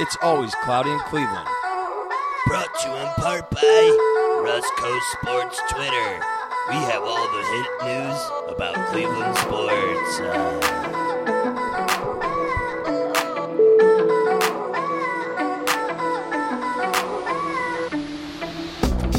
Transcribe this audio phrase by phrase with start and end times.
[0.00, 1.48] It's always cloudy in Cleveland.
[2.46, 6.20] Brought to you in part by Roscoe Sports Twitter.
[6.68, 10.20] We have all the hit news about Cleveland sports.
[10.20, 10.54] Uh,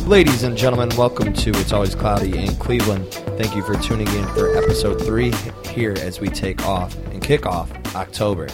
[0.08, 3.12] Ladies and gentlemen, welcome to It's Always Cloudy in Cleveland.
[3.38, 5.34] Thank you for tuning in for episode three
[5.66, 8.48] here as we take off and kick off October.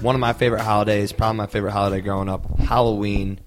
[0.00, 3.38] One of my favorite holidays, probably my favorite holiday growing up, Halloween.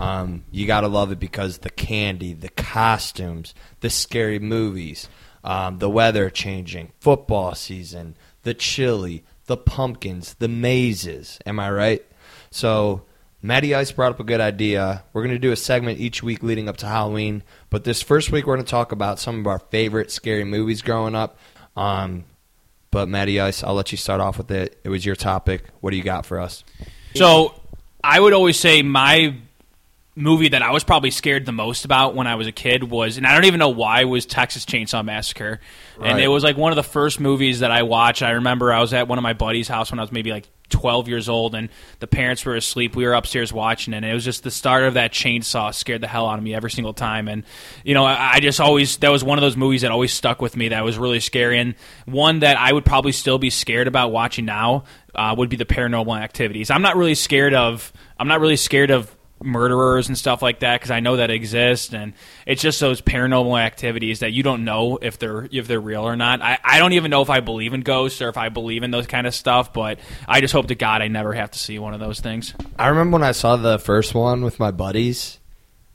[0.00, 5.08] Um, you gotta love it because the candy, the costumes, the scary movies,
[5.44, 11.38] um, the weather changing, football season, the chili, the pumpkins, the mazes.
[11.46, 12.04] Am I right?
[12.50, 13.02] So
[13.40, 15.04] Matty Ice brought up a good idea.
[15.12, 18.32] We're going to do a segment each week leading up to Halloween, but this first
[18.32, 21.38] week we're going to talk about some of our favorite scary movies growing up.
[21.76, 22.24] Um,
[22.90, 24.80] but Matty Ice, I'll let you start off with it.
[24.84, 25.64] It was your topic.
[25.80, 26.64] What do you got for us?
[27.14, 27.54] So
[28.02, 29.36] I would always say my
[30.16, 33.16] movie that I was probably scared the most about when I was a kid was,
[33.16, 35.60] and I don't even know why, was Texas Chainsaw Massacre.
[36.02, 38.22] And it was like one of the first movies that I watched.
[38.22, 40.48] I remember I was at one of my buddy's house when I was maybe like
[40.70, 41.68] 12 years old, and
[41.98, 42.96] the parents were asleep.
[42.96, 46.06] We were upstairs watching, and it was just the start of that chainsaw scared the
[46.06, 47.28] hell out of me every single time.
[47.28, 47.44] And
[47.84, 50.40] you know, I, I just always that was one of those movies that always stuck
[50.40, 50.68] with me.
[50.68, 51.74] That was really scary, and
[52.06, 55.66] one that I would probably still be scared about watching now uh, would be the
[55.66, 56.70] Paranormal Activities.
[56.70, 57.92] I'm not really scared of.
[58.18, 61.94] I'm not really scared of murderers and stuff like that because I know that exist
[61.94, 62.12] and
[62.46, 66.16] it's just those paranormal activities that you don't know if they're if they're real or
[66.16, 66.42] not.
[66.42, 68.90] I, I don't even know if I believe in ghosts or if I believe in
[68.90, 71.78] those kind of stuff, but I just hope to God I never have to see
[71.78, 72.54] one of those things.
[72.78, 75.38] I remember when I saw the first one with my buddies.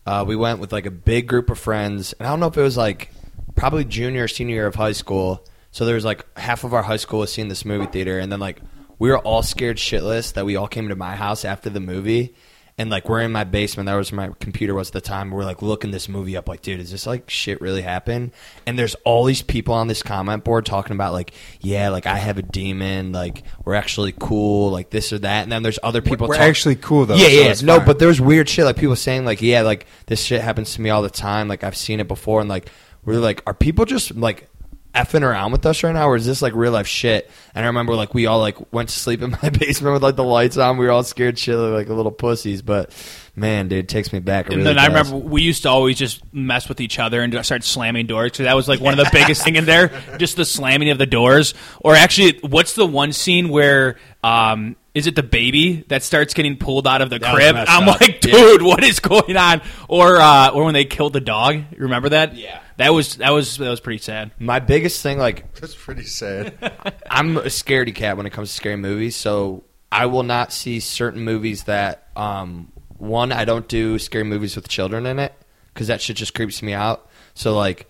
[0.05, 2.57] Uh, we went with like a big group of friends, and I don't know if
[2.57, 3.09] it was like
[3.55, 5.45] probably junior or senior year of high school.
[5.71, 8.31] So there was like half of our high school was seeing this movie theater, and
[8.31, 8.61] then like
[8.99, 12.35] we were all scared shitless that we all came to my house after the movie.
[12.77, 15.31] And like we're in my basement, that was where my computer was at the time.
[15.31, 18.33] We're like looking this movie up, like, dude, is this like shit really happen?
[18.65, 21.31] And there's all these people on this comment board talking about like,
[21.61, 25.43] yeah, like I have a demon, like we're actually cool, like this or that.
[25.43, 26.27] And then there's other people.
[26.27, 27.15] We're talk- actually cool though.
[27.15, 27.65] yeah, so yeah.
[27.65, 27.85] No, fine.
[27.85, 30.89] but there's weird shit like people saying like, yeah, like this shit happens to me
[30.89, 31.47] all the time.
[31.47, 32.69] Like I've seen it before, and like
[33.05, 34.49] we're like, are people just like
[34.95, 37.29] effing around with us right now, or is this like real life shit?
[37.53, 40.15] And I remember like we all like went to sleep in my basement with like
[40.15, 40.77] the lights on.
[40.77, 42.61] We were all scared shitless like little pussies.
[42.61, 42.91] But
[43.35, 44.47] man, dude, it takes me back.
[44.47, 45.11] It And really then I does.
[45.11, 48.45] remember we used to always just mess with each other and start slamming doors because
[48.45, 51.05] that was like one of the biggest thing in there, just the slamming of the
[51.05, 51.53] doors.
[51.81, 56.57] Or actually, what's the one scene where um, is it the baby that starts getting
[56.57, 57.55] pulled out of the That crib?
[57.55, 58.01] I'm up.
[58.01, 59.61] like, dude, what is going on?
[59.87, 62.35] Or uh, or when they killed the dog, You remember that?
[62.35, 62.61] Yeah.
[62.77, 64.31] that was that was that was pretty sad.
[64.39, 66.57] my biggest thing like that's pretty sad.
[67.11, 70.79] I'm a scaredy cat when it comes to scary movies, so I will not see
[70.79, 75.33] certain movies that um, one I don't do scary movies with children in it
[75.73, 77.09] because that shit just creeps me out.
[77.35, 77.87] So like.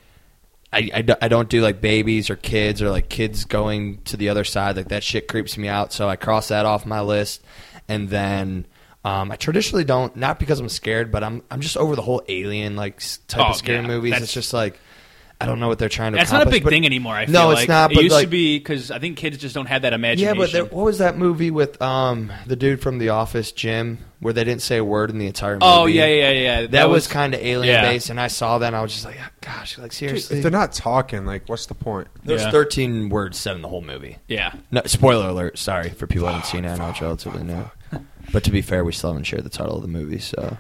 [0.76, 4.30] I, I, I don't do like babies or kids or like kids going to the
[4.30, 4.76] other side.
[4.76, 5.94] Like that shit creeps me out.
[5.94, 7.44] So I cross that off my list.
[7.88, 8.66] And then
[9.06, 12.24] um, I traditionally don't not because I'm scared but I'm I'm just over the whole
[12.28, 13.88] alien like type Oh, of scary yeah.
[13.88, 14.12] movies.
[14.12, 14.80] That's- it's just like
[15.46, 17.14] I don't know what they're trying to That's not a big but- thing anymore.
[17.16, 17.60] I feel no like.
[17.60, 19.94] it's not It used like, to be because I think kids just don't have that
[19.94, 20.36] imagination.
[20.36, 24.00] yeah, but there, what was that movie with um the dude from The Office, Jim,
[24.20, 25.66] where they didn't say a word in the entire movie?
[25.66, 26.68] oh yeah, yeah, yeah.
[26.68, 27.82] That, was, kind of alien yeah.
[27.90, 30.38] based, and I saw that, and I was just like, "Ah, gosh, like seriously.
[30.38, 32.08] if they're not talking, like, what's the point?
[32.24, 32.52] There's Yeah.
[32.52, 34.18] 13 words said in the whole movie.
[34.28, 34.54] yeah.
[34.72, 35.58] No, spoiler alert.
[35.60, 36.72] Sorry for people who haven't seen it.
[36.72, 37.70] I know it's relatively new,
[38.34, 40.18] but to be fair, we still haven't shared the title of the movie.
[40.20, 40.58] So,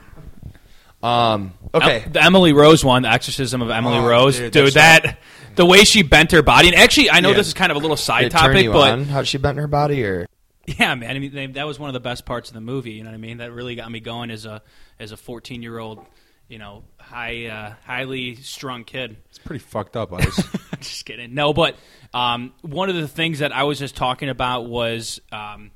[1.05, 4.73] um, okay, the Emily Rose one, the Exorcism of Emily Oh, Rose, dude, dude.
[4.73, 5.19] that's that
[5.55, 7.37] the way she bent her body, and actually, I know Yeah.
[7.37, 9.05] this is kind of a little Did side it turn topic, you but on?
[9.05, 10.25] How she bent her body, or
[10.67, 12.91] yeah, man, I mean, they- that was one of the best parts of the movie.
[12.93, 13.37] You know what I mean?
[13.37, 14.61] That really got me going as a
[14.99, 16.03] as a 14 year old,
[16.47, 19.15] you know, high uh, highly strung kid.
[19.29, 20.43] It's pretty fucked up, Ice.
[20.79, 21.33] just kidding.
[21.35, 21.75] No, but
[22.13, 25.71] um, one of the things that I was just talking about was, um,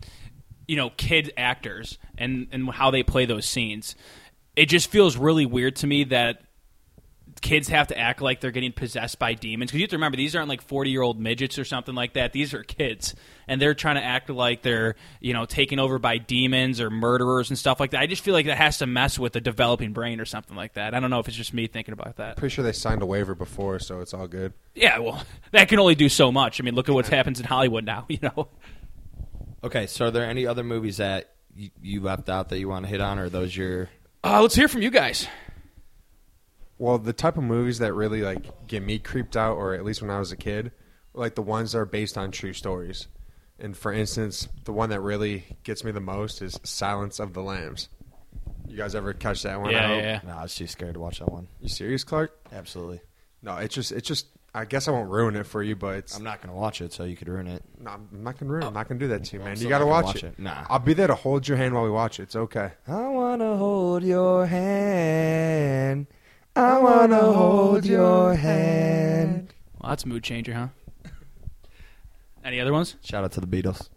[0.67, 3.95] you know, kid actors and and how they play those scenes.
[4.59, 6.41] It just feels really weird to me that
[7.41, 10.17] kids have to act like they're getting possessed by demons because you have to remember
[10.17, 13.15] these aren't like 40 year old midgets or something like that these are kids
[13.47, 17.49] and they're trying to act like they're you know taken over by demons or murderers
[17.49, 19.93] and stuff like that i just feel like that has to mess with the developing
[19.93, 22.35] brain or something like that i don't know if it's just me thinking about that
[22.35, 24.53] pretty sure they signed a waiver before, so it's all good.
[24.75, 26.59] yeah, well, that can only do so much.
[26.59, 28.05] I mean, look at what happens in Hollywood now.
[28.09, 28.49] You know,
[29.63, 29.87] okay?
[29.87, 32.89] So, are there any other movies that you, you left out that you want to
[32.89, 33.89] hit on, or are those your
[34.23, 35.27] uh, let's hear from you guys.
[36.77, 40.01] Well, the type of movies that really like get me creeped out, or at least
[40.01, 40.71] when I was a kid,
[41.13, 43.07] like the ones that are based on true stories.
[43.59, 47.41] And for instance, the one that really gets me the most is Silence of the
[47.41, 47.89] Lambs.
[48.67, 49.69] You guys ever catch that one?
[49.69, 49.97] I Yeah, hope?
[49.97, 50.21] yeah, yeah.
[50.31, 51.47] No, I was too scared to watch that one.
[51.59, 52.31] You serious, Clark?
[52.53, 53.01] Absolutely.
[53.41, 54.27] No, it's just, it's just.
[54.53, 56.17] I guess I won't ruin it for you, but it's.
[56.17, 57.63] I'm not gonna watch it, so you could ruin it.
[57.79, 58.63] No, I'm not gonna ruin.
[58.63, 58.67] it.
[58.67, 59.51] I'm not gonna do that to you, man.
[59.51, 60.27] You still gotta not gonna watch, watch it.
[60.37, 60.39] it.
[60.39, 60.65] Nah.
[60.69, 62.23] I'll be there to hold your hand while we watch it.
[62.23, 62.71] It's okay.
[62.87, 66.07] I wanna hold your hand.
[66.55, 69.53] I wanna hold your hand.
[69.79, 70.67] Well, that's a mood changer, huh?
[72.43, 72.95] Any other ones?
[73.03, 73.89] Shout out to the Beatles.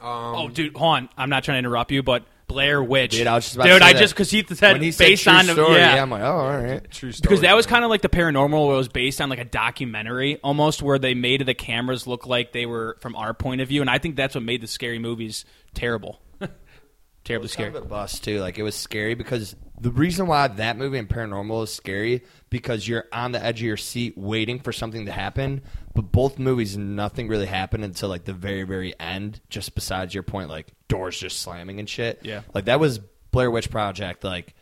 [0.00, 1.08] Um, oh, dude, hold on.
[1.16, 3.12] I'm not trying to interrupt you, but Blair Witch.
[3.12, 3.98] Dude, I was just about to Dude, say I that.
[3.98, 6.02] just because he said when he said based true on story, yeah.
[6.02, 6.90] I'm like, oh, all right.
[6.90, 7.22] true story.
[7.28, 9.44] because that was kind of like the paranormal where it was based on like a
[9.44, 13.68] documentary almost where they made the cameras look like they were from our point of
[13.68, 15.44] view and i think that's what made the scary movies
[15.74, 16.20] terrible
[17.24, 18.40] terribly It's scary kind of a bust too.
[18.40, 22.86] Like it was scary because the reason why that movie and Paranormal is scary because
[22.86, 25.62] you're on the edge of your seat waiting for something to happen.
[25.92, 29.40] But both movies, nothing really happened until like the very, very end.
[29.50, 32.20] Just besides your point, like doors just slamming and shit.
[32.22, 32.42] Yeah.
[32.54, 33.00] like that was
[33.32, 34.54] Blair Witch Project, like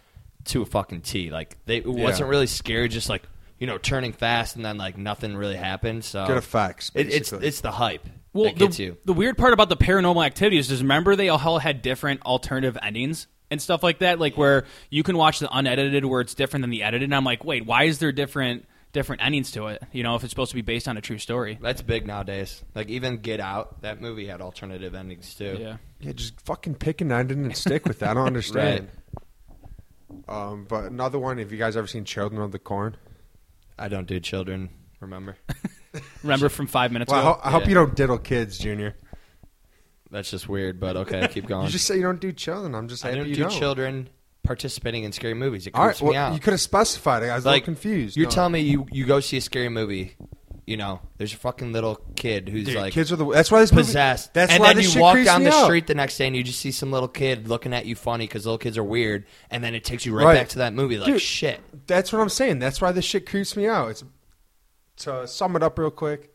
[0.46, 1.30] to a fucking T.
[1.30, 3.22] Like they it wasn't really scary, just like
[3.58, 6.02] you know turning fast and then like nothing really happened.
[6.02, 6.92] So good effects.
[6.94, 8.96] It, it's it's the hype well that gets the, you.
[9.04, 12.78] the weird part about the paranormal activities is just remember they all had different alternative
[12.80, 16.62] endings and stuff like that like where you can watch the unedited where it's different
[16.62, 19.82] than the edited and i'm like wait why is there different different endings to it
[19.92, 22.62] you know if it's supposed to be based on a true story That's big nowadays.
[22.74, 25.56] Like even Get Out, that movie had alternative endings too.
[25.60, 28.10] yeah Yeah, just fucking pick an ending and stick with that.
[28.10, 28.88] I don't understand.
[30.28, 31.38] Um, but another one.
[31.38, 32.96] Have you guys ever seen Children of the Corn?
[33.78, 34.70] I don't do children.
[35.00, 35.36] Remember?
[36.22, 37.68] remember from five minutes Well, I, ago ho- I hope Yeah.
[37.68, 38.96] you don't diddle kids, Junior.
[40.10, 41.66] That's just weird, but okay, keep going.
[41.66, 42.74] You just say you don't do children.
[42.74, 43.50] I'm just I happy don't you do don't.
[43.52, 44.08] children
[44.42, 45.66] participating in scary movies.
[45.66, 46.34] It All creeps right, well, me out.
[46.34, 47.26] you could have specified it.
[47.28, 48.16] I was a like little confused.
[48.16, 48.30] You're No.
[48.30, 50.16] telling me you you go see a scary movie.
[50.66, 53.24] You know, there's a fucking little kid who's Dude, like kids are the.
[53.28, 54.34] That's why this movie- possessed.
[54.34, 55.64] That's and why then this you shit walk creeps down me the out.
[55.64, 58.26] street the next day and you just see some little kid looking at you funny
[58.26, 60.34] because little kids are weird, and then it takes you right, Right.
[60.34, 60.96] back to that movie.
[60.98, 61.60] Like Dude, shit.
[61.88, 62.60] That's what I'm saying.
[62.60, 63.90] That's why this shit creeps me out.
[63.90, 64.04] It's
[64.98, 66.29] to sum it up real quick.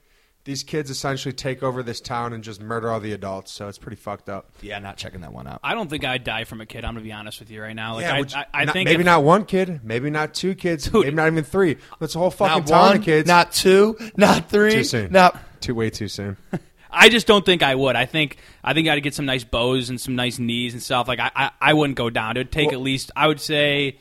[0.46, 3.52] These kids essentially take over this town and just murder all the adults.
[3.52, 4.52] So it's pretty fucked up.
[4.62, 5.60] Yeah, not checking that one out.
[5.64, 6.86] I don't think I'd die from a kid.
[6.86, 7.96] I'm gonna be honest with you right now.
[7.96, 10.34] Like yeah, I, which- I, I not- think maybe if- not one kid, maybe not
[10.36, 11.04] two kids, Dude.
[11.04, 11.78] maybe not even three.
[12.00, 13.28] That's a whole fucking not town one, of kids.
[13.28, 15.12] not two, not three, too soon.
[15.12, 16.38] not too way too soon.
[16.98, 17.96] I just don't think I would.
[17.96, 21.08] I think I think I'd get some nice bows and some nice knees and stuff.
[21.08, 22.38] Like I, I, I wouldn't go down.
[22.38, 23.12] It would take Well- at least.
[23.16, 23.98] I would say.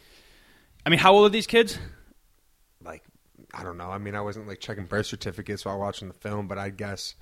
[0.86, 1.78] I mean, how old are these kids?
[3.54, 3.90] Like I don't know.
[3.90, 7.14] I mean, I wasn't like checking birth certificates while watching the film, but I guess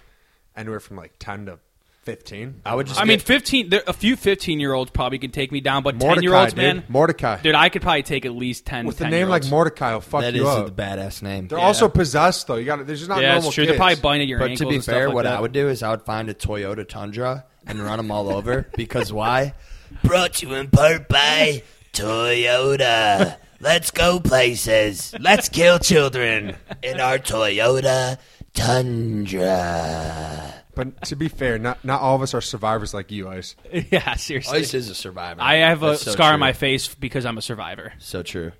[0.57, 1.59] anywhere from like ten to
[2.03, 2.61] fifteen.
[2.67, 3.01] I would just.
[3.01, 3.69] I mean, fifteen.
[3.69, 6.63] There, a few fifteen-year-olds probably could take me down, but Mordecai, ten-year-olds, dude.
[6.63, 7.41] man, Mordecai.
[7.43, 8.87] dude, I could probably take at least ten.
[8.87, 10.69] With a name like Mordecai, will fuck that you is up.
[10.69, 11.49] a badass name.
[11.49, 11.65] They're Yeah.
[11.65, 12.57] also possessed though.
[12.57, 13.63] You got There's just not yeah, normal it's true.
[13.65, 13.71] kids.
[13.73, 15.37] They're probably biting at your But ankles to be and stuff fair, like what that.
[15.37, 18.69] I would do is I would find a Toyota Tundra and run them all over.
[18.77, 19.55] Because why?
[20.03, 21.63] Brought to you in part by
[21.93, 23.37] Toyota.
[23.63, 25.15] Let's go places.
[25.21, 28.19] Let's kill children in our Toyota
[28.55, 30.53] Tundra.
[30.75, 33.55] But to be fair, not not all of us are survivors like you, Ice.
[33.91, 34.59] yeah, seriously.
[34.59, 35.41] Ice is a survivor.
[35.43, 36.35] I have a That's so scar true.
[36.35, 37.93] on my face because I'm a survivor.
[37.99, 38.53] So true.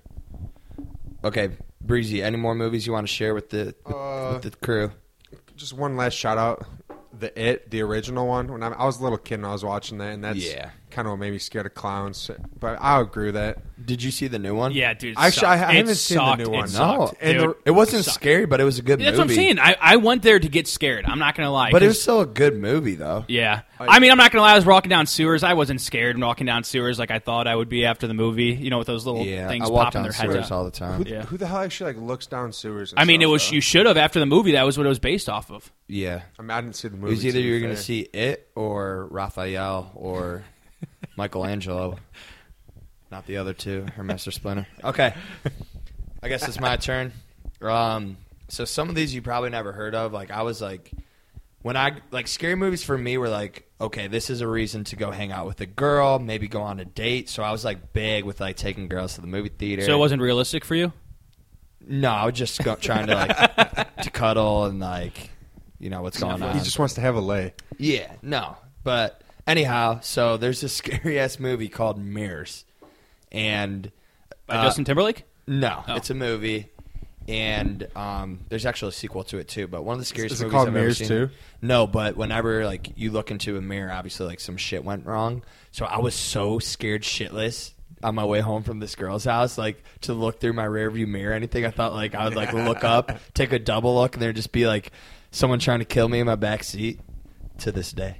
[1.23, 1.49] Okay,
[1.81, 2.21] Breezy.
[2.23, 4.91] Any more movies you want to share with the with, Uh, with the crew?
[5.55, 6.65] Just one last shout out.
[7.17, 8.51] The It, the original one.
[8.51, 10.69] When I, I was a little kid and I was watching that, and that's Yeah.
[10.93, 12.29] Kind of maybe scared of clowns.
[12.59, 13.57] But I agree with that.
[13.85, 14.71] Did you see the new one?
[14.71, 15.11] Yeah, dude.
[15.13, 15.43] it Actually, I- sucked.
[15.45, 16.37] I haven't It seen the sucked.
[16.39, 16.67] new It one.
[16.69, 17.49] sucked, No, And dude.
[17.49, 18.15] the- It wasn't sucked.
[18.15, 19.11] scary, but it was a good movie.
[19.11, 19.33] That's movie.
[19.35, 19.59] what I'm saying.
[19.59, 21.03] I, I went there to get scared.
[21.05, 21.71] I'm not gonna lie.
[21.71, 23.25] But it 'cause- was still a good movie, though.
[23.27, 24.53] Yeah, I mean, I'm not gonna lie.
[24.53, 25.43] I was walking down sewers.
[25.43, 28.53] I wasn't scared walking down sewers like I thought I would be after the movie.
[28.53, 30.51] You know, with those little Yeah, things I popping down their heads sewers out.
[30.53, 31.03] all the time.
[31.03, 31.23] Who, Yeah.
[31.23, 32.91] who the hell actually like looks down sewers?
[32.91, 33.55] and I mean, it was though?
[33.55, 34.53] you should have after the movie.
[34.53, 35.69] That was what it was based off of.
[35.89, 37.07] Yeah, I mean, I didn't see the movie.
[37.07, 40.43] it was either you were going to see it or Raphael or
[41.15, 41.97] Michelangelo,
[43.11, 44.67] not the other two or Master Splinter.
[44.83, 45.13] Okay,
[46.21, 47.13] I guess it's my turn.
[47.61, 48.17] Um,
[48.49, 50.13] so some of these you probably never heard of.
[50.13, 50.91] Like I was like,
[51.61, 54.95] when I like scary movies for me were like, okay, this is a reason to
[54.95, 57.29] go hang out with a girl, maybe go on a date.
[57.29, 59.83] So I was like big with like taking girls to the movie theater.
[59.83, 60.93] So it wasn't realistic for you.
[61.85, 65.29] No, I was just go, trying to like to cuddle and like,
[65.79, 66.57] you know what's going on.
[66.57, 67.53] He just wants to have a lay.
[67.77, 68.57] Yeah, no.
[68.83, 72.65] But anyhow, so there's this scary ass movie called Mirrors,
[73.31, 73.91] and
[74.47, 75.23] By uh, Justin Timberlake.
[75.47, 75.95] no, Oh.
[75.95, 76.69] it's a movie,
[77.27, 79.67] and um, there's actually a sequel to it too.
[79.67, 81.27] But one of the scariest Is it movies called I've Mirrors ever seen.
[81.29, 81.33] too?
[81.61, 85.43] No, but whenever like you look into a mirror, obviously like some shit went wrong.
[85.71, 87.71] So I was so scared shitless
[88.03, 91.31] on my way home from this girl's house, like to look through my rearview mirror.
[91.31, 94.21] or Anything I thought like I would like look up, take a double look, and
[94.21, 94.91] there'd just be like
[95.31, 96.99] someone trying to kill me in my back seat.
[97.59, 98.17] to this day.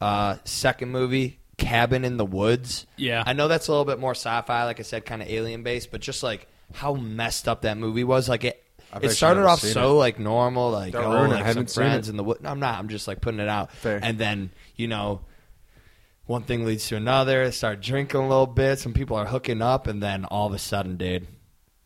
[0.00, 2.86] Uh, second movie, Cabin in the Woods.
[2.96, 3.22] Yeah.
[3.24, 5.90] I know that's a little bit more sci-fi, like I said, kind of alien based,
[5.90, 8.28] but just like how messed up that movie was.
[8.28, 8.62] Like it,
[8.92, 11.34] I've it actually started never off seen so like normal, like Don't oh, ruin it.
[11.34, 12.12] like I some haven't seen friends it.
[12.12, 12.42] in the wood.
[12.42, 12.78] No, I'm not.
[12.78, 13.72] I'm just like putting it out.
[13.72, 14.00] Fair.
[14.02, 15.22] And then you know,
[16.26, 17.44] one thing leads to another.
[17.44, 18.78] They start drinking a little bit.
[18.78, 21.26] Some people are hooking up, and then all of a sudden, dude,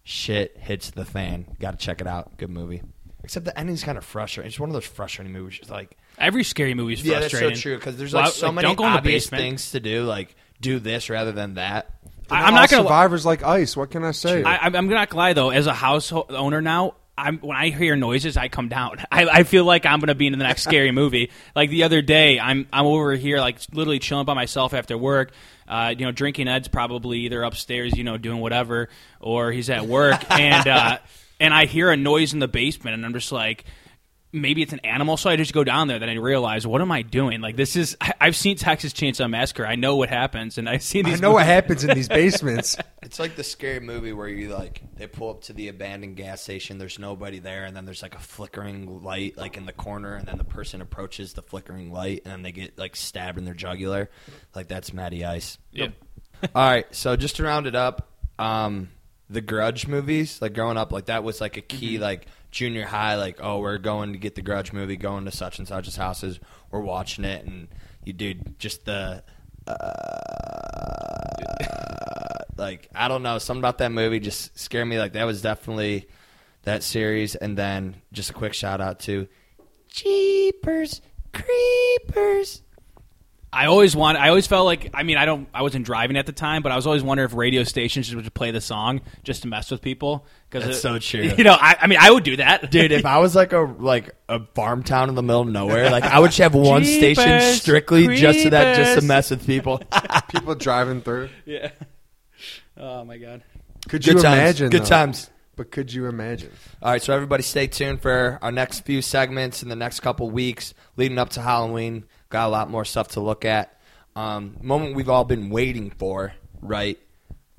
[0.02, 1.46] shit hits the fan.
[1.60, 2.36] Got to check it out.
[2.38, 2.82] Good movie.
[3.22, 4.48] Except the ending's kind of frustrating.
[4.48, 5.58] It's one of those frustrating movies.
[5.60, 7.22] It's like, Every scary movie is frustrating.
[7.22, 7.76] yeah, that's so true.
[7.76, 9.42] Because there's Well, like so like, many don't go in the obvious basement.
[9.42, 10.04] things to do.
[10.04, 11.90] Like do this rather than that.
[12.30, 12.82] I, I'm All not gonna.
[12.84, 13.76] survivors like ice.
[13.76, 14.42] What can I say?
[14.44, 15.50] I, I'm I'm not gonna lie though.
[15.50, 18.98] As a house owner now, I'm when I hear noises, I come down.
[19.10, 21.30] I, I feel like I'm gonna be in the next scary movie.
[21.56, 25.32] Like the other day, I'm I'm over here like literally chilling by myself after work.
[25.66, 28.88] Uh, you know, drinking Ed's probably either upstairs, you know, doing whatever,
[29.20, 30.98] or he's at work, and uh,
[31.40, 33.64] and I hear a noise in the basement, and I'm just like.
[34.32, 35.98] Maybe it's an animal, so I just go down there.
[35.98, 37.40] Then I realize, what am I doing?
[37.40, 37.96] Like this is.
[38.00, 39.66] I, I've seen Texas Chainsaw Massacre.
[39.66, 41.20] I know what happens, and I've seen I these.
[41.20, 42.76] know what happens in these basements.
[43.02, 46.42] It's like the scary movie where you like they pull up to the abandoned gas
[46.42, 46.76] station.
[46.76, 50.28] There's nobody there, and then there's like a flickering light like in the corner, and
[50.28, 53.54] then the person approaches the flickering light, and then they get like stabbed in their
[53.54, 54.10] jugular.
[54.54, 55.56] Like that's Matty Ice.
[55.72, 55.88] Yeah.
[56.54, 58.06] All right, so just to round it up,
[58.38, 58.90] um,
[59.30, 63.16] the Grudge movies, like growing up, like that was like a key, like junior high,
[63.16, 66.40] like oh, we're going to get the Grudge movie, going to such and such's houses,
[66.70, 67.68] we're watching it, and
[68.04, 69.22] you dude, just the.
[69.66, 70.30] Uh,
[72.56, 74.98] like I don't know, something about that movie just scared me.
[74.98, 76.08] Like that was definitely
[76.62, 79.26] that series, and then just a quick shout out to
[79.88, 81.00] Jeepers
[81.32, 82.62] Creepers.
[83.52, 84.16] I always want.
[84.16, 84.90] I always felt like.
[84.94, 85.48] I mean, I don't.
[85.52, 88.32] I wasn't driving at the time, but I was always wondering if radio stations would
[88.32, 90.24] play the song just to mess with people.
[90.48, 91.32] Because That's so true.
[91.38, 93.60] You know, I, I mean, I would do that, Dude, if I was like a
[93.60, 97.24] like a farm town in the middle of nowhere, like I would have one station
[97.24, 99.82] Jeepers strictly just to that, just to mess with people.
[100.28, 101.30] People driving through.
[101.44, 101.70] yeah.
[102.76, 103.42] Oh my god.
[103.88, 104.24] Could Good you times.
[104.24, 104.70] imagine?
[104.70, 104.86] Good though?
[104.86, 105.30] times.
[105.56, 106.52] But could you imagine?
[106.80, 110.30] All right, so everybody stay tuned for our next few segments in the next couple
[110.30, 112.04] weeks leading up to Halloween.
[112.30, 113.78] Got a lot more stuff to look at.
[114.16, 116.98] Um, moment we've all been waiting for, right?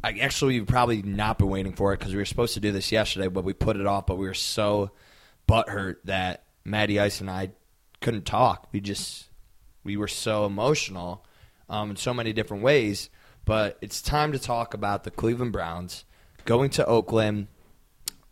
[0.03, 2.71] I actually we've probably not been waiting for it because we were supposed to do
[2.71, 4.07] this yesterday, but we put it off.
[4.07, 4.91] But we were so
[5.47, 7.51] butthurt that Matty Ice and I
[8.01, 8.69] couldn't talk.
[8.71, 9.25] We just
[9.83, 11.25] we were so emotional
[11.69, 13.09] um, in so many different ways.
[13.45, 16.05] But it's time to talk about the Cleveland Browns
[16.45, 17.47] going to Oakland.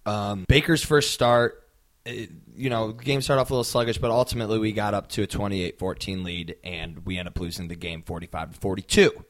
[0.05, 1.67] Um, Baker's first start,
[2.06, 5.10] it, you know, the game started off a little sluggish, but ultimately we got up
[5.10, 9.25] to a 28-14 lead, and we end up losing the game 45 to 42.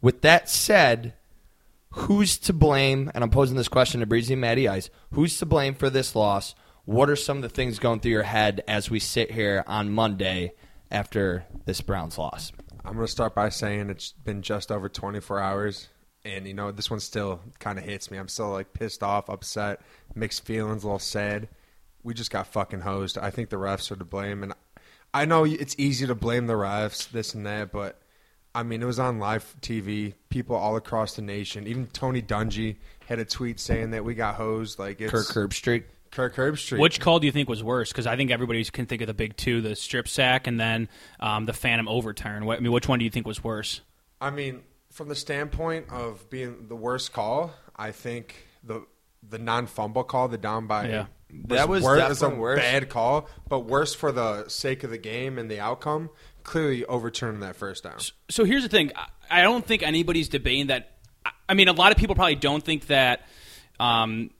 [0.00, 1.14] With that said,
[1.90, 3.10] who's to blame?
[3.14, 4.90] And I'm posing this question to Breezy and Matty Ice.
[5.12, 6.54] Who's to blame for this loss?
[6.84, 9.90] What are some of the things going through your head as we sit here on
[9.90, 10.52] Monday
[10.90, 12.52] after this Browns loss?
[12.84, 15.88] I'm going to start by saying it's been just over 24 hours.
[16.24, 18.18] And, you know, this one still kind of hits me.
[18.18, 19.80] I'm still, like, pissed off, upset,
[20.14, 21.48] mixed feelings, a little sad.
[22.02, 23.18] We just got fucking hosed.
[23.18, 24.42] I think the refs are to blame.
[24.42, 24.54] And
[25.12, 28.00] I know it's easy to blame the refs, this and that, but,
[28.54, 30.14] I mean, it was on live TV.
[30.28, 31.66] People all across the nation.
[31.66, 32.76] Even Tony Dungy
[33.06, 34.78] had a tweet saying that we got hosed.
[34.78, 35.84] Like, it's Kirk Herbstreit.
[36.10, 36.78] Kirk Herbstreit.
[36.78, 37.90] Which call do you think was worse?
[37.90, 40.88] Because I think everybody can think of the big two: the strip sack and then
[41.20, 42.44] um, the phantom overturn.
[42.46, 43.82] What, I mean, which one do you think was worse?
[44.20, 48.86] I mean, from the standpoint of being the worst call, I think the
[49.28, 51.06] the non fumble call, the down by Yeah.
[51.48, 52.58] That was wor- definitely a worse.
[52.60, 56.10] bad call, but worse for the sake of the game and the outcome.
[56.42, 57.98] Clearly overturning that first down.
[58.30, 60.92] So here's the thing: I- I don't think anybody's debating that.
[61.26, 63.26] I- I mean, a lot of people probably don't think that
[63.78, 64.30] um,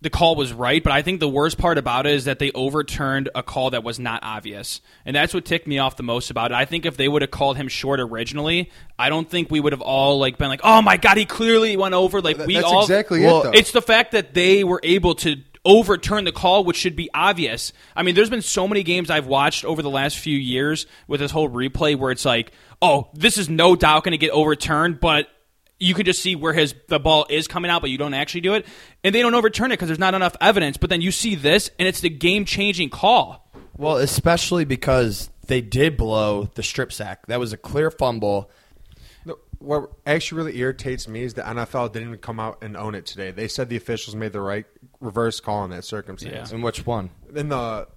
[0.00, 2.52] the call was right, but I think the worst part about it is that they
[2.52, 6.30] overturned a call that was not obvious, and that's what ticked me off the most
[6.30, 6.54] about it.
[6.54, 9.72] I think if they would have called him short originally, I don't think we would
[9.72, 12.66] have all like been like, "Oh my god, he clearly went over." Like we That's
[12.66, 13.44] all exactly well, it.
[13.44, 13.50] Though.
[13.58, 15.36] it's the fact that they were able to
[15.68, 17.72] overturn the call, which should be obvious.
[17.94, 21.20] I mean, there's been so many games I've watched over the last few years with
[21.20, 24.98] this whole replay where it's like, oh, this is no doubt going to get overturned,
[24.98, 25.28] but
[25.78, 28.40] you could just see where his the ball is coming out, but you don't actually
[28.40, 28.66] do it,
[29.04, 30.76] and they don't overturn it because there's not enough evidence.
[30.76, 33.48] But then you see this, and it's the game changing call.
[33.76, 37.26] Well, especially because they did blow the strip sack.
[37.26, 38.50] That was a clear fumble.
[39.60, 42.94] No, what actually really irritates me is the NFL didn't even come out and own
[42.94, 43.30] it today.
[43.30, 44.66] They said the officials made the right
[45.00, 46.50] reverse call in that circumstance.
[46.50, 46.54] Yeah.
[46.54, 47.10] And which one?
[47.34, 47.88] In the,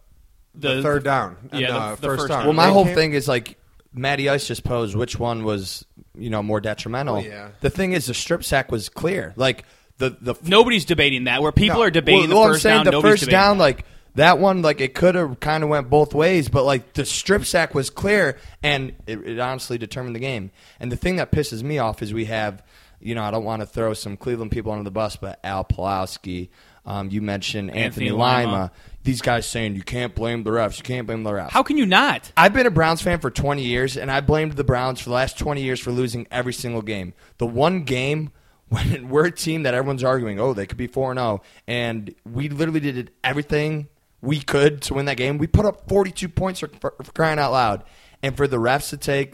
[0.56, 2.38] the, The- third down, yeah, the- the, the first, first down.
[2.40, 2.46] down.
[2.48, 3.58] Well, my They whole can't- thing is like
[3.94, 5.86] Matty Ice just posed which one was
[6.18, 7.18] you know more detrimental.
[7.18, 7.50] Oh, yeah.
[7.62, 9.34] The thing is, the strip sack was clear.
[9.36, 9.66] Like
[9.98, 11.42] the the Nobody's debating that.
[11.42, 11.84] Where people No.
[11.84, 13.64] are debating well, well, the I'm first saying down, the first down, that.
[13.64, 17.06] like That one, like, it could have kind of went both ways, but like the
[17.06, 20.52] strip sack was clear, and it, it honestly determined the game.
[20.80, 22.62] And the thing that pisses me off is we have,
[23.00, 25.64] you know, I don't want to throw some Cleveland people under the bus, but Al
[25.64, 26.50] Pawlowski.
[26.86, 28.52] Um, you mentioned Anthony, Anthony Lima.
[28.52, 28.72] Lima.
[29.04, 30.78] These guys saying you can't blame the refs.
[30.78, 31.52] You can't blame the refs.
[31.52, 32.32] How can you not?
[32.36, 35.16] I've been a Browns fan for 20 years, and I blamed the Browns for the
[35.16, 37.14] last 20 years for losing every single game.
[37.38, 38.32] The one game
[38.72, 42.50] when we're a team that everyone's arguing, oh, they could be 4 0, and we
[42.50, 43.90] literally did everything
[44.22, 45.38] we could to win that game.
[45.38, 47.84] We put up 42 points for, for, for crying out loud.
[48.24, 49.34] And for the refs to take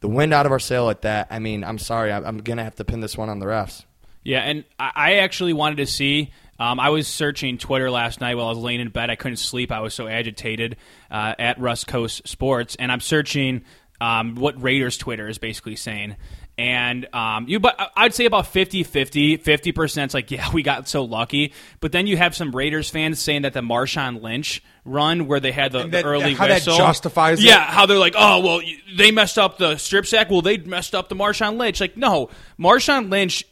[0.00, 2.12] the wind out of our sail at that, I mean, I'm sorry.
[2.12, 3.84] I'm, I'm going to have to pin this one on the refs.
[4.22, 6.30] Yeah, and I actually wanted to see.
[6.58, 9.08] Um, I was searching Twitter last night while I was laying in bed.
[9.08, 9.72] I couldn't sleep.
[9.72, 10.76] I was so agitated
[11.10, 13.64] uh, at Russ Coast Sports, and I'm searching
[13.98, 16.16] um, what Raiders Twitter is basically saying.
[16.60, 19.38] And um, you, but I'd say about 50 50.
[19.38, 21.54] 50% is like, yeah, we got so lucky.
[21.80, 25.52] But then you have some Raiders fans saying that the Marshawn Lynch run where they
[25.52, 27.46] had the, And the early how that whistle justifies it?
[27.46, 28.60] Yeah, how they're like, oh well,
[28.94, 30.30] they messed up the strip sack.
[30.30, 31.80] Well, they messed up the Marshawn Lynch.
[31.80, 33.46] Like, no, Marshawn Lynch.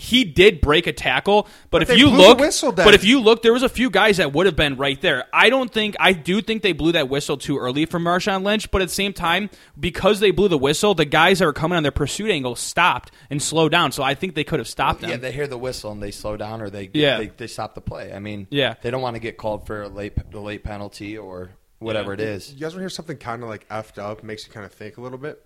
[0.00, 2.86] He did break a tackle, but, if they you blew the look, whistle then.
[2.86, 5.24] but if you look, there was a few guys that would have been right there.
[5.32, 8.70] I don't think I do think they blew that whistle too early for Marshawn Lynch,
[8.70, 11.76] but at the same time, because they blew the whistle, the guys that were coming
[11.76, 13.90] on their pursuit angle stopped and slowed down.
[13.90, 15.10] So I think they could have stopped them.
[15.10, 17.18] Yeah, they hear the whistle and they slow down or they Yeah.
[17.18, 18.12] they, they stop the play.
[18.12, 18.74] I mean, Yeah.
[18.80, 21.50] they don't want to get called for a late a late penalty or
[21.80, 22.52] whatever it is.
[22.52, 24.22] You guys want to hear something kind of like effed up?
[24.22, 25.42] Makes you kind of think a little bit.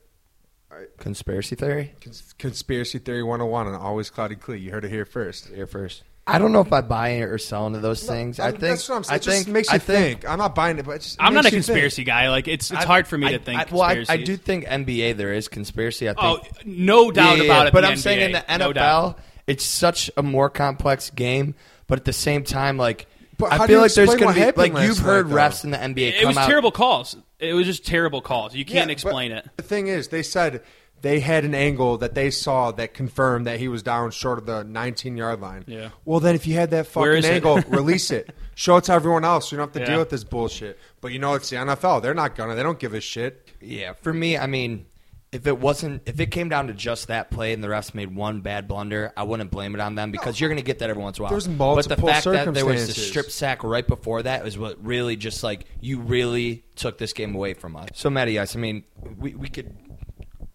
[0.98, 1.94] Conspiracy theory.
[2.02, 4.58] Cons- Conspiracy Theory 101 on Always Cloudy Clee.
[4.58, 5.48] You heard it here first.
[5.48, 6.02] Here first.
[6.26, 8.38] I don't know if I buy it or sell into those things.
[8.38, 9.12] I I'm- think that's what I'm saying.
[9.12, 10.30] I It just think makes you I think, think.
[10.32, 11.66] I'm not buying it, but it just I'm not a makes you think.
[11.66, 12.30] conspiracy guy.
[12.30, 13.60] Like it's it's I- hard for me I- to think.
[13.60, 14.26] I, well, I, I conspiracies.
[14.26, 16.08] do think NBA there is conspiracy.
[16.08, 16.24] I think.
[16.24, 17.68] Oh, no doubt Yeah, yeah, about yeah.
[17.68, 17.72] it.
[17.72, 19.16] But the I'm saying in the NBA, no NFL,
[19.48, 21.56] it's such a more complex game.
[21.88, 24.26] But at the same time, like But I do feel you like there's explain going
[24.26, 25.56] what to be happened like last you've heard night, though?
[25.56, 26.46] refs in the NBA It come was out.
[26.48, 27.16] terrible calls.
[27.42, 28.54] It was just terrible calls.
[28.54, 29.46] You can't Yeah, explain it.
[29.56, 30.62] The thing is, they said
[31.00, 34.46] they had an angle that they saw that confirmed that he was down short of
[34.46, 35.64] the 19 yard line.
[35.66, 35.88] Yeah.
[36.04, 38.30] Well, then if you had that fucking angle, release it.
[38.54, 39.50] Show it to everyone else.
[39.50, 39.86] You don't have to Yeah.
[39.86, 40.78] deal with this bullshit.
[41.00, 42.00] But you know, it's the NFL.
[42.02, 42.54] They're not gonna.
[42.54, 43.50] They don't give a shit.
[43.60, 44.86] Yeah, for me, I mean,
[45.32, 48.14] if it wasn't, if it came down to just that play and the refs made
[48.14, 50.90] one bad blunder, I wouldn't blame it on them because you're going to get that
[50.90, 51.30] every once in a while.
[51.30, 54.84] There's but the fact that there was a strip sack right before that is what
[54.84, 57.88] really just like you really took this game away from us.
[57.94, 58.84] So, Matty, Ice, I mean,
[59.18, 59.74] we we could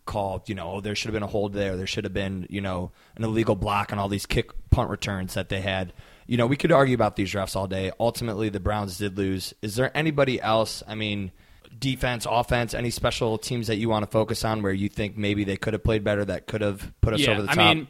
[0.06, 1.76] call, you know, oh, there should have been a hold there.
[1.76, 5.34] There should have been, you know, an illegal block on all these kick punt returns
[5.34, 5.92] that they had.
[6.28, 7.92] You know, we could argue about these refs all day.
[8.00, 9.54] Ultimately, the Browns did lose.
[9.62, 10.84] Is there anybody else?
[10.88, 11.32] I mean,
[11.78, 15.44] defense, offense, any special teams that you want to focus on where you think maybe
[15.44, 17.58] they could have played better that could have put us yeah, over the top?
[17.58, 17.88] I mean,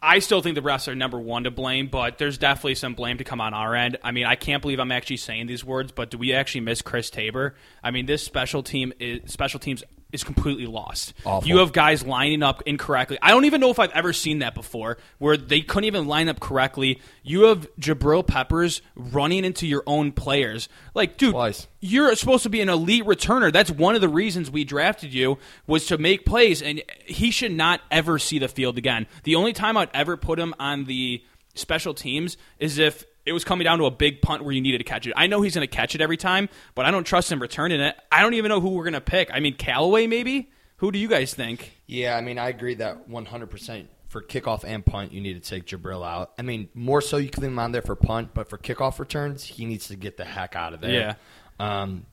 [0.00, 3.18] I still think the refs are number one to blame, but there's definitely some blame
[3.18, 3.98] to come on our end.
[4.02, 6.82] I mean, I can't believe I'm actually saying these words, but do we actually miss
[6.82, 7.56] Chris Tabor?
[7.82, 11.12] I mean, this special team is special teams is completely lost.
[11.24, 11.48] Awful.
[11.48, 13.18] You have guys lining up incorrectly.
[13.20, 16.28] I don't even know if I've ever seen that before, where they couldn't even line
[16.28, 17.00] up correctly.
[17.22, 20.68] You have Jabril Peppers running into your own players.
[20.94, 21.66] Like, dude, Twice.
[21.80, 23.52] you're supposed to be an elite returner.
[23.52, 27.52] That's one of the reasons we drafted you was to make plays, and he should
[27.52, 29.06] not ever see the field again.
[29.24, 31.22] The only time I'd ever put him on the
[31.54, 34.78] special teams is if it was coming down to a big punt where you needed
[34.78, 35.12] to catch it.
[35.16, 37.80] I know he's going to catch it every time, but I don't trust him returning
[37.80, 37.96] it.
[38.10, 39.30] I don't even know who we're going to pick.
[39.32, 40.50] I mean, Callaway maybe.
[40.78, 41.72] Who do you guys think?
[41.86, 45.66] Yeah, I mean, I agree that 100% for kickoff and punt, you need to take
[45.66, 46.32] Jabril out.
[46.38, 48.98] I mean, more so you can leave him on there for punt, but for kickoff
[48.98, 50.90] returns, he needs to get the heck out of there.
[50.90, 51.14] Yeah.
[51.58, 52.06] Um,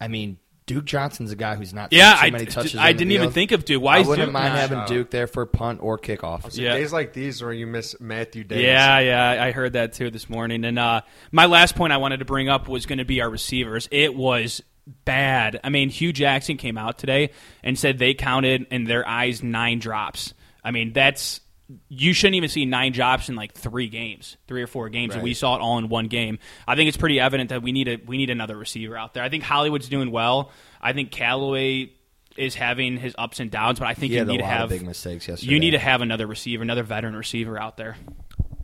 [0.00, 0.38] I mean,
[0.72, 2.76] Duke Johnson's a guy who's not Yeah, taking I, many touches.
[2.76, 3.82] I didn't even think of Duke.
[3.82, 4.58] Why I is wouldn't Duke mind not?
[4.58, 6.56] having Duke there for punt or kickoff.
[6.56, 6.74] Yeah.
[6.74, 8.64] Days like these where you miss Matthew Davis.
[8.64, 10.64] Yeah, yeah, I heard that too this morning.
[10.64, 13.28] And uh, my last point I wanted to bring up was going to be our
[13.28, 13.88] receivers.
[13.90, 14.62] It was
[15.04, 15.60] bad.
[15.62, 17.30] I mean, Hue Jackson came out today
[17.62, 20.34] and said they counted in their eyes nine drops.
[20.64, 21.40] I mean, that's
[21.88, 25.14] you shouldn't even see nine drops in like three games, three or four games.
[25.14, 26.38] And we saw it all in one game.
[26.66, 29.22] I think it's pretty evident that we need a we need another receiver out there.
[29.22, 30.50] I think Hollywood's doing well.
[30.80, 31.92] I think Callaway
[32.36, 34.82] is having his ups and downs, but I think He you need to have big
[34.82, 35.52] mistakes yesterday.
[35.52, 37.96] you need to have another receiver, another veteran receiver out there.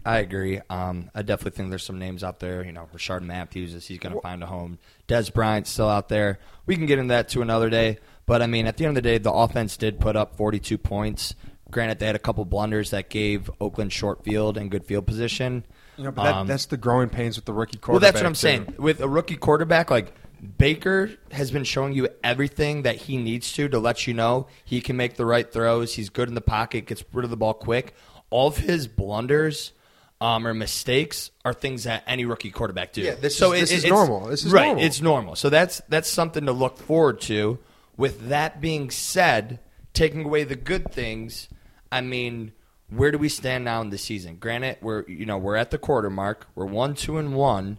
[0.04, 0.60] I agree.
[0.70, 2.64] Um, I definitely think there's some names out there.
[2.64, 4.78] You know, Rishard Matthews is he's going to find a home.
[5.06, 6.38] Dez Bryant's still out there.
[6.64, 7.98] We can get into that to another day.
[8.24, 10.78] But I mean, at the end of the day, the offense did put up 42
[10.78, 11.34] points.
[11.70, 15.64] Granted, they had a couple blunders that gave Oakland short field and good field position.
[15.96, 18.02] You know, but that, Um, that's the growing pains with the rookie quarterback.
[18.02, 18.38] well, that's what I'm too.
[18.66, 18.74] saying.
[18.78, 20.12] With a rookie quarterback, like
[20.56, 24.80] Baker has been showing you everything that he needs to to let you know he
[24.80, 25.94] can make the right throws.
[25.94, 27.94] He's good in the pocket, gets rid of the ball quick.
[28.30, 29.72] All of his blunders
[30.20, 33.02] um, or mistakes are things that any rookie quarterback do.
[33.02, 34.28] Yeah, this is- this is it's- normal.
[34.28, 34.66] This is right.
[34.66, 34.84] normal.
[34.84, 35.36] It's normal.
[35.36, 37.58] So that's that's something to look forward to.
[37.96, 39.58] With that being said,
[39.92, 41.48] taking away the good things,
[41.90, 42.52] I mean,
[42.90, 44.36] where do we stand now in the season?
[44.36, 46.46] Granted, we're you know we're at the quarter mark.
[46.54, 47.78] We're one, two, and one.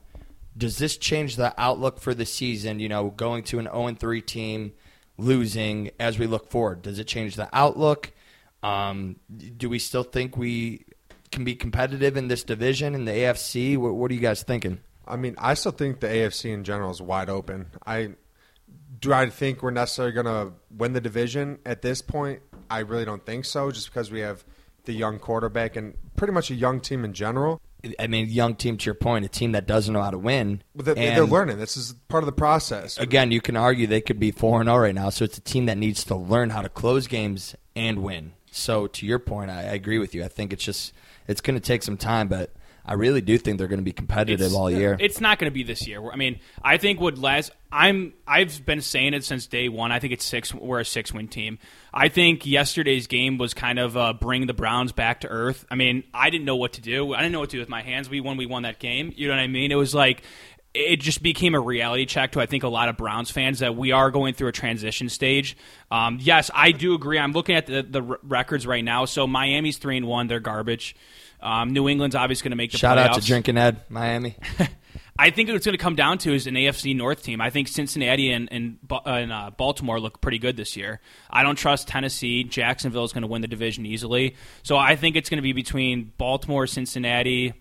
[0.57, 2.79] Does this change the outlook for the season?
[2.79, 4.73] You know, going to an zero and three team,
[5.17, 6.81] losing as we look forward.
[6.81, 8.11] Does it change the outlook?
[8.61, 9.17] Um,
[9.57, 10.85] do we still think we
[11.31, 13.77] can be competitive in this division in the AFC?
[13.77, 14.79] What, what are you guys thinking?
[15.07, 17.67] I mean, I still think the AFC in general is wide open.
[17.85, 18.11] I
[18.99, 22.41] do I think we're necessarily going to win the division at this point.
[22.69, 24.43] I really don't think so, just because we have
[24.85, 27.61] the young quarterback and pretty much a young team in general.
[27.97, 30.63] I mean, young team to your point, a team that doesn't know how to win.
[30.75, 31.59] They- And they're learning.
[31.59, 32.97] This is part of the process.
[32.97, 35.09] Again, you can argue they could be four and zero right now.
[35.11, 38.33] So it's a team that needs to learn how to close games and win.
[38.51, 40.23] So to your point, I, I agree with you.
[40.25, 40.91] I think it's just
[41.27, 42.51] it's going to take some time, but
[42.89, 44.97] I really do think they're going to be competitive It's- all year.
[44.99, 46.03] It's not going to be this year.
[46.11, 49.91] I mean, I think what last I'm I've been saying it since day one.
[49.91, 50.55] I think it's six.
[50.55, 51.59] We're a six win team.
[51.93, 55.65] I think yesterday's game was kind of uh, bring the Browns back to earth.
[55.69, 57.13] I mean, I didn't know what to do.
[57.13, 58.09] I didn't know what to do with my hands.
[58.09, 59.13] We when we won that game.
[59.15, 59.71] You know what I mean?
[59.71, 60.23] It was like
[60.79, 63.75] it just became a reality check to I think a lot of Browns fans that
[63.75, 65.57] we are going through a transition stage.
[65.91, 67.19] Um, yes, I do agree.
[67.19, 69.05] I'm looking at the, the r- records right now.
[69.05, 70.27] So Miami's three and one.
[70.27, 70.95] They're garbage.
[71.41, 73.25] Um, New England's obviously going to make the Shout out to.
[73.25, 74.35] Drinking Ed, Miami.
[75.19, 77.41] I think it's going to come down to is an AFC North team.
[77.41, 81.01] I think Cincinnati and, and, and uh, Baltimore look pretty good this year.
[81.29, 82.45] I don't trust Tennessee.
[82.45, 84.35] Jacksonville is going to win the division easily.
[84.63, 87.53] So I think it's going to be between Baltimore, Cincinnati.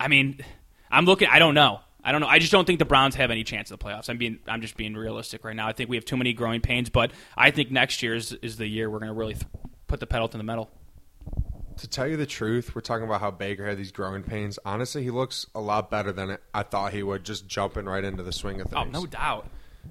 [0.00, 0.40] I mean,
[0.90, 1.28] I'm looking.
[1.30, 1.80] I don't know.
[2.02, 2.26] I don't know.
[2.26, 4.08] I just don't think the Browns have any chance of the playoffs.
[4.08, 4.38] I'm being.
[4.46, 5.66] I'm just being realistic right now.
[5.68, 6.90] I think we have too many growing pains.
[6.90, 9.46] But I think next year is, is the year we're going to really th-
[9.86, 10.70] put the pedal to the metal.
[11.78, 14.58] To tell you the truth, we're talking about how Baker had these growing pains.
[14.64, 18.24] Honestly, he looks a lot better than I thought he would, just jumping right into
[18.24, 18.76] the swing of things.
[18.76, 18.92] Oh, things.
[18.92, 19.46] no doubt.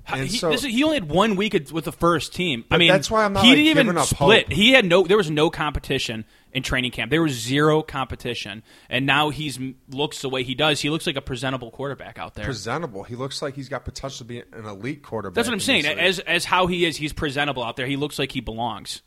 [0.07, 2.63] How- And He, so- this, he only had one week with the first team.
[2.71, 4.45] I mean, that's why I'm not, he like, didn't even split.
[4.45, 4.53] hope.
[4.53, 5.03] He had no.
[5.03, 7.11] There was no competition in training camp.
[7.11, 10.79] There was zero competition, and now he's looks the way he does.
[10.79, 12.45] He looks like a presentable quarterback out there.
[12.45, 13.03] Presentable.
[13.03, 15.35] He looks like he's got potential to be an elite quarterback.
[15.35, 15.85] That's what I'm saying.
[15.85, 17.85] As as how he is, he's presentable out there.
[17.85, 19.01] He looks like he belongs.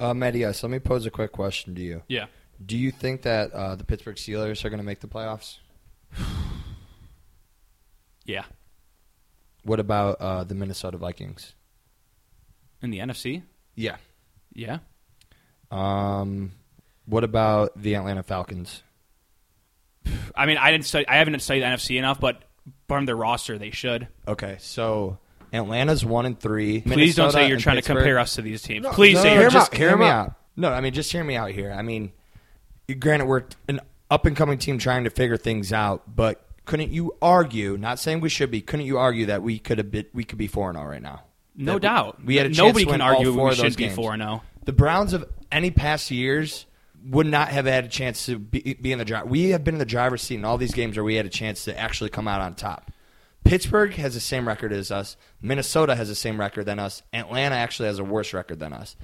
[0.00, 2.02] Uh, Matt, yes, let me pose a quick question to you.
[2.08, 2.26] Yeah.
[2.64, 5.58] Do you think that uh, the Pittsburgh Steelers are going to make the playoffs?
[8.24, 8.44] Yeah.
[9.66, 11.54] What about uh, the Minnesota Vikings?
[12.82, 13.42] In the NFC.
[13.74, 13.96] Yeah.
[14.54, 14.78] Yeah.
[15.72, 16.52] Um,
[17.06, 18.82] what about the Atlanta Falcons?
[20.36, 21.06] I mean, I didn't study.
[21.08, 22.42] I haven't studied the NFC enough, but
[22.86, 24.06] from their roster, they should.
[24.28, 25.18] Okay, so
[25.52, 26.80] Atlanta's one and three.
[26.82, 28.84] Please don't say you're trying Pittsburgh- to compare us to these teams.
[28.84, 29.72] No, Please no, say no, you're hear just.
[29.72, 29.76] out.
[29.78, 30.26] hear me out.
[30.28, 30.34] out.
[30.56, 31.72] No, I mean just hear me out here.
[31.72, 32.12] I mean,
[33.00, 37.16] granted, we're an up and coming team trying to figure things out, but couldn't you
[37.22, 37.78] argue?
[37.78, 38.60] Not saying we should be.
[38.60, 41.02] Couldn't you argue that we could have been, we could be four and zero right
[41.02, 41.22] now?
[41.56, 42.24] No That doubt.
[42.24, 43.96] We had a chance Nobody can argue four we should be games.
[43.96, 44.42] 4-0.
[44.64, 46.66] The Browns of any past years
[47.08, 49.26] would not have had a chance to be, be in the drive.
[49.26, 51.30] We have been in the driver's seat in all these games where we had a
[51.30, 52.90] chance to actually come out on top.
[53.44, 55.16] Pittsburgh has the same record as us.
[55.40, 57.02] Minnesota has the same record than us.
[57.12, 58.96] Atlanta actually has a worse record than us.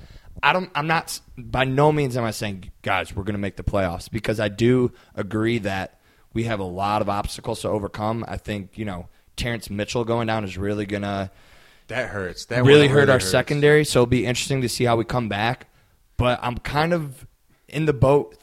[0.42, 0.68] I don't.
[0.74, 1.20] I'm not.
[1.38, 4.48] By no means am I saying, guys, we're going to make the playoffs because I
[4.48, 6.00] do agree that
[6.34, 8.24] we have a lot of obstacles to overcome.
[8.28, 11.30] I think you know Terrance Mitchell going down is really going to
[11.88, 12.46] That hurts.
[12.46, 13.30] That really one hurt our hurts.
[13.30, 13.84] secondary.
[13.84, 15.68] So it'll be interesting to see how we come back.
[16.16, 17.26] But I'm kind of
[17.68, 18.36] in the boat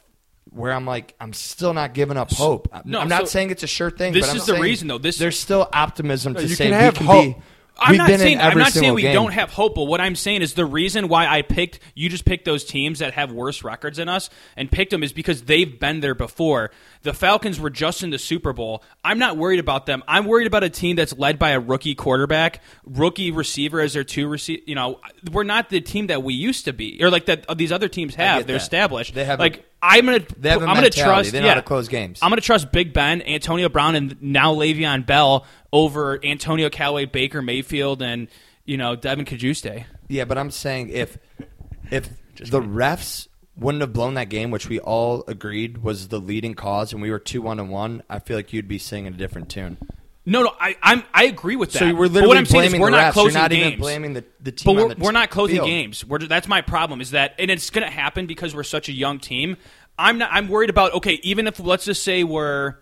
[0.50, 2.68] where I'm like, I'm still not giving up hope.
[2.72, 4.12] I'm, No, I'm not so saying it's a sure thing.
[4.12, 4.98] this but I'm is the reason, though.
[4.98, 7.24] This- there's still optimism to you say can we have can hope.
[7.36, 7.42] be.
[7.80, 9.14] I'm we've not saying I'm not saying we game.
[9.14, 12.26] don't have hope, but what I'm saying is the reason why I picked you just
[12.26, 15.78] picked those teams that have worse records than us and picked them is because they've
[15.80, 16.70] been there before.
[17.02, 18.82] The Falcons were just in the Super Bowl.
[19.02, 20.02] I'm not worried about them.
[20.06, 24.04] I'm worried about a team that's led by a rookie quarterback, rookie receiver as their
[24.04, 24.62] two receiver.
[24.66, 25.00] You know,
[25.32, 27.88] we're not the team that we used to be, or like that uh, these other
[27.88, 28.46] teams have.
[28.46, 28.62] They're that.
[28.62, 29.14] established.
[29.14, 31.02] They have like I'm gonna they have a I'm gonna mentality.
[31.02, 31.32] trust.
[31.32, 32.18] They know yeah, how to close games.
[32.22, 37.42] I'm gonna trust Big Ben, Antonio Brown, and now Le'Veon Bell over Antonio Callaway, Baker
[37.42, 38.28] Mayfield, and
[38.64, 39.84] you know Devin Kajuste.
[40.08, 41.18] Yeah, but I'm saying if
[41.90, 46.54] if the refs wouldn't have blown that game, which we all agreed was the leading
[46.54, 49.16] cause, and we were two one and one, I feel like you'd be singing a
[49.16, 49.78] different tune.
[50.26, 51.78] No, no, I I'm, I agree with that.
[51.78, 53.04] So we're But literally what I'm saying is blaming we're the not refs.
[53.06, 53.66] You're closing not games.
[53.66, 54.76] even blaming the, the team.
[54.76, 55.66] but we're, we're not closing field.
[55.68, 56.04] games.
[56.04, 57.00] We're, that's my problem.
[57.00, 59.56] Is that and it's going to happen because we're such a young team.
[59.98, 60.30] I'm not.
[60.32, 60.92] I'm worried about.
[60.94, 62.76] Okay, even if let's just say we're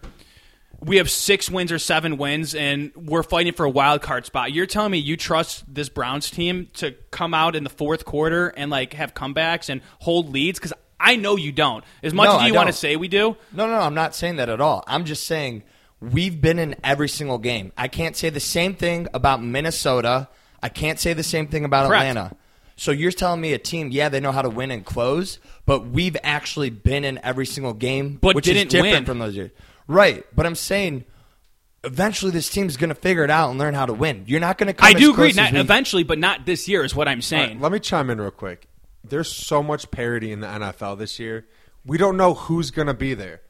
[0.80, 4.52] we have six wins or seven wins and we're fighting for a wild card spot.
[4.52, 8.48] You're telling me you trust this Browns team to come out in the fourth quarter
[8.48, 10.58] and like have comebacks and hold leads?
[10.58, 11.84] Because I know you don't.
[12.02, 14.14] As much No, as you want to say we do, No, no, no, I'm not
[14.14, 14.84] saying that at all.
[14.86, 15.64] I'm just saying
[16.00, 17.72] we've been in every single game.
[17.76, 20.28] I can't say the same thing about Minnesota.
[20.62, 22.04] I can't say the same thing about Correct.
[22.06, 22.36] Atlanta.
[22.76, 25.88] So you're telling me a team, yeah, they know how to win and close, but
[25.88, 29.04] we've actually been in every single game, But which didn't is different win.
[29.04, 29.50] from those years.
[29.88, 31.04] Right, but I'm saying
[31.84, 34.24] eventually this team's going to figure it out and learn how to win.
[34.26, 35.32] You're not going to come I as do agree.
[35.32, 37.54] close Not we- eventually, but not this year is what I'm saying.
[37.54, 38.68] right, let me chime in real quick.
[39.02, 41.46] There's so much parity in the NFL this year.
[41.84, 43.40] We don't know who's going to be there.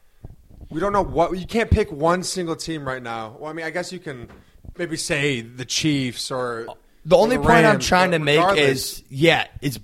[0.69, 1.37] We don't know what.
[1.37, 3.35] You can't pick one single team right now.
[3.39, 4.29] Well, I mean, I guess you can
[4.77, 6.67] maybe say the Chiefs or
[7.05, 9.79] The only the point I'm trying to make is, yeah, it's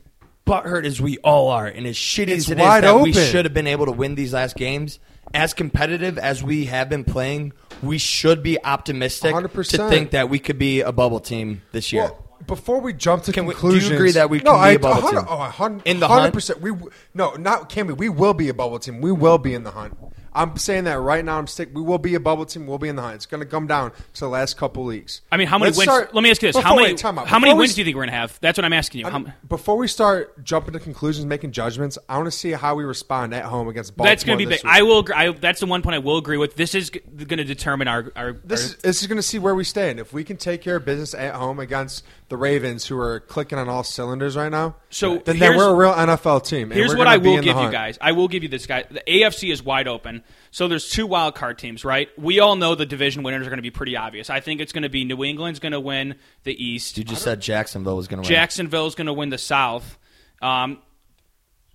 [0.46, 3.46] butthurt as we all are, and as shitty It's as it is that we should
[3.46, 5.00] have been able to win these last games,
[5.34, 9.70] as competitive as we have been playing, we should be optimistic 100%.
[9.72, 12.04] to think that we could be a bubble team this year.
[12.04, 14.60] Well, before we jump to Can we- do you agree that we no, can be
[14.60, 15.28] I, a bubble 100 team?
[15.30, 16.34] Oh, 100, In the hunt?
[16.34, 16.62] percent.
[16.62, 16.72] We
[17.14, 17.94] no, not can we?
[17.94, 19.02] We will be a bubble team.
[19.02, 19.98] We will be in the hunt.
[20.36, 21.38] I'm saying that right now.
[21.40, 21.70] I'm stick.
[21.74, 22.68] We will be a bubble team.
[22.68, 23.16] We'll be in the hunt.
[23.16, 25.22] It's going to come down to the last couple weeks.
[25.32, 25.90] I mean, how many Let's wins?
[25.90, 26.90] start- let me ask you this: before- how many?
[26.94, 28.38] wait, how many Before wins do you think we're gonna have?
[28.42, 29.08] That's what I'm asking you.
[29.08, 32.84] How, Before we start jumping to conclusions, making judgments, I want to see how we
[32.84, 34.12] respond at home against Baltimore.
[34.12, 34.64] that's going to be big.
[34.64, 34.74] week.
[34.74, 35.06] I will.
[35.16, 36.56] I, that's the one point I will agree with.
[36.56, 38.12] This is going to determine our.
[38.16, 40.00] our, This our is, this is going to see where we stand.
[40.00, 43.58] If we can take care of business at home against the Ravens, who are clicking
[43.58, 46.72] on all cylinders right now, So then, then we're a real NFL team.
[46.72, 47.98] Here's what I will give you guys.
[48.02, 48.84] I will give you this guy.
[48.84, 50.24] The AFC is wide open.
[50.52, 52.10] So there's two wild card teams, right?
[52.18, 54.30] We all know the division winners are going to be pretty obvious.
[54.30, 56.98] I think it's going to be New England's going to win the East.
[56.98, 58.36] you just said Jacksonville was going to win.
[58.36, 59.98] Jacksonville's going to win the South.
[60.42, 60.80] Um,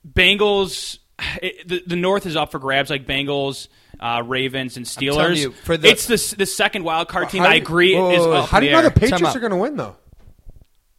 [0.06, 0.98] Bengals.
[1.42, 3.68] It, the, the North is up for grabs, like Bengals,
[4.00, 5.36] uh, Ravens, and Steelers.
[5.36, 7.42] you, for the- it's the the second wild card team.
[7.42, 7.94] How I agree.
[7.94, 8.36] whoa, is whoa, whoa.
[8.38, 8.90] up How do you know the.
[8.90, 9.96] Patriots are going to win though?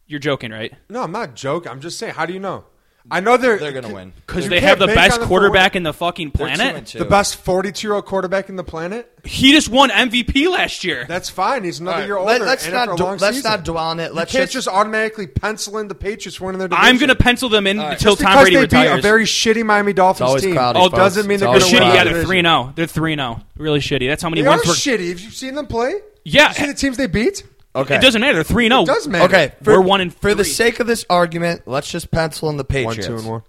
[0.06, 0.72] You're joking, right?
[0.88, 1.72] No, I'm not joking.
[1.72, 2.14] I'm just saying.
[2.14, 2.64] How do you know?
[3.10, 4.12] I know they're They're gonna win.
[4.26, 6.86] Because they have the best on the quarterback in the fucking planet.
[6.86, 9.08] the best 42 year old quarterback in the planet.
[9.24, 11.04] He just won MVP last year.
[11.08, 11.64] That's fine.
[11.64, 12.44] He's another All right, year let- older.
[12.46, 13.50] let's not after a do- long let's season.
[13.50, 14.14] not dwell on it.
[14.14, 16.88] Let's you can't just- just, automatically pencil in the Patriots winning their division.
[16.88, 19.24] I'm going to pencil them in until Just Tom because Brady they beat a very
[19.24, 20.54] shitty Miami Dolphins team.
[20.54, 20.96] cloudy, oh, folks.
[20.96, 21.72] doesn't mean It's they're they're gonna shitty.
[21.80, 21.82] win.
[21.82, 22.26] Yeah, they're division.
[22.28, 22.52] three zero.
[22.68, 22.72] Oh.
[22.74, 23.36] They're three zero.
[23.40, 23.42] Oh.
[23.58, 24.08] Really shitty.
[24.08, 24.62] That's how many They wins.
[24.62, 25.08] are we're- shitty.
[25.10, 25.94] Have you seen them play?
[26.24, 27.42] Yeah, You see the teams they beat?
[27.74, 27.96] Okay.
[27.96, 28.34] It doesn't matter.
[28.34, 28.80] They're three zero.
[28.80, 28.82] Oh.
[28.82, 29.24] It does matter.
[29.24, 30.52] Okay, We're one and for the three.
[30.52, 32.86] sake of this argument, let's just pencil in the Patriots.
[32.86, 33.22] One, Patriots.
[33.22, 33.42] two, and one.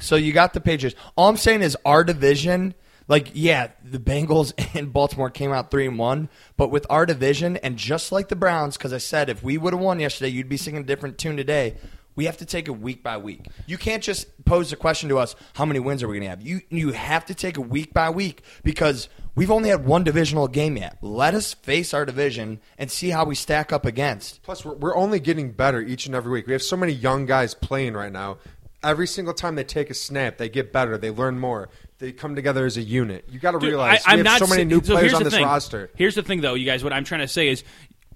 [0.00, 0.96] So you got the Patriots.
[1.16, 2.74] All I'm saying is our division,
[3.08, 7.56] like yeah, the Bengals and Baltimore came out three and one, but with our division
[7.56, 10.48] and just like the Browns, because I said if we would have won yesterday, you'd
[10.48, 11.76] be singing a different tune today.
[12.14, 13.46] We have to take it week by week.
[13.66, 16.30] You can't just pose the question to us, how many wins are we going to
[16.30, 16.42] have?
[16.42, 20.48] You you have to take it week by week because we've only had one divisional
[20.48, 20.98] game yet.
[21.00, 24.42] Let us face our division and see how we stack up against.
[24.42, 26.46] Plus, we're, we're only getting better each and every week.
[26.46, 28.38] We have so many young guys playing right now.
[28.82, 30.98] Every single time they take a snap, they get better.
[30.98, 31.68] They learn more.
[31.98, 33.24] They come together as a unit.
[33.28, 35.14] You got to realize I, we am have not so many sa- new so players
[35.14, 35.44] on this thing.
[35.44, 35.90] roster.
[35.96, 36.84] Here's the thing, though, you guys.
[36.84, 37.64] What I'm trying to say is,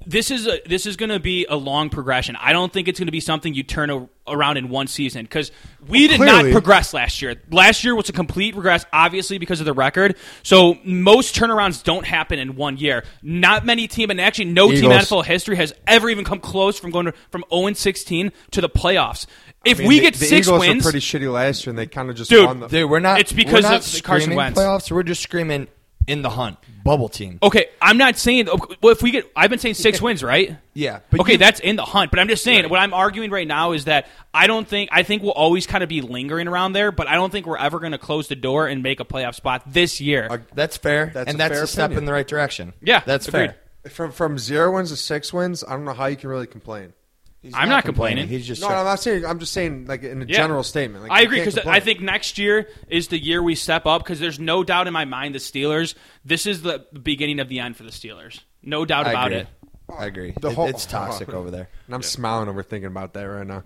[0.07, 2.37] this is a this is going to be a long progression.
[2.37, 5.25] I don't think it's going to be something you turn a, around in one season
[5.25, 5.51] because
[5.89, 7.41] we did not progress last year.
[7.51, 10.17] Last year was a complete regress, obviously because of the record.
[10.43, 13.05] So most turnarounds don't happen in one year.
[13.23, 15.09] Not many team, and actually no team in Eagles.
[15.09, 18.61] NFL history has ever even come close from going to, from 0 and 16 to
[18.61, 19.27] the playoffs.
[19.65, 21.71] If I mean, we the- get the six Eagles wins, were pretty shitty last year,
[21.71, 22.69] and they kind of just Dude, won the.
[22.69, 23.21] Dude, we're not.
[23.21, 24.59] It's because we're not of Carson screaming Wentz.
[24.59, 24.91] Playoffs.
[24.91, 25.69] We're just screaming
[26.07, 27.39] in the hunt, bubble team.
[27.43, 28.49] okay, I'm not saying.
[28.83, 30.57] Well, if we get, I've been saying six wins, right?
[30.75, 32.11] Yeah, but okay, you- that's in the hunt.
[32.11, 35.03] But I'm just saying, what I'm arguing right now is that I don't think I
[35.03, 37.79] think we'll always kind of be lingering around there, but I don't think we're ever
[37.79, 40.43] going to close the door and make a playoff spot this year.
[40.55, 41.99] That's fair, That's and a that's fair a step opinion.
[41.99, 42.73] in the right direction.
[42.83, 43.55] Yeah, that's agreed.
[43.85, 43.91] fair.
[43.91, 46.93] from from zero wins to six wins, I don't know how you can really complain.
[47.43, 48.29] He's I'm not complaining.
[48.29, 49.25] He's just No, I'm not saying.
[49.27, 50.37] I'm just saying, like in a Yeah.
[50.37, 51.03] general statement.
[51.03, 51.75] Like, I you agree can't because complain.
[51.77, 54.93] I think next year is the year we step up because there's no doubt in
[54.93, 55.95] my mind the Steelers.
[56.25, 58.41] This is the beginning of the end for the Steelers.
[58.63, 59.39] No doubt I about agree.
[59.41, 59.47] it.
[59.99, 60.35] I agree.
[60.41, 61.69] The It- whole- it's toxic over there.
[61.87, 63.65] And I'm smiling over thinking about that right now.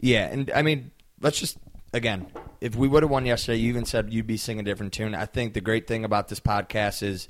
[0.00, 1.58] Yeah, and I mean, let's just
[1.92, 2.26] again,
[2.62, 5.14] if we would have won yesterday, you even said you'd be singing a different tune.
[5.14, 7.28] I think the great thing about this podcast is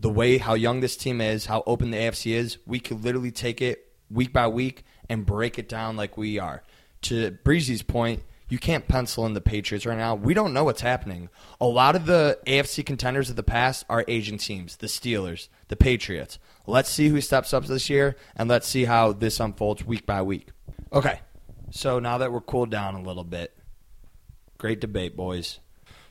[0.00, 2.58] the way how young this team is, how open the AFC is.
[2.66, 6.62] We could literally take it week by week and break it down like we are.
[7.02, 10.14] To Breezy's point, you can't pencil in the Patriots right now.
[10.14, 11.28] We don't know what's happening.
[11.60, 15.76] A lot of the AFC contenders of the past are Asian teams, the Steelers, the
[15.76, 16.38] Patriots.
[16.66, 20.22] Let's see who steps up this year, and let's see how this unfolds week by
[20.22, 20.48] week.
[20.92, 21.20] Okay,
[21.70, 23.56] so now that we're cooled down a little bit,
[24.58, 25.58] great debate, boys.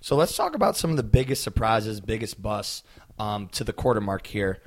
[0.02, 2.84] So let's talk about some of the biggest surprises, biggest busts
[3.18, 4.60] um, to the quarter mark here.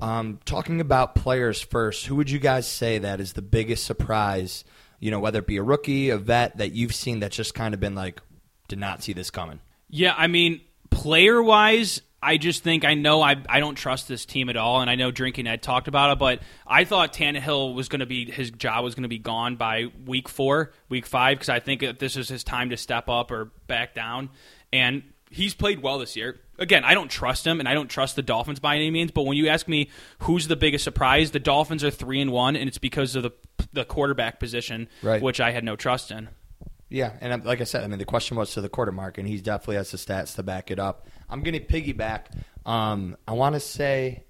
[0.00, 4.64] Um, talking about players first, who would you guys say that is the biggest surprise?
[4.98, 7.74] You know, whether it be a rookie, a vet that you've seen that's just kind
[7.74, 8.20] of been like,
[8.68, 9.60] did not see this coming.
[9.88, 10.60] Yeah, I mean,
[10.90, 14.80] player wise, I just think I know I I don't trust this team at all,
[14.80, 18.06] and I know Drinking Ed talked about it, but I thought Tannehill was going to
[18.06, 21.60] be his job was going to be gone by week four, week five, because I
[21.60, 24.30] think this is his time to step up or back down,
[24.72, 26.38] and he's played well this year.
[26.60, 29.10] Again, I don't trust him, and I don't trust the Dolphins by any means.
[29.10, 29.88] But when you ask me
[30.20, 33.30] who's the biggest surprise, the Dolphins are three and one, and it's because of the
[33.72, 35.20] the quarterback position, Right.
[35.22, 36.28] which I had no trust in.
[36.88, 39.16] Yeah, and um, like I said, I mean the question was to the quarter mark,
[39.18, 41.06] and he definitely has the stats to back it up.
[41.28, 42.26] I'm going to piggyback.
[42.66, 44.24] Um, I want to say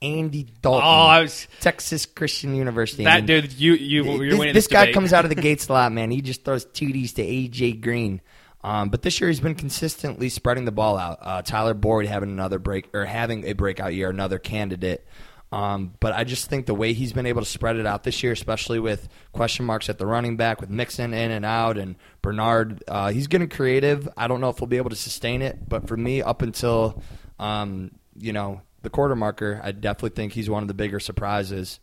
[0.00, 3.04] Andy Dalton, Oh, I was Texas Christian University.
[3.06, 3.52] I that mean, dude.
[3.54, 4.94] You you you're this, winning this guy debate.
[4.94, 6.10] comes out of the gates a lot, man.
[6.10, 8.20] He just throws TDs to AJ Green.
[8.62, 11.18] Um, but this year he's been consistently spreading the ball out.
[11.20, 15.06] Uh, Tyler Boyd having another break or having a breakout year, another candidate.
[15.52, 18.22] Um, but I just think the way he's been able to spread it out this
[18.22, 21.94] year, especially with question marks at the running back, with Mixon in and out, and
[22.20, 24.08] Bernard, uh, he's getting creative.
[24.16, 27.00] I don't know if he'll be able to sustain it, but for me, up until
[27.38, 31.78] um, you know the quarter marker, I definitely think he's one of the bigger surprises.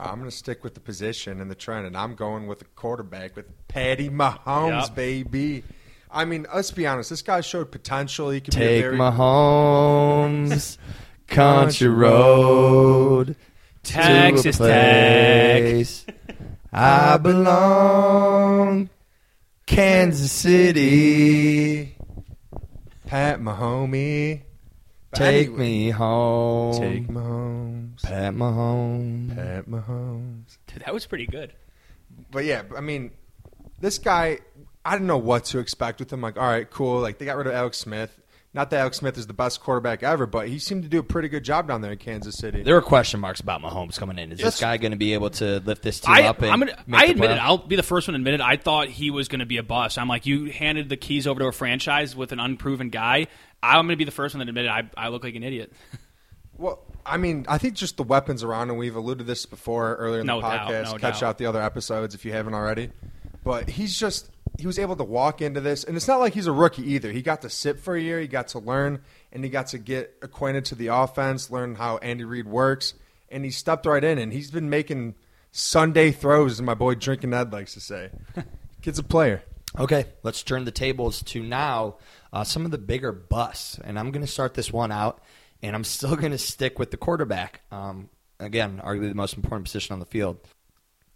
[0.00, 2.64] I'm going to stick with the position and the trend, and I'm going with the
[2.76, 4.94] quarterback with Patty Mahomes, Yep.
[4.94, 5.62] baby.
[6.10, 7.10] I mean, let's be honest.
[7.10, 8.30] This guy showed potential.
[8.30, 10.78] He could be a Take very Mahomes,
[11.28, 13.36] country road,
[13.82, 15.62] Texas to a Tech.
[15.62, 16.06] place
[16.72, 18.90] I belong,
[19.66, 21.96] Kansas City.
[23.06, 24.42] Pat Mahomey.
[25.10, 28.02] But Take anyway, me home, Take Mahomes.
[28.02, 29.34] Pat Mahomes.
[29.34, 30.58] Pat Mahomes.
[30.68, 31.52] Dude, that was pretty good.
[32.30, 33.10] But yeah, I mean,
[33.80, 34.38] this guy,
[34.84, 36.20] I didn't know what to expect with him.
[36.20, 37.00] Like, all right, cool.
[37.00, 38.16] Like, they got rid of Alex Smith.
[38.52, 41.04] Not that Alex Smith is the best quarterback ever, but he seemed to do a
[41.04, 42.64] pretty good job down there in Kansas City.
[42.64, 44.32] There were question marks about Mahomes coming in.
[44.32, 44.54] Is Yes.
[44.54, 46.42] this guy going to be able to lift this team I, up?
[46.42, 47.38] And I'm gonna, make I admit it.
[47.38, 48.40] I'll be the first one to admit it.
[48.40, 49.98] I thought he was going to be a bust.
[49.98, 53.28] I'm like, you handed the keys over to a franchise with an unproven guy.
[53.62, 54.68] I'm going to be the first one to admit it.
[54.68, 55.72] I, I look like an idiot.
[56.56, 59.94] Well, I mean, I think just the weapons around, and we've alluded to this before
[59.96, 60.84] earlier in No the doubt, podcast.
[60.92, 61.22] no Catch doubt.
[61.30, 62.90] out the other episodes if you haven't already.
[63.44, 66.46] But he's just he was able to walk into this, and it's not like he's
[66.46, 67.10] a rookie either.
[67.12, 69.00] He got to sit for a year, he got to learn,
[69.32, 72.92] and he got to get acquainted to the offense, learn how Andy Reid works,
[73.30, 75.14] and he stepped right in, and he's been making
[75.52, 78.10] Sunday throws, as my boy Drinking Ed likes to say.
[78.82, 79.42] Kid's a player.
[79.78, 81.96] Okay, let's turn the tables to now
[82.32, 83.78] uh, some of the bigger busts.
[83.82, 85.22] And I'm going to start this one out,
[85.62, 87.62] and I'm still going to stick with the quarterback.
[87.70, 90.38] Um, again, arguably the most important position on the field.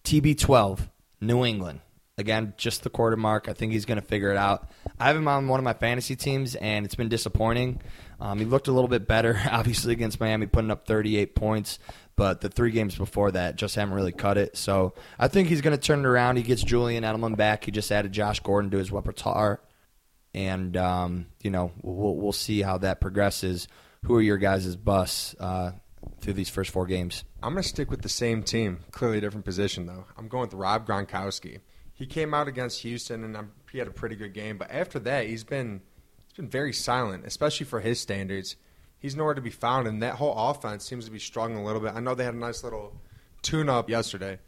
[0.05, 0.89] TB12,
[1.21, 1.81] New England.
[2.17, 3.49] Again, just the quarter mark.
[3.49, 4.71] I think he's going to figure it out.
[5.01, 7.81] I have him on one of my fantasy teams, and it's been disappointing.
[8.21, 11.81] Um, he looked a little bit better, obviously, against Miami, putting up 38 points.
[12.17, 14.57] But the three games before that just haven't really cut it.
[14.57, 16.37] So I think he's going to turn it around.
[16.37, 17.65] He gets Julian Edelman back.
[17.65, 19.61] He just added Josh Gordon to his repertoire.
[20.35, 23.69] And, um, you know, we'll, we'll see how that progresses.
[24.05, 25.73] Who are your guys' busts uh,
[26.21, 27.25] through these first four games?
[27.43, 28.81] I'm going to stick with the same team.
[28.91, 30.07] Clearly a different position, though.
[30.19, 31.61] I'm going with Rob Gronkowski.
[31.93, 34.59] He came out against Houston, and I'm, he had a pretty good game.
[34.59, 35.81] But after that, he's been
[36.27, 38.57] he's been very silent, especially for his standards.
[38.99, 41.81] He's nowhere to be found, and that whole offense seems to be struggling a little
[41.81, 41.95] bit.
[41.95, 43.01] I know they had a nice little
[43.43, 44.39] tune-up yesterday.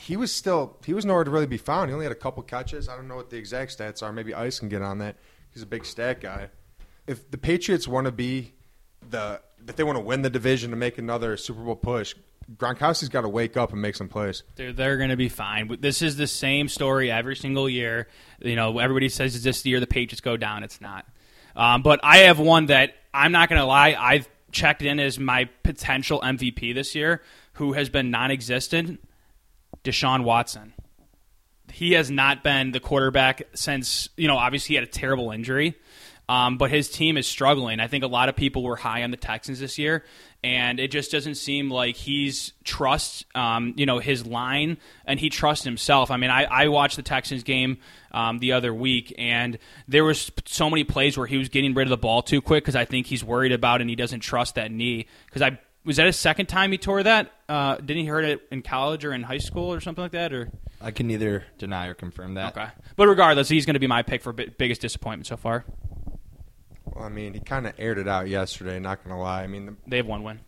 [0.00, 1.90] He was still he was nowhere to really be found.
[1.90, 2.88] He only had a couple catches.
[2.88, 4.12] I don't know what the exact stats are.
[4.12, 5.16] Maybe Ice can get on that.
[5.52, 6.48] He's a big stat guy.
[7.06, 8.54] If the Patriots want to be
[9.08, 12.14] the if they want to win the division to make another Super Bowl push,
[12.56, 14.42] Gronkowski's got to wake up and make some plays.
[14.56, 15.76] They're, they're going to be fine.
[15.80, 18.08] This is the same story every single year.
[18.40, 20.62] You know, everybody says it's this the year the Patriots go down.
[20.62, 21.06] It's not.
[21.54, 23.94] Um, but I have one that I'm not going to lie.
[23.98, 27.22] I've checked in as my potential MVP this year,
[27.54, 29.00] who has been non-existent.
[29.84, 30.74] Deshaun Watson.
[31.72, 34.36] He has not been the quarterback since you know.
[34.36, 35.76] Obviously, he had a terrible injury.
[36.30, 37.80] Um, but his team is struggling.
[37.80, 40.04] I think a lot of people were high on the Texans this year,
[40.44, 45.28] and it just doesn't seem like he's trusts, um, you know, his line and he
[45.28, 46.08] trusts himself.
[46.12, 47.78] I mean, I, I watched the Texans game
[48.12, 51.88] um, the other week, and there was so many plays where he was getting rid
[51.88, 54.54] of the ball too quick because I think he's worried about and he doesn't trust
[54.54, 55.08] that knee.
[55.26, 57.32] Because I was that his second time he tore that.
[57.48, 60.32] Uh, didn't he hurt it in college or in high school or something like that?
[60.32, 60.50] Or
[60.80, 62.56] I can neither deny or confirm that.
[62.56, 65.64] okay, but regardless, he's going to be my pick for bi- biggest disappointment so far.
[66.84, 68.78] Well, I mean, he kind of aired it out yesterday.
[68.78, 69.42] Not gonna lie.
[69.42, 70.40] I mean, the, They have one win.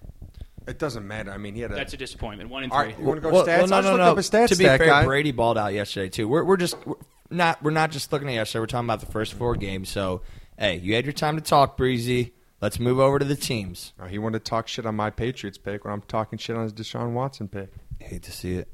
[0.67, 1.31] it doesn't matter.
[1.33, 1.75] I mean, he had a.
[1.75, 2.51] That's a disappointment.
[2.51, 2.89] One and All three.
[2.91, 3.63] right, you want to go Well, stats?
[3.63, 4.49] well, I'll just look up his stats.
[4.49, 5.05] To be stat fair, guy.
[5.05, 6.29] Brady balled out yesterday too.
[6.29, 6.97] We're we're just we're
[7.31, 8.61] not we're not just looking at yesterday.
[8.61, 9.89] We're talking about the first four games.
[9.89, 10.23] So
[10.59, 12.33] hey, you had your time to talk, Breezy.
[12.63, 13.93] Let's move over to the teams.
[14.01, 16.63] Oh, he wanted to talk shit on my Patriots pick when I'm talking shit on
[16.63, 17.73] his Deshaun Watson pick.
[17.99, 18.73] Hate to see it.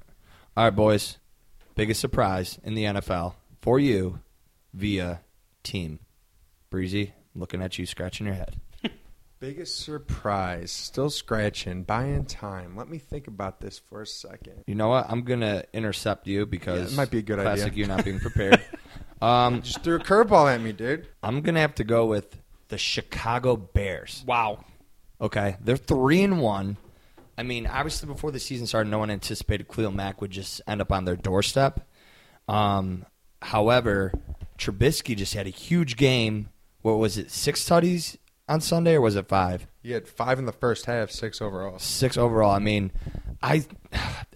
[0.54, 1.16] All right, boys.
[1.74, 4.20] Biggest surprise in the NFL for you
[4.74, 5.22] via
[5.62, 6.00] team.
[6.68, 8.56] Breezy, looking at you, scratching your head.
[9.40, 12.76] Biggest surprise, still scratching, buying time.
[12.76, 14.64] Let me think about this for a second.
[14.66, 15.06] You know what?
[15.08, 17.84] I'm gonna intercept you because Yeah, it might be a good classic idea.
[17.84, 18.62] you not being prepared.
[19.22, 21.08] um, Just threw a curveball at me, dude.
[21.22, 22.38] I'm gonna have to go with
[22.68, 24.24] the Chicago Bears.
[24.26, 24.64] Wow.
[25.20, 26.76] Okay, they're three and one.
[27.36, 30.80] I mean, obviously, before the season started, no one anticipated Khalil Mack would just end
[30.80, 31.88] up on their doorstep.
[32.48, 33.04] Um,
[33.42, 34.12] however,
[34.58, 36.48] Trubisky just had a huge game.
[36.82, 37.30] What was it?
[37.30, 38.16] Six tutties
[38.48, 39.66] on Sunday, or was it five?
[39.82, 41.78] You had five in the first half, six overall.
[41.78, 42.50] Six overall.
[42.50, 42.92] I mean,
[43.42, 43.64] I,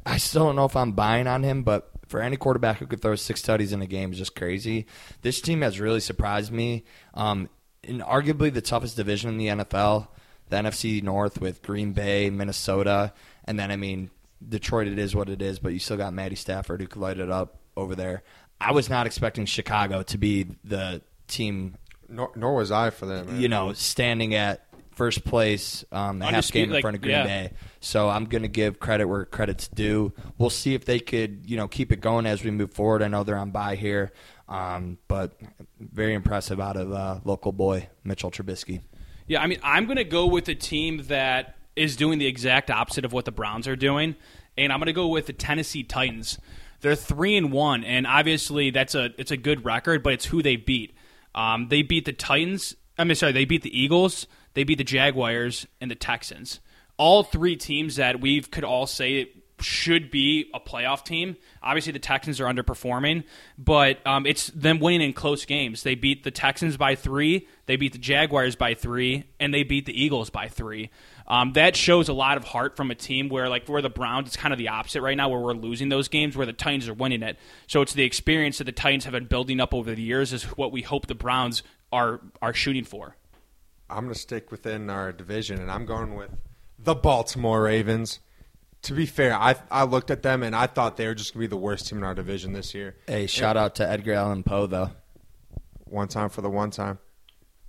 [0.06, 3.00] I still don't know if I'm buying on him, but for any quarterback who could
[3.00, 4.86] throw six tutties in a game is just crazy.
[5.22, 6.84] This team has really surprised me.
[7.14, 7.48] Um,
[7.82, 10.08] in arguably the toughest division in the NFL,
[10.48, 13.12] the NFC North with Green Bay, Minnesota,
[13.44, 14.10] and then I mean
[14.46, 14.86] Detroit.
[14.86, 17.30] It is what it is, but you still got Matty Stafford who could light it
[17.30, 18.22] up over there.
[18.60, 21.76] I was not expecting Chicago to be the team
[22.08, 23.40] Nor, nor was I for them.
[23.40, 27.16] you know, standing at first place, um, half Undisputed, game in like, front of Green
[27.16, 27.24] yeah.
[27.24, 27.52] Bay.
[27.80, 30.12] So I'm going to give credit where credit's due.
[30.38, 33.02] We'll see if they could, you know, keep it going as we move forward.
[33.02, 34.12] I know they're on by here,
[34.52, 35.32] um, but
[35.80, 38.82] very impressive out of uh, local boy Mitchell Trubisky.
[39.26, 42.70] Yeah, I mean, I'm going to go with a team that is doing the exact
[42.70, 44.14] opposite of what the Browns are doing,
[44.58, 46.38] and I'm going to go with the Tennessee Titans.
[46.82, 50.42] They're three and one, and obviously that's a it's a good record, but it's who
[50.42, 50.94] they beat.
[51.34, 52.76] Um, they beat the Titans.
[52.98, 56.60] I mean, sorry, they beat the Eagles, they beat the Jaguars, and the Texans.
[56.98, 59.32] All three teams that we could all say
[59.62, 61.36] should be a playoff team.
[61.62, 63.24] Obviously, the Texans are underperforming,
[63.56, 65.82] but um, it's them winning in close games.
[65.82, 69.86] They beat the Texans by three, they beat the Jaguars by three, and they beat
[69.86, 70.90] the Eagles by three.
[71.26, 74.26] Um, that shows a lot of heart from a team where, like, where the Browns,
[74.26, 76.88] it's kind of the opposite right now, where we're losing those games, where the Titans
[76.88, 77.38] are winning it.
[77.68, 80.44] So it's the experience that the Titans have been building up over the years is
[80.44, 83.16] what we hope the Browns are are shooting for.
[83.88, 86.30] I'm going to stick within our division, and I'm going with
[86.78, 88.20] the Baltimore Ravens.
[88.82, 91.42] To be fair, I I looked at them and I thought they were just going
[91.42, 92.96] to be the worst team in our division this year.
[93.06, 94.90] Hey, shout out to Edgar Allan Poe though.
[95.84, 96.98] One time for the one time.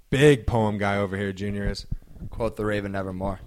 [0.09, 1.85] Big poem guy over here, Junior is.
[2.29, 3.39] Quote the Raven nevermore.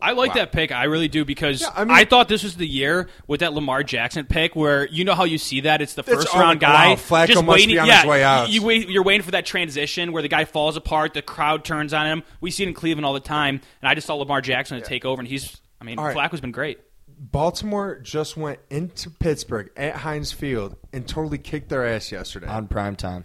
[0.00, 0.34] I like Wow.
[0.34, 0.72] that pick.
[0.72, 3.84] I really do because Yeah, I, I thought this was the year with that Lamar
[3.84, 6.60] Jackson pick, where you know how you see that it's the It's- first oh, round
[6.60, 7.76] wow, guy Flacco just must waiting.
[7.76, 8.50] be on yeah, his way out.
[8.50, 11.94] You, wait, you're waiting for that transition where the guy falls apart, the crowd turns
[11.94, 12.24] on him.
[12.40, 14.84] We see it in Cleveland all the time, and I just saw Lamar Jackson to
[14.86, 15.56] take over, and he's.
[15.82, 16.16] I mean, All right.
[16.16, 16.78] Flacco's been great.
[17.08, 22.46] Baltimore just went into Pittsburgh at Heinz Field and totally kicked their ass yesterday.
[22.46, 23.24] On prime time.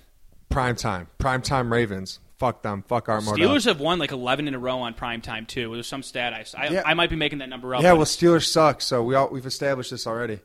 [0.50, 1.08] prime time.
[1.20, 2.20] Prime time Ravens.
[2.38, 2.84] Fuck them.
[2.88, 5.72] Fuck our Steelers have won like 11 in a row on prime time too.
[5.74, 6.82] There's some stat I, I, Yeah.
[6.84, 7.84] I might be making that number up.
[7.84, 10.40] Yeah, well, Steelers suck, so we all we've established this already.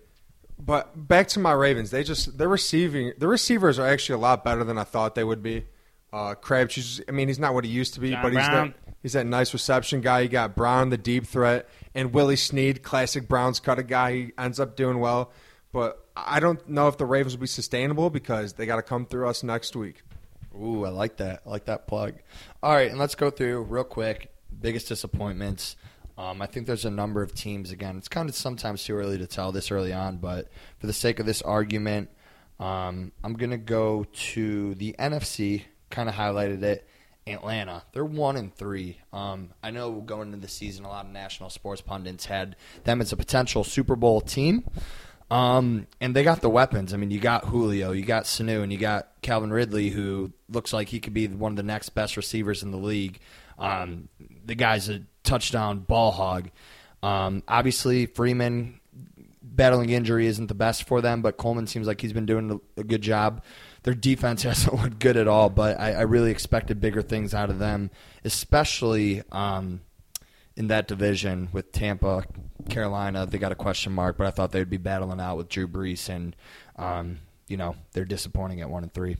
[0.59, 4.45] But back to my Ravens, they just their receiving their receivers are actually a lot
[4.45, 5.65] better than I thought they would be.
[6.13, 8.75] Uh, Crabtree's, I mean, he's not what he used to be, John but he's Brown.
[9.03, 10.21] He's that nice reception guy.
[10.21, 14.13] You got Brown, the deep threat, and Willie Snead, classic Browns cut a guy.
[14.13, 15.33] He ends up doing well,
[15.73, 19.07] but I don't know if the Ravens will be sustainable because they got to come
[19.07, 20.03] through us next week.
[20.55, 21.43] Ooh, I like that.
[21.47, 22.15] I like that plug.
[22.63, 24.31] All right, and let's go through real quick
[24.61, 25.77] biggest disappointments.
[26.19, 27.71] Um, I think there's a number of teams.
[27.71, 30.49] Again, it's kind of sometimes too early to tell this early on, but
[30.79, 32.11] for the sake of this argument,
[32.61, 35.65] um, I'm going to go to the NFC.
[35.91, 36.87] Kind of highlighted it.
[37.27, 38.99] Atlanta, they're one and three.
[39.13, 43.01] Um, I know going into the season, a lot of national sports pundits had them
[43.01, 44.65] as a potential Super Bowl team.
[45.31, 46.93] Um, and they got the weapons.
[46.93, 50.75] I mean, you got Julio, you got Sanu, and you got Calvin Ridley, who looks
[50.75, 53.19] like he could be one of the next best receivers in the league.
[53.59, 54.09] Um,
[54.45, 56.51] the guy's a touchdown ball hog.
[57.03, 58.81] Um, obviously, Freeman
[59.43, 62.81] battling injury isn't the best for them, but Coleman seems like he's been doing a,
[62.81, 63.43] a good job.
[63.83, 67.51] Their defense hasn't looked good at all, but I, I really expected bigger things out
[67.51, 67.91] of them,
[68.25, 69.81] especially um,
[70.57, 72.25] in that division with Tampa,
[72.69, 73.27] Carolina.
[73.27, 76.09] They got a question mark, but I thought they'd be battling out with Drew Brees,
[76.09, 76.37] and
[76.77, 77.19] um,
[77.49, 79.17] you know they're disappointing at one and three.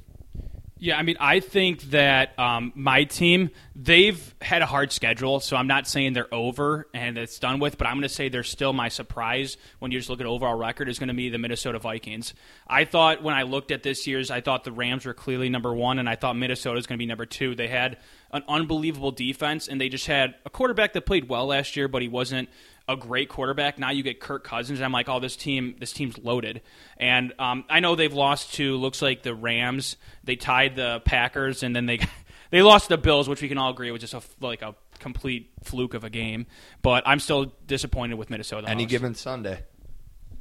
[0.83, 5.57] Yeah, I mean, I think that um, my team they've had a hard schedule, so
[5.57, 8.43] I'm not saying they're over and it's done with, but I'm going to say they're
[8.43, 11.39] still my surprise when you just look at overall record is going to be the
[11.39, 12.35] Minnesota Vikings.
[12.67, 15.73] I thought when I looked at this year's, I thought the Rams were clearly number
[15.73, 17.55] one, and I thought Minnesota was going to be number two.
[17.55, 17.99] They had
[18.33, 22.03] an unbelievable defense, and they just had a quarterback that played well last year, but
[22.03, 22.49] he wasn't
[22.89, 23.79] a great quarterback.
[23.79, 26.63] Now you get Kirk Cousins, and I'm like, oh, this team, this team's loaded.
[26.97, 29.97] And um, I know they've lost to looks like the Rams.
[30.25, 32.01] They tied the Packers, and then they
[32.51, 35.51] they lost the Bills, which we can all agree was just a like a complete
[35.63, 36.47] fluke of a game.
[36.83, 38.69] But I'm still disappointed with Minnesota.
[38.69, 39.65] Any given Sunday.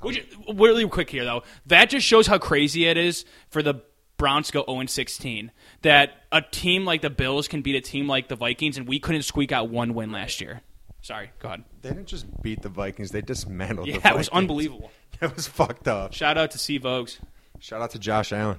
[0.02, 3.76] Which, really quick here though, that just shows how crazy it is for the
[4.18, 5.52] Browns to go 0 16.
[5.84, 9.00] That a team like the Bills can beat a team like the Vikings, and we
[9.00, 10.62] couldn't squeak out one win last year.
[11.02, 11.64] Sorry, go ahead.
[11.82, 13.88] They didn't just beat the Vikings; they dismantled.
[13.88, 14.92] the Yeah, it was unbelievable.
[15.22, 16.14] It was fucked up.
[16.14, 17.20] Shout out to Steve Oaks.
[17.60, 18.58] Shout out to Josh Allen.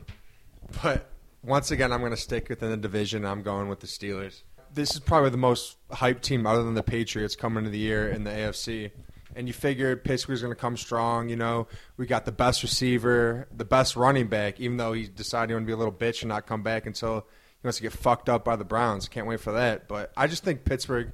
[0.80, 1.10] But
[1.42, 3.24] once again, I'm going to stick within the division.
[3.24, 4.42] I'm going with the Steelers.
[4.72, 8.08] This is probably the most hyped team other than the Patriots coming into the year
[8.08, 8.92] in the AFC.
[9.34, 11.28] And you figure Pittsburgh's going to come strong.
[11.28, 11.66] You know,
[11.96, 15.64] we got the best receiver, the best running back, even though he decided he wanted
[15.64, 17.26] to be a little bitch and not come back until
[17.60, 19.08] he wants to get fucked up by the Browns.
[19.08, 19.88] Can't wait for that.
[19.88, 21.10] But I just think Pittsburgh,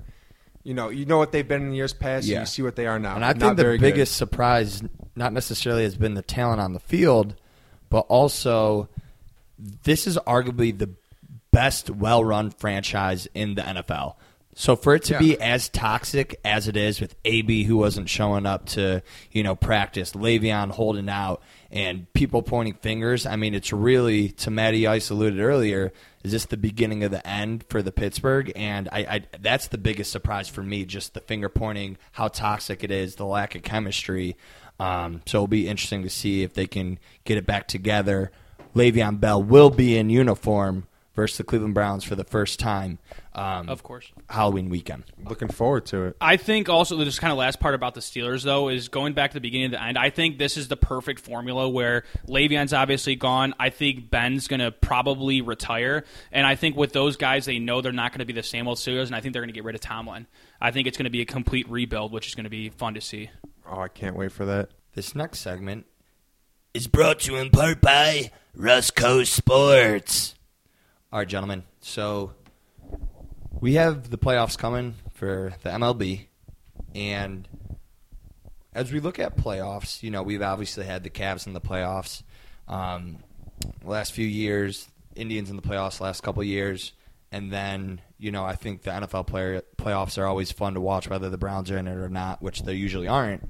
[0.65, 2.39] you know, you know what they've been in years past, Yeah.
[2.39, 3.15] and you see what they are now.
[3.15, 3.93] And I think the very good.
[3.93, 4.83] biggest surprise,
[5.17, 7.35] not necessarily has been the talent on the field,
[7.91, 8.89] but also
[9.59, 10.91] this is arguably the
[11.51, 14.15] best well-run franchise in the NFL.
[14.55, 15.19] So for it to Yeah.
[15.21, 19.55] be as toxic as it is with AB who wasn't showing up to, you know,
[19.55, 21.41] practice, Le'Veon holding out,
[21.71, 25.93] and people pointing fingers, I mean, it's really, to Matty Ice alluded earlier,
[26.25, 28.53] is this the beginning of the end for the Pittsburgh?
[28.57, 32.83] And I, I that's the biggest surprise for me, just the finger pointing, how toxic
[32.83, 34.37] it is, the lack of chemistry.
[34.81, 38.31] Um, so it'll be interesting to see if they can get it back together.
[38.75, 42.99] Le'Veon Bell will be in uniform versus the Cleveland Browns for the first time.
[43.39, 44.11] Um, Of course.
[44.29, 45.05] Halloween weekend.
[45.25, 46.17] Looking forward to it.
[46.21, 49.13] I think also the just kind of last part about the Steelers though is going
[49.13, 49.97] back to the beginning of the end.
[49.97, 53.55] I think this is the perfect formula where Le'Veon's obviously gone.
[53.61, 57.81] I think Ben's going to probably retire, and I think with those guys, they know
[57.81, 59.55] they're not going to be the same old Steelers, and I think they're going to
[59.55, 60.27] get rid of Tomlin.
[60.61, 62.95] I think it's going to be a complete rebuild, which is going to be fun
[62.95, 63.31] to see.
[63.71, 64.71] Oh, I can't wait for that.
[64.95, 65.87] This next segment
[66.75, 70.35] Is brought to you in part by Rusco Sports.
[71.13, 71.63] All right, gentlemen.
[71.81, 72.33] So
[73.61, 76.27] we have the playoffs coming for the MLB,
[76.95, 77.49] and
[78.75, 82.23] as we look at playoffs, you know, we've obviously had the Cavs in the playoffs.
[82.69, 83.19] Um,
[83.85, 86.01] last few years, Indians in the playoffs.
[86.01, 86.93] Last couple years,
[87.33, 91.09] and then you know, I think the NFL player playoffs are always fun to watch,
[91.09, 93.49] whether the Browns are in it or not, which they usually aren't.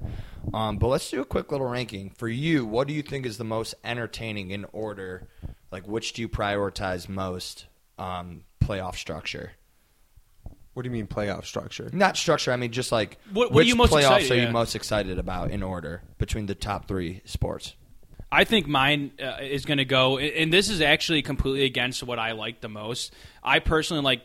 [0.53, 2.65] Um, but let's do a quick little ranking for you.
[2.65, 5.27] What do you think is the most entertaining in order?
[5.71, 7.65] Like, which do you prioritize most?
[7.97, 9.53] Um, playoff structure,
[10.79, 11.89] What do you mean playoff structure?
[11.91, 12.53] not structure.
[12.53, 14.51] I mean, just like What- what are which you most playoffs excited- are you yeah.
[14.51, 17.75] most excited about in order between the top three sports?
[18.31, 22.17] I think mine uh, is going to go, and this is actually completely against what
[22.17, 23.13] I like the most.
[23.43, 24.21] I personally like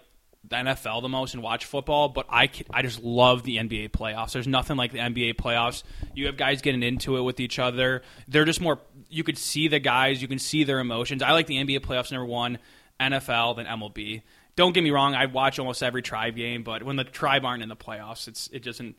[0.48, 3.88] the NFL the most and watch football, but I ca- I just love the NBA
[3.88, 4.32] playoffs.
[4.34, 5.82] There's nothing like the NBA playoffs.
[6.14, 8.02] You have guys getting into it with each other.
[8.28, 8.78] They're just more.
[9.08, 10.22] You could see the guys.
[10.22, 11.20] You can see their emotions.
[11.20, 12.58] I like the NBA playoffs number one,
[13.00, 14.22] NFL than MLB.
[14.56, 15.14] Don't get me wrong.
[15.14, 18.48] I watch almost every tribe game, but when the tribe aren't in the playoffs, it's
[18.52, 18.96] it doesn't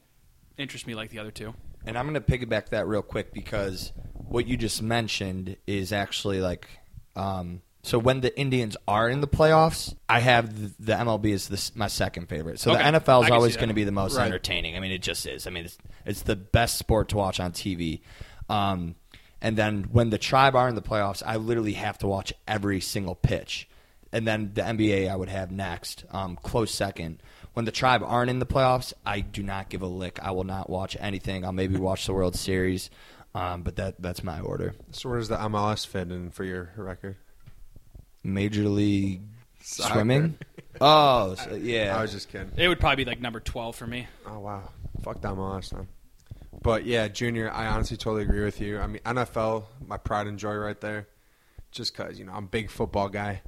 [0.58, 1.54] interest me like the other two.
[1.86, 6.42] And I'm going to piggyback that real quick because what you just mentioned is actually
[6.42, 6.68] like,
[7.16, 11.48] um, so when the Indians are in the playoffs, I have the, the MLB is
[11.48, 12.60] this, my second favorite.
[12.60, 12.80] So Okay.
[12.92, 14.26] the NFL is always going to be the most Right.
[14.26, 14.76] entertaining.
[14.76, 15.46] I mean, it just is.
[15.46, 18.02] I mean, it's it's the best sport to watch on TV.
[18.50, 18.96] Um,
[19.42, 22.82] and then when the tribe are in the playoffs, I literally have to watch every
[22.82, 23.70] single pitch.
[24.16, 27.22] And then the NBA I would have next, um, close second.
[27.52, 30.20] When the tribe aren't in the playoffs, I do not give a lick.
[30.22, 31.44] I will not watch anything.
[31.44, 32.90] I'll maybe watch the World Series,
[33.34, 34.74] um, but that that's my order.
[34.92, 37.18] So where does the MLS fit in for your record?
[38.24, 39.24] Major League
[39.62, 39.94] Soccer.
[39.96, 40.38] Swimming.
[40.82, 41.98] Oh, so, yeah.
[41.98, 42.52] I was just kidding.
[42.58, 44.08] It would probably be like number twelve for me.
[44.28, 44.72] Oh wow,
[45.04, 45.88] fuck the MLS then.
[46.62, 48.80] But yeah, Junior, I honestly totally agree with you.
[48.80, 51.08] I mean, NFL, my pride and joy right there,
[51.72, 53.42] just because you know I'm a big football guy.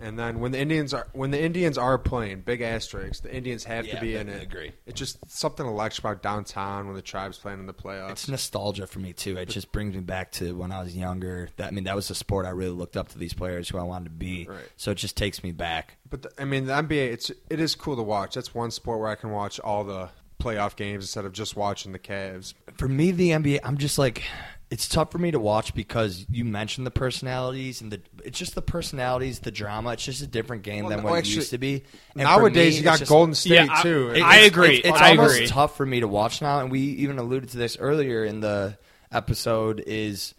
[0.00, 3.64] And then when the Indians are when the Indians are playing, big asterisks, the Indians
[3.64, 4.42] have Yeah, to be I in it.
[4.42, 4.72] agree.
[4.86, 8.10] It's just something electric about downtown when the tribes playing in the playoffs.
[8.12, 9.36] It's nostalgia for me too.
[9.36, 11.50] It just brings me back to when I was younger.
[11.56, 13.78] That I mean, that was the sport I really looked up to these players who
[13.78, 14.46] I wanted to be.
[14.48, 14.58] Right.
[14.76, 15.96] So it just takes me back.
[16.08, 18.34] But the, I mean, the NBA, it's it is cool to watch.
[18.34, 20.08] That's one sport where I can watch all the
[20.40, 22.54] playoff games instead of just watching the Cavs.
[22.78, 24.22] For me, the NBA, I'm just like,
[24.70, 28.00] it's tough for me to watch because you mentioned the personalities and the.
[28.24, 29.92] It's just the personalities, the drama.
[29.94, 31.74] It's just a different game Well, than no, what actually, it used to be.
[31.74, 31.82] And
[32.14, 34.12] for Nowadays, me, you got just- Golden State Yeah, I- too.
[34.24, 34.76] I agree.
[34.76, 35.46] It's, it's I almost agree.
[35.48, 38.78] tough for me to watch now, and we even alluded to this earlier in the
[39.10, 39.82] episode.
[39.86, 40.34] Is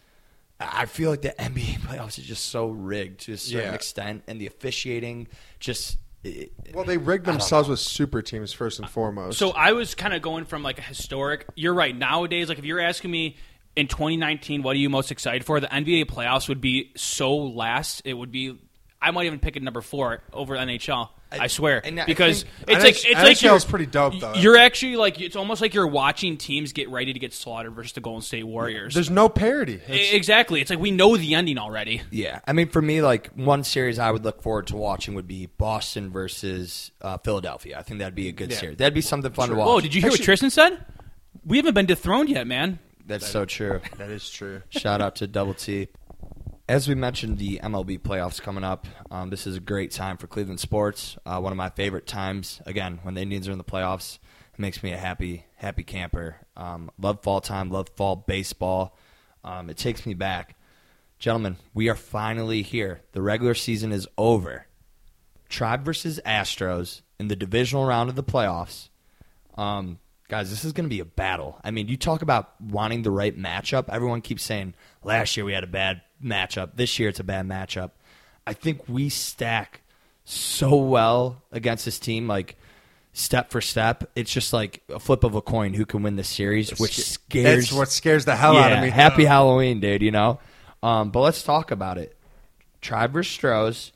[0.60, 3.74] I feel like the NBA playoffs is just so rigged to a certain Yeah.
[3.76, 5.28] extent, and the officiating
[5.60, 5.98] just.
[6.76, 9.40] Well, they rigged themselves with super teams first and foremost.
[9.40, 11.48] So I was kind of going from like a historic.
[11.56, 11.98] You're right.
[11.98, 13.38] Nowadays, like if you're asking me
[13.76, 15.60] in 2019, what are you most excited for?
[15.60, 18.02] The NBA playoffs would be so last.
[18.06, 18.58] It would be.
[19.04, 21.10] I might even pick it number four over NHL.
[21.32, 24.20] I, I- swear I because think- it's like it's like NHL you're is pretty dope,
[24.20, 24.34] though.
[24.36, 27.94] You're actually like it's almost like you're watching teams get ready to get slaughtered versus
[27.94, 28.94] the Golden State Warriors.
[28.94, 29.76] There's no parity.
[29.76, 30.60] It's- exactly.
[30.62, 32.02] It's like we know the ending already.
[32.12, 35.28] Yeah, I mean, for me, like one series I would look forward to watching would
[35.28, 37.80] be Boston versus uh, Philadelphia.
[37.80, 38.58] I think that'd be a good Yeah.
[38.58, 38.78] series.
[38.78, 39.66] That'd be something fun to watch.
[39.68, 40.86] Whoa, did you hear what Tristan said?
[41.46, 42.78] We haven't been dethroned yet, man.
[43.12, 43.82] That's so true.
[43.98, 44.62] that is true.
[44.70, 45.90] Shout out to Double T.
[46.70, 48.88] As we mentioned, the MLB playoffs coming up.
[49.10, 51.18] Um, this is a great time for Cleveland sports.
[51.26, 52.62] Uh, one of my favorite times.
[52.66, 54.20] Again, when the Indians are in the playoffs,
[54.54, 56.38] it makes me a happy, happy camper.
[56.56, 57.70] Um, love fall time.
[57.70, 58.98] Love fall baseball.
[59.44, 60.56] Um, it takes me back,
[61.20, 61.58] gentlemen.
[61.74, 63.02] We are finally here.
[63.12, 64.68] The regular season is over.
[65.50, 68.90] Tribe versus Astros in the divisional round of the playoffs.
[69.58, 70.00] Um,
[70.32, 71.60] guys, this is going to be a battle.
[71.62, 73.90] I mean, you talk about wanting the right matchup.
[73.90, 76.72] Everyone keeps saying last year we had a bad matchup.
[76.76, 77.92] This year it's a bad matchup.
[78.48, 79.82] I think we stack
[80.24, 82.56] so well against this team, like
[83.12, 84.10] step for step.
[84.16, 87.66] It's just like a flip of a coin who can win the series, which scares.
[87.66, 88.90] That's what scares the hell out of me.
[88.90, 90.02] Happy Halloween, dude.
[90.02, 90.40] You know.
[90.82, 92.18] Um, but let's talk about it.
[92.80, 93.92] Tribe versus Stros.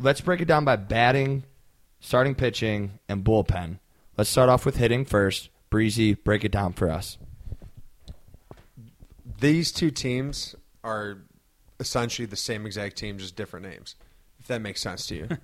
[0.00, 1.44] Let's break it down by batting,
[2.00, 3.78] starting pitching, and bullpen.
[4.16, 5.48] Let's start off with hitting first.
[5.70, 7.18] Breezy, break it down for us.
[9.40, 10.54] These two teams
[10.84, 11.18] are
[11.80, 13.96] essentially the same exact team, just different names.
[14.38, 15.28] If that makes sense to you.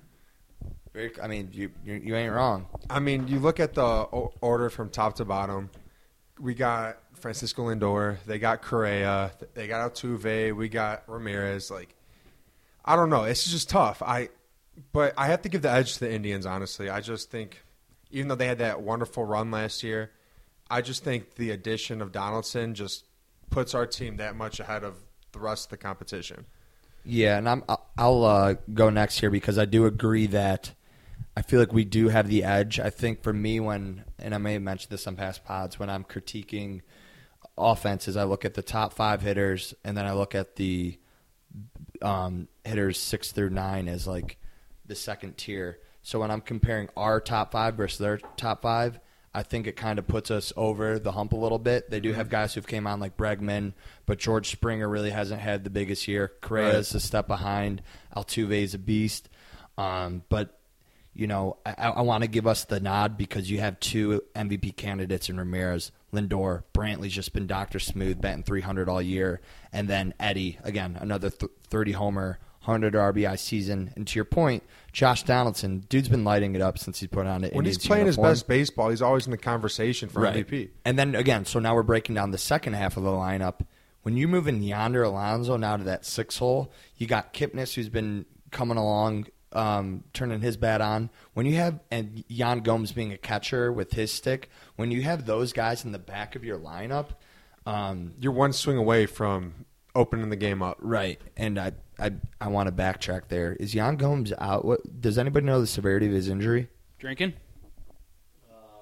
[1.21, 2.67] I mean, you you, you ain't wrong.
[2.89, 5.69] I mean, you look at the o- order from top to bottom.
[6.39, 8.17] We got Francisco Lindor.
[8.25, 9.31] They got Correa.
[9.53, 10.55] They got Altuve.
[10.55, 11.69] We got Ramirez.
[11.69, 11.95] Like,
[12.83, 13.23] I don't know.
[13.23, 14.01] It's just tough.
[14.01, 14.29] I,
[14.91, 16.45] but I have to give the edge to the Indians.
[16.45, 17.61] Honestly, I just think,
[18.09, 20.11] even though they had that wonderful run last year,
[20.69, 23.05] I just think the addition of Donaldson just
[23.49, 24.95] puts our team that much ahead of
[25.31, 26.45] the rest of the competition.
[27.05, 27.63] Yeah, and I'm
[27.97, 30.73] I'll- uh, go next here because I do agree that
[31.35, 32.79] I feel like we do have the edge.
[32.79, 35.89] I think for me when and I may have mentioned this on past pods when
[35.89, 36.81] I'm critiquing
[37.57, 40.99] offenses, I look at the top five hitters and then I look at the
[42.01, 44.37] um, hitters six through nine as like
[44.85, 45.79] the second tier.
[46.09, 48.99] So when I'm comparing our top five versus their top five,
[49.31, 51.91] I think it kind of puts us over the hump a little bit.
[51.91, 53.73] They do have guys who've came on like Bregman,
[54.07, 56.31] but George Springer really hasn't had the biggest year.
[56.41, 57.83] Correa's a step behind.
[58.17, 59.29] Altuve is a beast.
[59.77, 60.59] Um, but
[61.13, 64.77] you know, I, I want to give us the nod because you have two MVP
[64.77, 69.41] candidates in Ramirez, Lindor, Brantley's just been Doctor Smooth, batting 300 all year,
[69.71, 73.91] and then Eddie again, another th- 30 homer, 100 RBI season.
[73.95, 77.43] And to your point, Josh Donaldson, dude's been lighting it up since he's put on
[77.43, 77.53] it.
[77.53, 80.69] When he's playing his best baseball, he's always in the conversation for MVP.
[80.85, 83.61] And then again, so now we're breaking down the second half of the lineup.
[84.01, 87.89] When you move in Yonder Alonso now to that six hole, you got Kipnis who's
[87.89, 91.09] been coming along, um, turning his bat on.
[91.33, 95.25] When you have and Yan Gomes being a catcher with his stick, when you have
[95.25, 97.07] those guys in the back of your lineup,
[97.65, 100.77] um, You're one swing away from opening the game up.
[100.79, 101.19] right?
[101.35, 103.53] And I I I want to backtrack there.
[103.53, 104.65] Is Yan Gomes out?
[104.65, 106.69] What does anybody know the severity of his injury?
[106.97, 107.33] Drinking.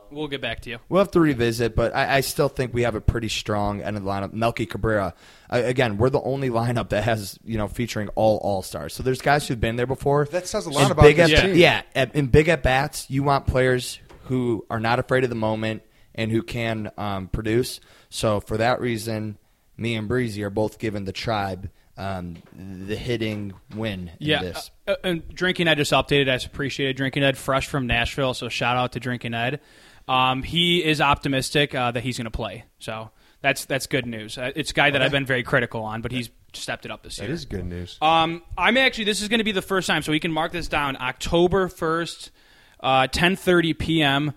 [0.10, 0.78] We'll get back to you.
[0.88, 3.98] We'll have to revisit, but I, I still think we have a pretty strong end
[3.98, 4.32] of the lineup.
[4.32, 5.14] Melky Cabrera,
[5.50, 8.94] uh, again, we're the only lineup that has you know featuring all all stars.
[8.94, 10.26] So there's guys who've been there before.
[10.26, 11.56] That says a lot And about big this at, team.
[11.56, 15.36] Yeah, at, in big at bats, you want players who are not afraid of the
[15.36, 15.84] moment
[16.16, 17.80] and who can um, produce.
[18.10, 19.38] So for that reason,
[19.76, 24.72] me and Breezy are both given the tribe um, the hitting win in Yeah, this.
[24.88, 26.30] uh, uh, and Drinking Ed just updated.
[26.30, 26.94] I just appreciate it.
[26.98, 29.60] Drinking Ed, fresh from Nashville, so shout out to Drinking Ed.
[30.08, 33.10] Um, he is optimistic uh, that he's going to play, so
[33.42, 34.38] that's that's good news.
[34.38, 37.04] Uh, it's a guy that I've been very critical on, but he's stepped it up
[37.04, 37.34] this That year.
[37.34, 37.98] is good news.
[38.02, 39.04] Um, I'm actually.
[39.04, 40.96] This is going to be the first time, so we can mark this down.
[40.96, 42.32] October first,
[42.80, 44.34] uh, 10:30 p.m.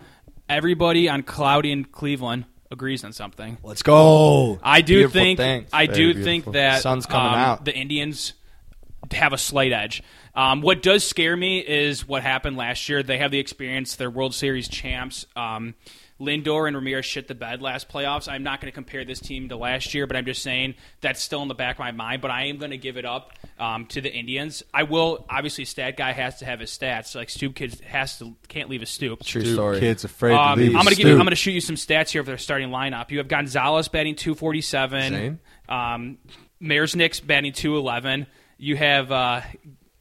[0.49, 3.59] Everybody on Cloudy in Cleveland agrees on something.
[3.63, 4.59] Let's go.
[4.63, 5.67] I do Beautiful think thing.
[5.73, 6.25] I Very do beautiful.
[6.25, 7.65] think that Sun's coming um, out.
[7.65, 8.35] The Indians
[9.13, 10.03] have a slight edge.
[10.35, 13.03] Um, what does scare me is what happened last year.
[13.03, 15.27] They have the experience; they're World Series champs.
[15.35, 15.75] Um,
[16.21, 18.29] Lindor and Ramirez shit the bed last playoffs.
[18.29, 21.23] I'm not going to compare this team to last year, but I'm just saying that's
[21.23, 22.21] still in the back of my mind.
[22.21, 24.63] But I am going to give it up um, to the Indians.
[24.75, 25.65] I will obviously.
[25.65, 27.15] Stat guy has to have his stats.
[27.15, 29.23] Like Stoop kids has to can't leave a stoop.
[29.25, 29.81] True Dude, story.
[29.81, 30.77] Kids afraid Um, to leave.
[30.77, 33.11] I'm gonna give you, I'm gonna shoot you some stats here of their starting lineup.
[33.11, 35.13] You have Gonzalez batting 247.
[35.13, 35.39] Zane?
[35.69, 36.19] Um,
[36.63, 38.27] Marisnick's batting 211.
[38.59, 39.41] You have uh,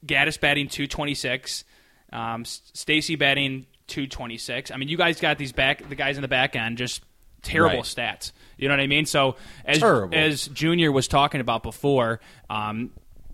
[0.06, 1.64] Gattis batting 226.
[2.12, 4.72] Um, Stassi batting 226.
[4.72, 7.02] I mean, you guys got these back the guys in the back end just
[7.42, 7.86] terrible Right.
[7.86, 8.32] stats.
[8.58, 9.06] You know what I mean?
[9.06, 9.36] So
[9.66, 10.18] as Terrible.
[10.18, 12.20] as Junior was talking about before,
[12.50, 12.92] um,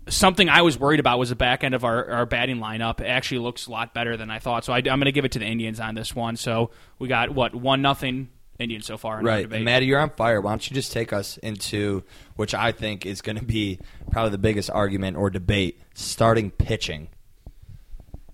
[0.08, 3.00] something I was worried about was the back end of our, our batting lineup.
[3.00, 4.64] It actually looks a lot better than I thought.
[4.64, 6.36] So I, am going to give it to the Indians on this one.
[6.36, 8.28] So we got what one nothing
[8.60, 9.18] Indians so far.
[9.18, 9.56] In Right, debate.
[9.56, 10.40] and Matty, you're on fire.
[10.40, 12.04] Why don't you just take us into
[12.36, 13.80] which I think is going to be
[14.12, 17.08] probably the biggest argument or debate: starting pitching.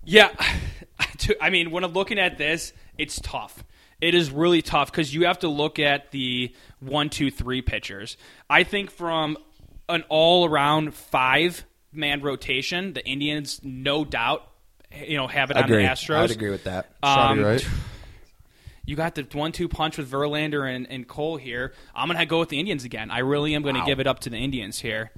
[0.05, 0.29] Yeah,
[1.19, 3.63] To- I mean, when I'm looking at this, it's tough.
[4.01, 8.17] It is really tough because you have to look at the one, two, three pitchers.
[8.49, 9.37] I think from
[9.87, 14.47] an all-around five-man rotation, the Indians, no doubt,
[15.05, 15.75] you know, have it on the.
[15.75, 16.17] Astros.
[16.17, 16.91] I'd agree with that.
[17.01, 17.67] Um, right?
[18.85, 21.73] You got the one-two punch with Verlander and, and Cole here.
[21.95, 23.11] I'm gonna go with the Indians again.
[23.11, 25.11] I really am gonna give it up to the Indians here.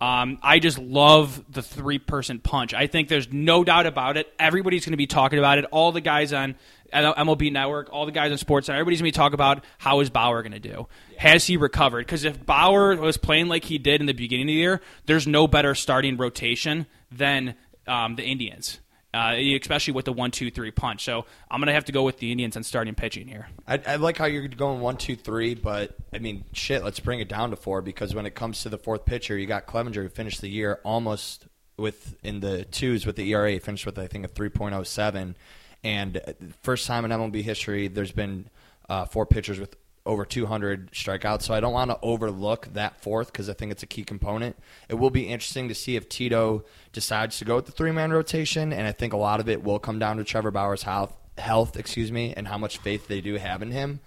[0.00, 2.72] Um, I just love the three-person punch.
[2.72, 4.32] I think there's no doubt about it.
[4.38, 5.66] Everybody's gonna be talking about it.
[5.70, 6.56] All the guys on
[6.92, 10.42] MLB Network, all the guys on Sports, everybody's gonna be talking about how is Bauer
[10.42, 10.88] gonna do?
[11.18, 12.06] Has he recovered?
[12.06, 15.26] Because if Bauer was playing like he did in the beginning of the year, there's
[15.26, 17.54] no better starting rotation than
[17.86, 18.80] um, the Indians.
[19.12, 21.02] Uh, especially with the one, two, three punch.
[21.04, 23.48] So I'm gonna have to go with the Indians on starting pitching here.
[23.66, 26.84] I, I like how you're going one, two, three, but I mean, shit.
[26.84, 29.46] Let's bring it down to four because when it comes to the fourth pitcher, you
[29.46, 31.46] got Clevinger who finished the year almost
[31.76, 35.34] with in the twos with the ERA, finished with I think a 3.07,
[35.82, 36.32] and uh,
[36.62, 38.48] first time in MLB history there's been
[38.88, 39.74] uh, four pitchers with
[40.06, 41.42] over 200 strikeouts.
[41.42, 44.56] So I don't want to overlook that fourth because I think it's a key component.
[44.88, 48.10] It will be interesting to see if Tito decides to go with the three man
[48.12, 51.16] rotation, and I think a lot of it will come down to Trevor Bauer's health,
[51.38, 54.00] health, excuse me, and how much faith they do have in him.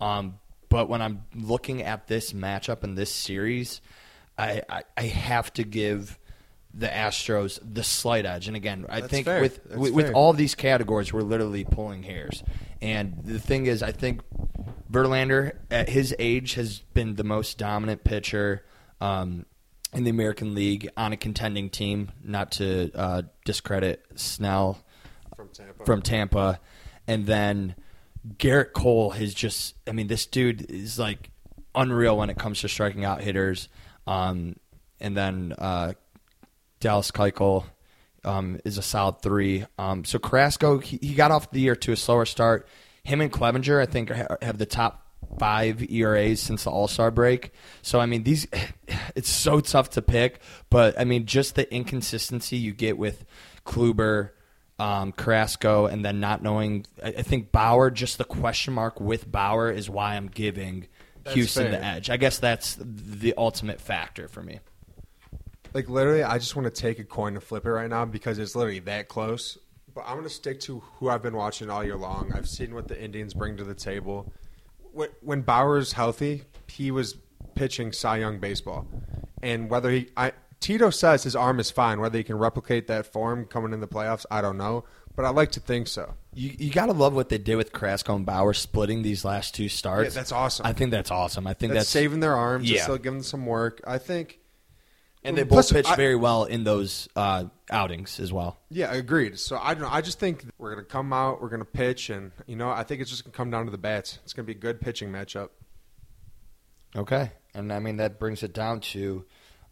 [0.00, 0.38] Um,
[0.68, 3.80] but when I'm looking at this matchup in this series,
[4.36, 6.18] I, I, I have to give
[6.78, 8.46] the Astros the slight edge.
[8.46, 9.40] And again, I That's think fair.
[9.40, 10.14] with That's with, with fair.
[10.14, 12.42] all these categories, we're literally pulling hairs.
[12.80, 14.22] And the thing is, I think
[14.90, 18.64] Verlander at his age has been the most dominant pitcher
[19.00, 19.44] um,
[19.92, 22.12] in the American League on a contending team.
[22.22, 24.78] Not to uh, discredit Snell
[25.36, 25.84] From Tampa.
[25.84, 26.60] from Tampa,
[27.06, 27.74] and then
[28.36, 29.74] Gerrit Cole has just.
[29.88, 31.30] I mean, this dude is like
[31.74, 33.68] unreal when it comes to striking out hitters.
[34.06, 34.56] Um,
[35.00, 35.92] and then uh,
[36.80, 37.64] Dallas Keuchel
[38.24, 39.64] um, is a solid three.
[39.78, 42.68] Um, so Carrasco, he, he got off the year to a slower start.
[43.04, 45.06] Him and Clevinger, I think, ha- have the top
[45.38, 47.52] five ERAs since the All Star break.
[47.82, 48.46] So I mean, these
[49.14, 50.40] it's so tough to pick.
[50.70, 53.24] But I mean, just the inconsistency you get with
[53.64, 54.30] Kluber.
[54.80, 57.90] Um, Carrasco, and then not knowing, I, I think Bauer.
[57.90, 60.86] Just the question mark with Bauer is why I'm giving
[61.24, 62.10] That's Houston the edge.
[62.10, 64.60] I guess that's the ultimate factor for me.
[65.74, 68.38] Like literally, I just want to take a coin and flip it right now because
[68.38, 69.58] it's literally that close.
[69.94, 72.32] But I'm going to stick to who I've been watching all year long.
[72.34, 74.32] I've seen what the Indians bring to the table.
[74.92, 77.16] When, when Bauer's healthy, he was
[77.54, 78.86] pitching Cy Young baseball,
[79.42, 82.00] and whether he, I, Tito says his arm is fine.
[82.00, 84.84] Whether he can replicate that form coming in the playoffs, I don't know.
[85.16, 86.14] But I like to think so.
[86.32, 89.68] You you gotta love what they did with Carrasco and Bauer splitting these last two
[89.68, 90.14] starts.
[90.14, 90.64] Yeah, that's awesome.
[90.64, 91.46] I think that's awesome.
[91.48, 92.70] I think That's, that's, saving their arms.
[92.70, 92.76] Yeah.
[92.76, 92.82] Yeah.
[92.84, 93.80] Still giving them some work.
[93.84, 94.38] I think.
[95.24, 98.56] And they Plus, both pitched I- very well in those uh, outings as well.
[98.70, 99.38] Yeah, agreed.
[99.38, 99.88] So I don't know.
[99.90, 103.00] I just think we're gonna come out, we're gonna pitch, and you know, I think
[103.00, 104.18] it's just gonna come down to the bats.
[104.24, 105.50] It's gonna be a good pitching matchup.
[106.96, 109.24] Okay, and I mean that brings it down to,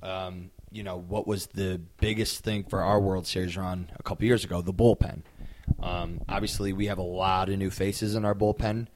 [0.03, 4.26] um, you know, what was the biggest thing for our World Series run a couple
[4.26, 4.61] years ago?
[4.61, 5.22] The bullpen.
[5.80, 8.88] Um, obviously, we have a lot of new faces in our bullpen.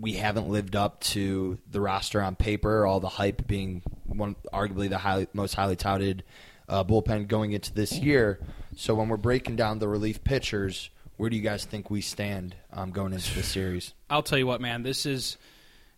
[0.00, 2.86] We haven't lived up to the roster on paper.
[2.86, 6.24] All the hype being one, arguably the highly, most highly touted
[6.68, 8.40] uh, bullpen going into this year.
[8.76, 12.54] So when we're breaking down the relief pitchers, where do you guys think we stand
[12.72, 13.92] um, going into the series?
[14.08, 14.82] I'll tell you what, man.
[14.82, 15.36] This is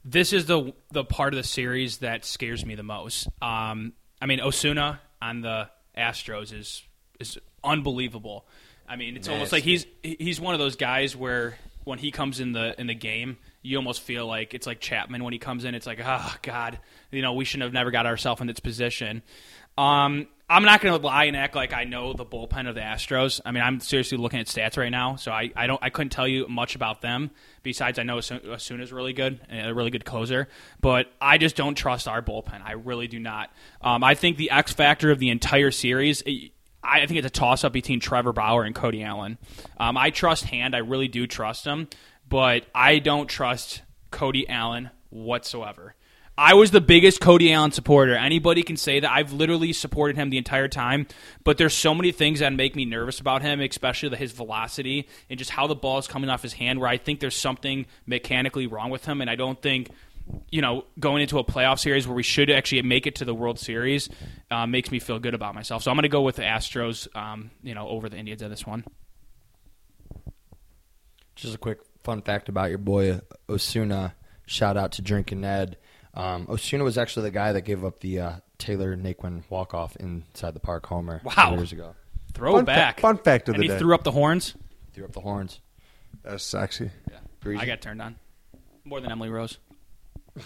[0.05, 3.29] this is the the part of the series that scares me the most.
[3.43, 6.83] Um, I mean, Osuna on the Astros is
[7.19, 8.47] is unbelievable.
[8.89, 12.41] I mean, it's almost like he's he's one of those guys where when he comes
[12.41, 15.65] in the in the game, you almost feel like it's like Chapman when he comes
[15.65, 15.75] in.
[15.75, 16.79] It's like, oh God,
[17.11, 19.23] you know, we shouldn't have never got ourselves in this position.
[19.77, 22.81] Um, I'm not going to lie and act like I know the bullpen of the
[22.81, 23.41] Astros.
[23.45, 26.11] I mean, I'm seriously looking at stats right now, so I, I don't I couldn't
[26.11, 27.31] tell you much about them.
[27.63, 30.49] Besides, I know Asu- is really good, a really good closer,
[30.81, 32.63] but I just don't trust our bullpen.
[32.65, 33.51] I really do not.
[33.81, 36.23] Um, I think the X factor of the entire series.
[36.23, 36.51] It,
[36.83, 39.39] I think it's a toss up between Trevor Bauer and Cody Allen.
[39.79, 40.75] Um, I trust Hand.
[40.75, 41.89] I really do trust him,
[42.31, 45.95] but I don't trust Cody Allen whatsoever.
[46.39, 48.15] I was the biggest Cody Allen supporter.
[48.15, 49.11] Anybody can say that.
[49.11, 51.07] I've literally supported him the entire time,
[51.45, 55.39] but there's so many things that make me nervous about him, especially his velocity and
[55.39, 58.67] just how the ball is coming off his hand, where I think there's something mechanically
[58.67, 59.91] wrong with him, and I don't think
[60.51, 63.35] you know, going into a playoff series where we should actually make it to the
[63.35, 64.09] World Series
[64.51, 65.83] uh, makes me feel good about myself.
[65.83, 68.49] So I'm going to go with the Astros, um, you know, over the Indians in
[68.49, 68.85] this one.
[71.35, 74.15] Just a quick fun fact about your boy Osuna.
[74.47, 75.77] Shout out to Drinking Ed.
[76.15, 79.95] Um, Osuna was actually the guy that gave up the uh, Tyler Naquin walk off
[79.97, 81.55] inside the park homer Wow.
[81.57, 81.95] years ago.
[82.33, 83.01] Throwback.
[83.01, 83.79] Fun, fa- fun fact of and the he day.
[83.79, 84.55] threw up the horns.
[84.93, 85.61] Threw up the horns.
[86.25, 86.91] That's sexy.
[87.41, 87.63] Breezy.
[87.63, 88.17] I got turned on
[88.85, 89.59] more than Emily Rose.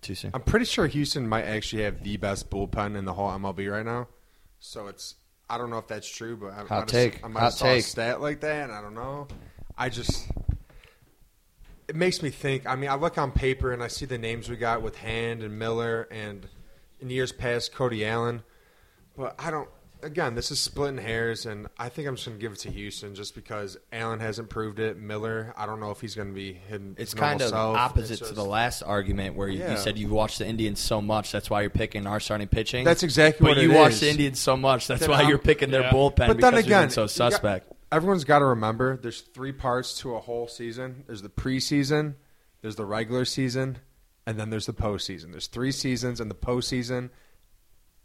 [0.00, 0.30] Too soon.
[0.32, 3.84] I'm pretty sure Houston might actually have the best bullpen in the whole MLB right
[3.84, 4.08] now.
[4.60, 5.16] So it's
[5.50, 7.24] I don't know if that's true, but I Hot might have- take.
[7.24, 7.80] I might Hot have saw take.
[7.84, 9.28] a stat like that, and I don't know.
[9.76, 10.26] I just
[11.88, 12.66] it makes me think.
[12.66, 15.42] I mean, I look on paper and I see the names we got with Hand
[15.42, 16.46] and Miller, and
[17.00, 18.42] in years past Cody Allen,
[19.16, 19.68] but I don't.
[20.00, 22.70] Again, this is splitting hairs, and I think I'm just going to give it to
[22.70, 24.96] Houston just because Allen hasn't proved it.
[24.96, 26.94] Miller, I don't know if he's going to be hidden.
[26.96, 27.76] It's normal kind of self.
[27.76, 29.72] opposite It's to the last argument where you, Yeah.
[29.72, 32.84] you said you've watched the Indians so much, that's why you're picking our starting pitching.
[32.84, 34.00] That's exactly but what you it watch is.
[34.02, 35.90] the Indians so much, that's Then why I'm- you're picking their Yeah.
[35.90, 37.72] bullpen But because then you're again, being so you got- suspect.
[37.90, 41.04] Everyone's got to remember there's three parts to a whole season.
[41.06, 42.14] There's the preseason,
[42.62, 43.78] there's the regular season,
[44.26, 45.30] and then there's the postseason.
[45.30, 47.10] There's three seasons, and the postseason,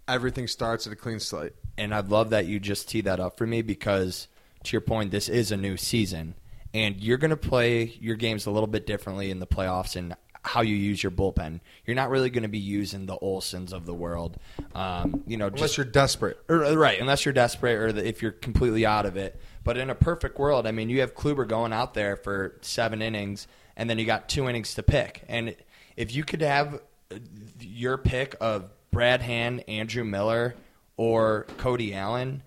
[0.07, 1.53] everything starts at a clean slate.
[1.77, 4.27] and I'd love that you just tee that up for me because,
[4.63, 6.35] to your point, this is a new season,
[6.73, 10.15] and you're going to play your games a little bit differently in the playoffs and
[10.45, 11.61] how you use your bullpen.
[11.85, 14.37] You're not really going to be using the Olsons of the world,
[14.75, 16.37] um, you know, Unless just you're desperate.
[16.49, 19.39] or, right, unless you're desperate or the, if you're completely out of it.
[19.63, 23.01] But in a perfect world, I mean, you have Kluber going out there for seven
[23.01, 23.47] innings,
[23.77, 25.23] and then you got two innings to pick.
[25.29, 25.55] And
[25.95, 27.15] if you could have uh,
[27.59, 30.55] your pick of Brad Hand, Andrew Miller,
[30.97, 32.43] or Cody Allen,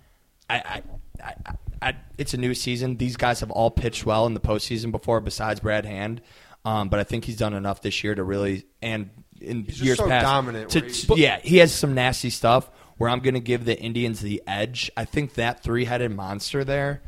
[0.51, 0.83] I, I,
[1.25, 1.35] I,
[1.83, 2.97] I, it's a new season.
[2.97, 6.21] These guys have all pitched well in the postseason before, besides Brad Hand.
[6.65, 9.11] Um, but I think he's done enough this year to really and
[9.41, 12.69] in He's just years so past dominant to- to- yeah, he has some nasty stuff
[12.99, 14.91] where I'm going to give the Indians the edge.
[14.97, 17.03] I think that three headed monster there.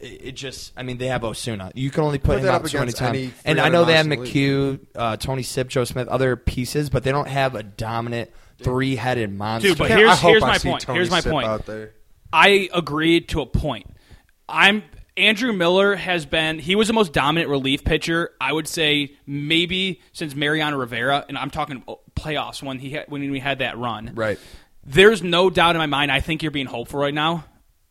[0.00, 1.70] It it just, I mean, they have Osuna.
[1.74, 3.32] You can only put, Put him out up so many times.
[3.44, 7.12] And I know they have McHugh, uh, Tony Sipp, Joe Smith, other pieces, but they
[7.12, 9.70] don't have a dominant three headed monster.
[9.70, 10.82] Dude, but here's- I hope here's I my see point.
[10.82, 11.46] Tony Here's my Sip point.
[11.46, 11.92] Out there.
[12.32, 13.86] I agree to a point.
[14.48, 14.82] I'm
[15.16, 20.00] Andrew Miller has been he was the most dominant relief pitcher I would say maybe
[20.12, 21.84] since Mariano Rivera and I'm talking
[22.16, 24.12] playoffs when he had, when we had that run.
[24.14, 24.38] Right.
[24.86, 27.44] There's no doubt in my mind I think you're being hopeful right now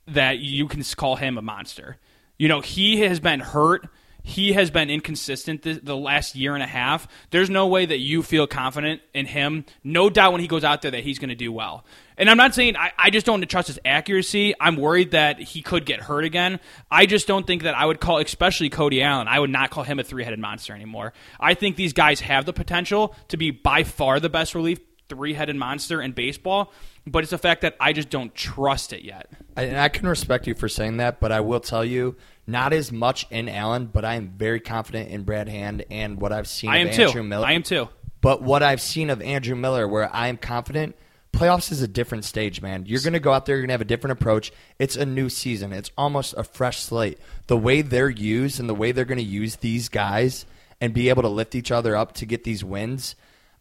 [0.07, 1.97] that you can call him a monster.
[2.37, 3.87] You know, he has been hurt.
[4.25, 7.07] He has been inconsistent the, the last year and a half.
[7.31, 9.65] There's no way that you feel confident in him.
[9.83, 11.83] No doubt when he goes out there that he's going to do well.
[12.17, 14.53] And I'm not saying I, I just don't trust his accuracy.
[14.59, 16.59] I'm worried that he could get hurt again.
[16.89, 19.83] I just don't think that I would call, especially Cody Allen, I would not call
[19.83, 21.11] him a three headed monster anymore.
[21.39, 24.79] I think these guys have the potential to be by far the best relief
[25.13, 26.71] three headed monster in baseball,
[27.05, 29.29] but it's the fact that I just don't trust it yet.
[29.55, 32.15] I- and I can respect you for saying that, but I will tell you,
[32.47, 36.33] not as much in Allen, but I am very confident in Brad Hand and what
[36.33, 37.03] I've seen I of am too.
[37.03, 37.45] Andrew Miller.
[37.47, 37.87] I am too.
[38.21, 40.95] But what I've seen of Andrew Miller, where I am confident,
[41.33, 42.85] playoffs is a different stage, man.
[42.85, 44.51] You're going to go out there, you're going to have a different approach.
[44.79, 47.17] It's a new season, it's almost a fresh slate.
[47.47, 50.45] The way they're used and the way they're going to use these guys
[50.81, 53.15] and be able to lift each other up to get these wins,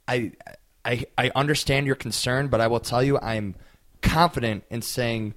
[0.08, 0.32] I,
[0.84, 3.54] I, I understand your concern, but I will tell you, I'm
[4.00, 5.34] confident in saying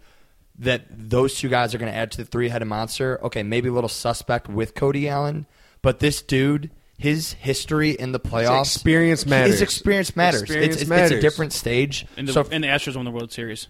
[0.60, 3.20] that those two guys are going to add to the three headed monster.
[3.24, 5.46] Okay, maybe a little suspect with Cody Allen,
[5.82, 9.52] but this dude, his history in the playoffs, experience matters.
[9.52, 10.44] His experience matters.
[10.44, 11.12] Experience it's, it's, matters.
[11.12, 12.06] it's a different stage.
[12.18, 13.68] And the, so and the Astros won the World Series.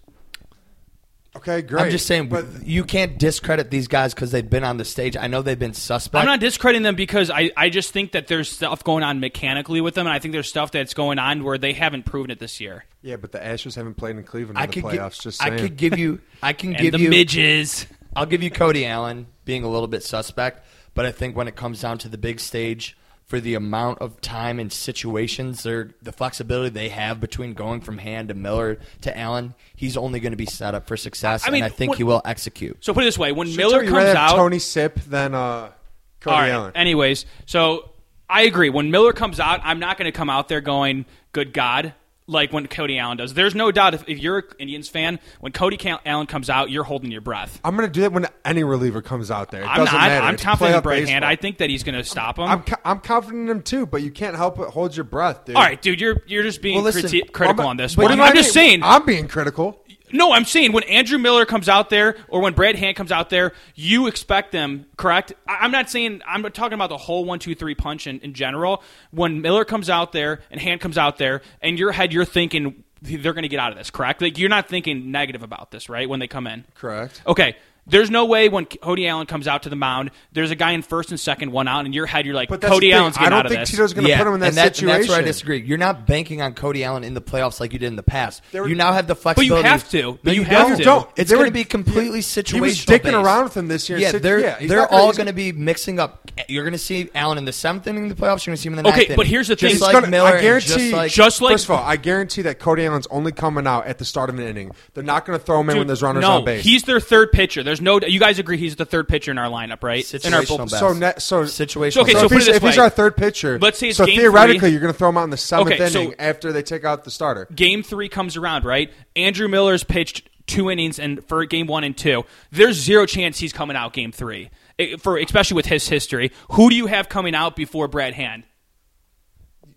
[1.36, 1.84] Okay, great.
[1.84, 5.18] I'm just saying, but you can't discredit these guys because they've been on the stage.
[5.18, 6.20] I know they've been suspect.
[6.22, 9.82] I'm not discrediting them because I, I just think that there's stuff going on mechanically
[9.82, 12.40] with them, and I think there's stuff that's going on where they haven't proven it
[12.40, 12.86] this year.
[13.02, 15.16] yeah, but the Astros haven't played in Cleveland in I the could playoffs.
[15.20, 16.22] gi- just I could give you.
[16.42, 17.10] I can And give the you.
[17.10, 17.86] midges.
[18.16, 21.58] I'll give you Cody Allen being a little bit suspect, but I think when it
[21.58, 22.96] comes down to the big stage,
[23.26, 27.98] for the amount of time and situations, they're, the flexibility they have between going from
[27.98, 31.52] Hand to Miller to Allen, he's only going to be set up for success, I
[31.52, 32.78] mean, and I think what- he will execute.
[32.82, 35.72] So put it this way: when Should Miller you comes out, Tony Sipp than uh,
[36.20, 36.50] Cody all right.
[36.52, 36.72] Allen.
[36.76, 37.90] Anyways, so
[38.30, 38.70] I agree.
[38.70, 41.94] When Miller comes out, I'm not going to come out there going, "Good God."
[42.28, 43.36] Like when Cody Allen does.
[43.36, 46.72] There's no doubt if, if you're an Indians fan, when Cody Cal- Allen comes out,
[46.72, 47.60] you're holding your breath.
[47.64, 49.62] I'm going to do that when any reliever comes out there.
[49.62, 50.08] It I'm doesn't not.
[50.08, 50.26] matter.
[50.26, 51.08] I'm It's confident in playoff Brad.
[51.08, 51.24] Hand.
[51.24, 52.46] I think that he's going to stop him.
[52.46, 55.46] I'm co- I'm confident in him too, but you can't help but hold your breath,
[55.46, 55.56] dude.
[55.56, 58.06] all right, dude, you're you're just being Well, listen, criti- critical I'm- on this what
[58.06, 58.14] one.
[58.14, 58.82] am I'm just saying.
[58.82, 59.80] I'm being critical.
[60.12, 63.30] No, I'm saying when Andrew Miller comes out there or when Brad Hand comes out
[63.30, 65.34] there, you expect them, correct?
[65.48, 68.84] I'm not saying I'm talking about the whole one, two, three punch in, in general.
[69.12, 72.84] When Miller comes out there and Hand comes out there, in your head you're thinking
[73.02, 74.22] they're going to get out of this, correct?
[74.22, 76.08] Like you're not thinking negative about this, right?
[76.10, 77.22] When they come in, Correct.
[77.28, 77.56] Okay.
[77.88, 80.82] There's no way when Cody Allen comes out to the mound, there's a guy in
[80.82, 82.94] first and second, one out, and in your head you're like, But that's Cody the
[82.94, 83.00] thing.
[83.00, 83.72] Allen's I don't out of think this.
[83.72, 85.00] Tito's going to put him in that, and, that- and situation.
[85.02, 85.62] that's where I disagree.
[85.62, 88.42] You're not banking on Cody Allen in the playoffs like you did in the past.
[88.54, 89.68] were- you now have the you flexibility.
[89.68, 90.14] have to.
[90.24, 90.78] But No, you you have don't.
[90.78, 90.84] to.
[90.84, 91.10] Don't.
[91.16, 92.62] It's They going were- to be completely he situational.
[92.62, 93.16] was dicking based.
[93.16, 94.00] around with him this year.
[94.00, 96.32] Yeah, Sit- they're yeah, he's they're not gonna- all he's- going to be mixing up.
[96.50, 98.46] You're going to see Allen in the seventh inning of the playoffs.
[98.46, 99.16] You're going to see him in the ninth Okay, inning.
[99.16, 99.70] but here's the thing.
[99.70, 101.84] Just He's like gonna- Miller, I and guarantee, just like Just like- first of all,
[101.86, 104.72] I guarantee that Cody Allen's only coming out at the start of an inning.
[104.96, 106.64] They're not going to throw him in when Dude, there's runners no, on base.
[106.64, 107.62] he's their third pitcher.
[107.64, 108.00] There's no.
[108.02, 110.04] You guys agree he's the third pitcher in our lineup, right?
[110.26, 110.80] In our Situational bull- best.
[110.80, 112.02] so net, so situational.
[112.04, 112.84] Okay, So, so if, put it he's, this if he's way.
[112.84, 114.70] our third pitcher, Let's say it's so game theoretically three.
[114.72, 117.04] you're going to throw him out in the seventh Okay, so- after they take out
[117.04, 117.48] the starter.
[117.56, 118.92] game three comes around, right?
[119.16, 122.24] Andrew Miller's pitched two innings and for game one and two.
[122.52, 124.50] There's zero chance he's coming out game three.
[124.78, 128.44] Eh, For especially with his history, who do you have coming out before Brad Hand?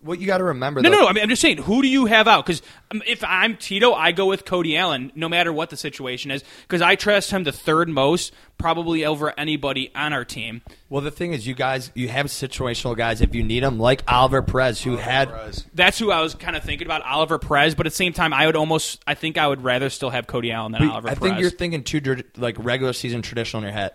[0.01, 0.81] What you got to remember.
[0.81, 1.07] No, though, no, no.
[1.09, 2.45] I mean, I'm just saying, who do you have out?
[2.45, 2.61] Because
[3.05, 6.81] if I'm Tito, I go with Cody Allen, no matter what the situation is, because
[6.81, 10.61] I trust him the third most, probably over anybody on our team.
[10.89, 14.03] Well, the thing is, you guys, you have situational guys if you need them, like
[14.11, 15.29] Oliver Perez, who had.
[15.73, 17.75] That's who I was kind of thinking about, Oliver Perez.
[17.75, 20.27] But at the same time, I would almost, I think I would rather still have
[20.27, 21.29] Cody Allen than But Oliver I Perez.
[21.31, 23.91] think you're thinking too like regular season traditional in your head.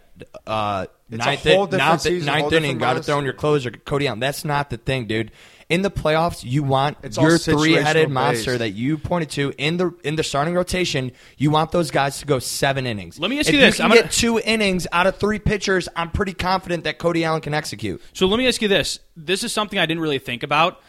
[0.46, 3.24] Uh, It's a ninth, whole different ninth, season, ninth whole inning, got to throw in
[3.24, 4.20] your closer, Cody Allen.
[4.20, 5.32] That's not the thing, dude.
[5.70, 8.58] In the playoffs, you want It's your three-headed situational monster based.
[8.58, 11.12] that you pointed to in the in the starting rotation.
[11.38, 13.18] You want those guys to go seven innings.
[13.18, 13.78] Let me ask if you this.
[13.78, 15.88] You I'm can gonna- get two innings out of three pitchers.
[15.96, 18.02] I'm pretty confident that Cody Allen can execute.
[18.12, 18.98] So let me ask you this.
[19.16, 20.80] This is something I didn't really think about.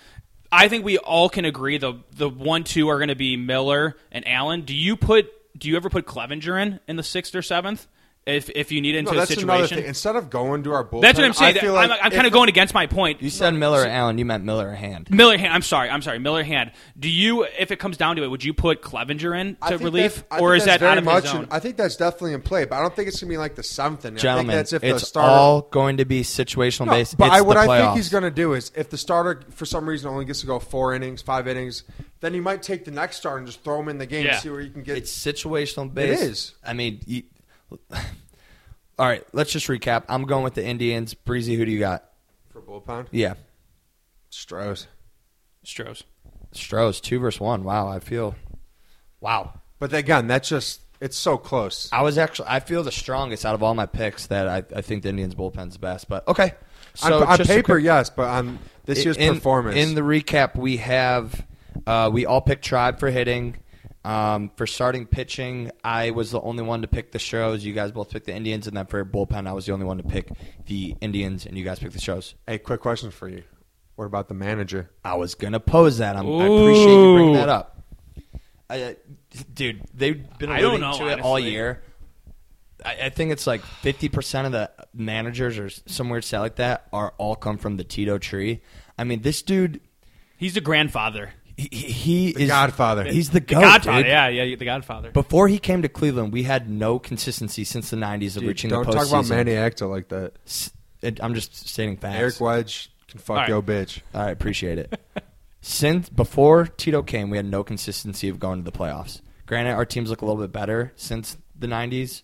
[0.51, 3.95] I think we all can agree the the one two are going to be Miller
[4.11, 4.61] and Allen.
[4.61, 7.87] Do you put do you ever put Clevinger in in the sixth or seventh
[8.25, 9.77] if if you need into No, a that's another situation?
[9.79, 9.87] thing.
[9.87, 11.57] Instead of going to our bullpen, That's what I'm saying.
[11.57, 13.21] I feel I'm, like I'm kind of going against my point.
[13.21, 14.17] You said Miller or Allen.
[14.17, 15.09] You meant Miller Hand.
[15.11, 15.53] Miller hand.
[15.53, 15.89] I'm sorry.
[15.91, 16.17] I'm sorry.
[16.19, 16.71] Miller hand.
[16.97, 20.23] Do you, if it comes down to it, would you put Clevinger in to relief,
[20.39, 21.43] or is that out very of much his zone?
[21.43, 23.55] in- I think that's definitely in play, but I don't think it's gonna be like
[23.55, 24.13] the seventh inning.
[24.15, 25.29] I think Gentlemen, that's if the it's starter.
[25.31, 27.17] all going to be situational No, based.
[27.17, 29.43] but it's I, what the I think he's going to do is if the starter
[29.51, 31.83] for some reason only gets to go four innings, five innings,
[32.21, 34.33] then he might take the next starter and just throw him in the game Yeah.
[34.33, 34.97] and see where you can get.
[34.97, 36.23] It's situational based.
[36.23, 36.53] is.
[36.65, 37.23] I mean, you,
[37.91, 37.97] all
[38.99, 39.23] right.
[39.33, 40.03] Let's just recap.
[40.09, 41.13] I'm going with the Indians.
[41.13, 42.05] Breezy, who do you got?
[42.55, 43.07] for bullpen.
[43.11, 43.33] Yeah,
[44.29, 44.87] Stros.
[45.63, 46.03] Stros.
[46.51, 47.63] Stros two versus one.
[47.63, 48.35] Wow, I feel.
[49.19, 51.89] Wow, But again, that's just it's so close.
[51.91, 52.47] I was actually.
[52.49, 55.35] I feel the strongest out of all my picks that I, I think the Indians
[55.35, 56.07] bullpen's the best.
[56.07, 56.53] But okay,
[56.93, 60.01] so on, on just a paper, yes, but on this year's in, performance, In the
[60.01, 61.45] recap, we have
[61.85, 63.57] uh, we all picked Tribe for hitting.
[64.05, 67.65] Um, for starting pitching, I was the only one to pick the shows.
[67.65, 69.97] You guys both picked the Indians, and then for bullpen, I was the only one
[69.97, 70.29] to pick
[70.67, 72.35] the Indians, and you guys picked the shows.
[72.45, 73.43] hey, quick question for you:
[73.95, 74.91] What about the manager?
[75.03, 76.15] I was gonna pose that.
[76.15, 77.83] I'm, I appreciate you bringing that up.
[78.69, 78.93] I, uh,
[79.53, 81.51] dude, they've been I don't alluding know, to it all honestly.
[81.51, 81.81] year.
[82.83, 86.87] I, I think it's like 50% of the managers or some weird stat like that
[86.93, 88.61] are all come from the Tito tree.
[88.97, 89.81] I mean, this dude,
[90.37, 91.33] He's the grandfather.
[91.57, 93.03] He, he The is Godfather.
[93.05, 94.03] He's the, The Godfather.
[94.03, 94.07] dude.
[94.07, 95.11] Yeah, yeah, the Godfather.
[95.11, 98.69] Before he came to Cleveland, we had no consistency since the 90s of Dude, reaching
[98.69, 99.27] don't the talk about.
[99.29, 100.33] Manny Acta like that.
[101.01, 102.15] It- I'm just stating facts.
[102.19, 103.49] Eric Wedge can fuck All right.
[103.49, 104.01] yo bitch.
[104.13, 104.99] All right, appreciate it.
[105.61, 109.21] Since before Tito came, we had no consistency of going to the playoffs.
[109.47, 112.21] Granted, our teams look a little bit better since the '90s.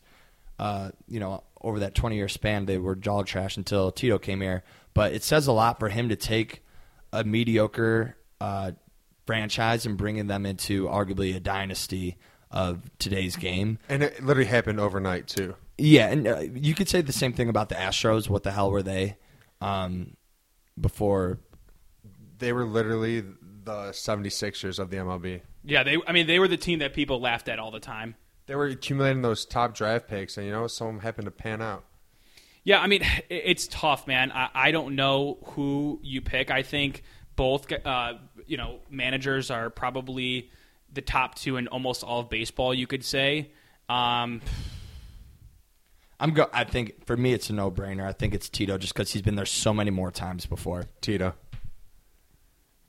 [0.60, 4.42] Uh, you know, over that 20 year span, they were jog trash until Tito came
[4.42, 4.64] here.
[4.94, 6.64] But it says a lot for him to take
[7.12, 8.72] a mediocre uh,
[9.26, 12.18] franchise and bringing them into arguably a dynasty
[12.50, 13.80] of today's game.
[13.88, 15.56] And it literally happened overnight too.
[15.78, 18.30] Yeah, and uh, you could say the same thing about the Astros.
[18.30, 19.18] What the hell were they
[19.62, 20.16] um,
[20.80, 21.40] before
[22.40, 25.42] They were literally the 76ers of the MLB.
[25.64, 25.98] yeah, they.
[26.08, 28.16] I mean, they were the team that people laughed at all the time.
[28.48, 31.32] They were accumulating those top draft picks, and you know, some of them happened to
[31.32, 31.86] pan out.
[32.64, 34.32] Yeah, I mean, it's tough, man.
[34.32, 36.52] I, I don't know who you pick.
[36.52, 37.04] I think
[37.36, 38.14] both, uh,
[38.52, 40.52] you know, managers are probably
[40.92, 42.74] the top two in almost all of baseball.
[42.74, 43.50] You could say.
[43.88, 44.42] Um,
[46.20, 46.50] I'm go.
[46.52, 48.06] I think for me, it's a no brainer.
[48.06, 50.84] I think it's Tito just because he's been there so many more times before.
[51.00, 51.34] Tito.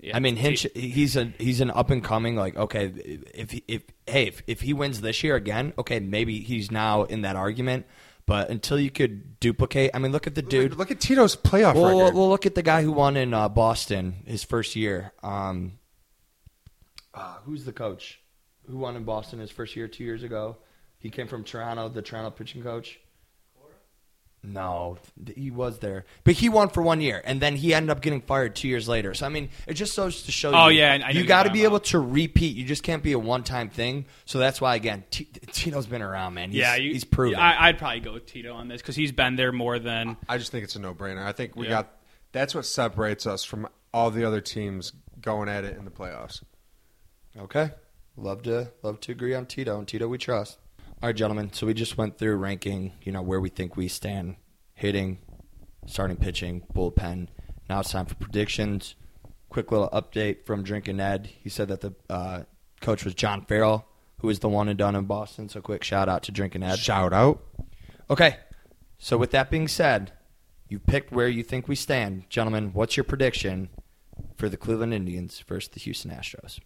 [0.00, 0.66] yeah, I mean, T- Hinch.
[0.74, 2.34] He's a he's an up and coming.
[2.34, 2.92] Like, okay,
[3.32, 7.22] if if hey, if, if he wins this year again, okay, maybe he's now in
[7.22, 7.86] that argument.
[8.26, 10.76] But until you could duplicate, I mean, look at the dude.
[10.76, 12.14] Look at Tito's playoff Well, record.
[12.14, 15.12] well, look at the guy who won in uh, Boston his first year.
[15.22, 15.78] Um,
[17.14, 18.18] uh, who's the coach?
[18.70, 20.56] who won in Boston his first year two years ago.
[20.98, 23.00] He came from Toronto, the Toronto pitching coach.
[24.44, 24.98] No,
[25.36, 28.20] he was there, but he won for one year, and then he ended up getting
[28.20, 29.14] fired two years later.
[29.14, 30.80] So I mean, it just goes to show Oh, you.
[30.80, 32.56] yeah, I- I know you got to talking be able to repeat.
[32.56, 34.04] You just can't be a one-time thing.
[34.24, 36.50] So that's why again, T- Tito's been around, man.
[36.50, 37.38] He's, yeah, you, he's proven.
[37.38, 40.16] I, I'd probably go with Tito on this because he's been there more than.
[40.28, 41.24] I just think it's a no-brainer.
[41.24, 41.70] I think we Yeah.
[41.82, 41.90] got
[42.32, 46.42] that's what separates us from all the other teams going at it in the playoffs.
[47.38, 47.70] Okay.
[48.16, 50.58] Love to love to agree on Tito and Tito we trust.
[51.02, 51.52] All right, gentlemen.
[51.52, 54.36] So we just went through ranking, you know, where we think we stand,
[54.72, 55.18] hitting,
[55.84, 57.26] starting pitching, bullpen.
[57.68, 58.94] Now it's time for predictions.
[59.48, 61.28] Quick little update from Drinking Ed.
[61.42, 62.42] He said that the uh,
[62.80, 63.84] coach was John Farrell,
[64.20, 65.48] who is the one and done in Boston.
[65.48, 66.78] So quick shout out to Drinking Ed.
[66.78, 67.42] Shout out.
[68.08, 68.36] Okay.
[68.98, 70.12] So with that being said,
[70.68, 72.70] you picked where you think we stand, gentlemen.
[72.74, 73.70] What's your prediction
[74.36, 76.60] for the Cleveland Indians versus the Houston Astros?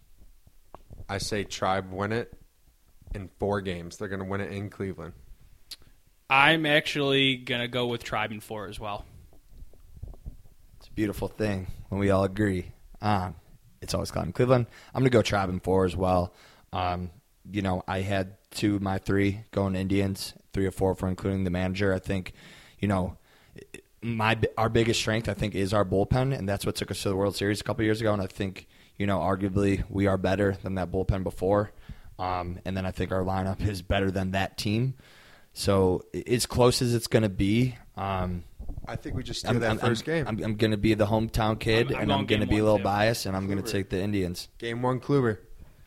[1.09, 2.37] I say Tribe win it
[3.13, 3.97] in four games.
[3.97, 5.13] They're going to win it in Cleveland.
[6.29, 9.05] I'm actually gonna go with Tribe and Four as well.
[10.77, 12.71] It's a beautiful thing when we all agree.
[13.01, 13.35] Um,
[13.81, 14.67] it's always cloud in Cleveland.
[14.93, 16.33] I'm going to go Tribe and four as well.
[16.73, 17.11] Um,
[17.49, 21.43] you know, I had two of my three going Indians, three or four for including
[21.43, 21.93] the manager.
[21.93, 22.33] I think,
[22.79, 23.17] you know,
[24.01, 27.09] my our biggest strength I think is our bullpen, and that's what took us to
[27.09, 28.13] the World Series a couple years ago.
[28.13, 31.71] And I think, you know, arguably we are better than that bullpen before.
[32.19, 34.95] Um, and then I think our lineup is better than that team.
[35.53, 37.75] So as close as it's going to be.
[37.95, 38.43] Um,
[38.87, 40.25] I think we just steal that 1st game.
[40.27, 42.45] I'm, I'm going to be the hometown kid, I'm- I'm and I'm going going to
[42.45, 42.83] game be a one, little too.
[42.83, 44.49] biased, and I'm going to take the Indians.
[44.59, 45.39] game one, Kluber.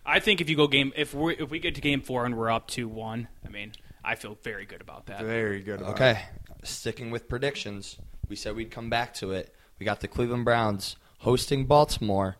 [0.04, 2.36] I think if you go game if we if we get to game four and
[2.36, 3.72] we're up two one, I mean,
[4.02, 5.22] I feel very good about that.
[5.22, 5.80] Very good.
[5.82, 6.22] about Okay,
[6.64, 7.96] sticking with predictions,
[8.28, 9.54] we said we'd come back to it.
[9.78, 12.38] We got the Cleveland Browns hosting Baltimore,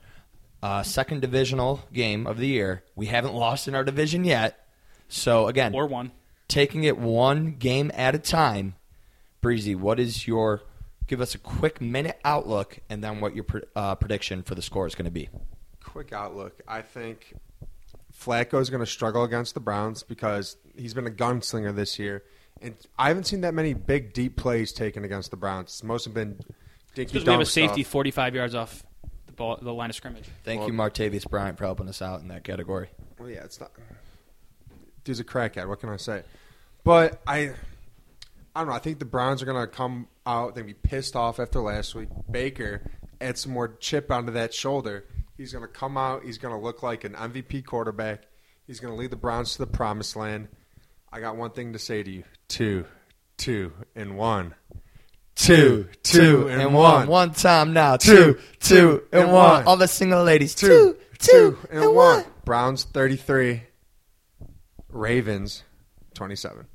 [0.63, 2.83] uh, second divisional game of the year.
[2.95, 4.67] We haven't lost in our division yet,
[5.09, 6.13] so again, Or one.
[6.49, 8.75] taking it one game at a time.
[9.41, 10.63] Breezy, what is your?
[11.07, 14.63] Give us a quick minute outlook, and then what your pre- uh, prediction for the
[14.63, 15.29] score is going to be.
[15.83, 16.61] Quick outlook.
[16.69, 17.35] I think
[18.17, 22.23] Flacco is going to struggle against the Browns because he's been a gunslinger this year,
[22.61, 25.83] and I haven't seen that many big deep plays taken against the Browns.
[25.83, 26.39] Most have been
[26.95, 27.93] dinky Because we have a safety stuff.
[27.93, 28.87] 45 yards off the
[29.41, 30.29] ball, the line of scrimmage.
[30.45, 32.91] Thank Well- you, Martavis Bryant, for helping us out in that category.
[33.19, 33.73] Well, yeah, it's not.
[35.03, 35.67] Dude's a crackhead.
[35.67, 36.23] What can I say?
[36.85, 37.53] But I,
[38.55, 38.75] I don't know.
[38.75, 40.55] I think the Browns are gonna come out.
[40.55, 42.09] They're gonna be pissed off after last week.
[42.31, 42.83] Baker
[43.21, 45.07] add some more chip onto that shoulder.
[45.37, 46.25] He's gonna come out.
[46.25, 48.25] He's gonna look like an MVP quarterback.
[48.67, 50.49] He's gonna lead the Browns to the promised land.
[51.13, 52.85] I got one thing to say to you: two,
[53.39, 54.55] two, and one.
[55.41, 57.07] Two, two, and one.
[57.09, 57.97] One time now.
[57.97, 59.51] Two, Two, and and one.
[59.51, 59.65] one.
[59.67, 60.55] All the single ladies.
[60.55, 62.25] two, Two, two, and one.
[62.45, 63.63] Browns thirty-three.
[64.91, 65.63] Ravens
[66.15, 66.67] twenty-seven.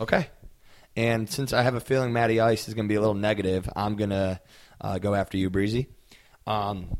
[0.00, 0.28] Okay.
[0.94, 3.66] And since I have a feeling Matty Ice is going to be a little negative,
[3.74, 4.40] I'm going to
[4.80, 5.86] uh, go after you, Breezy.
[6.46, 6.94] Um,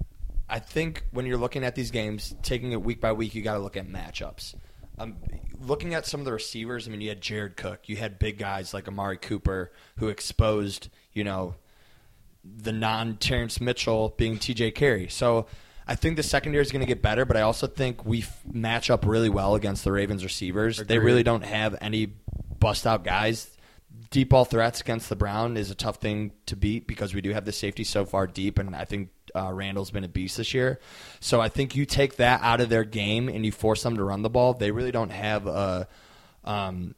[0.49, 3.55] I think when you're looking at these games, taking it week by week, you got
[3.55, 4.55] to look at matchups.
[4.99, 5.17] Um,
[5.61, 8.39] looking at some of the receivers, I mean, you had Jared Cook, you had big
[8.39, 11.55] guys like Amari Cooper who exposed, you know,
[12.45, 15.09] the non Terrance Mitchell being TJ Carrie.
[15.09, 15.47] So
[15.87, 18.41] I think the secondary is going to get better, but I also think we f-
[18.51, 20.79] match up really well against the Ravens receivers.
[20.79, 22.07] They really don't have any
[22.59, 23.49] bust out guys.
[24.11, 27.33] Deep ball threats against the Brown is a tough thing to beat because we do
[27.33, 30.55] have the safety so far deep, and I think uh, Randall's been a beast this
[30.55, 30.81] year.
[31.21, 34.05] So I think you take that out of their game and you force them to
[34.05, 34.55] run the ball.
[34.55, 35.89] They really don't have a
[36.45, 36.95] um,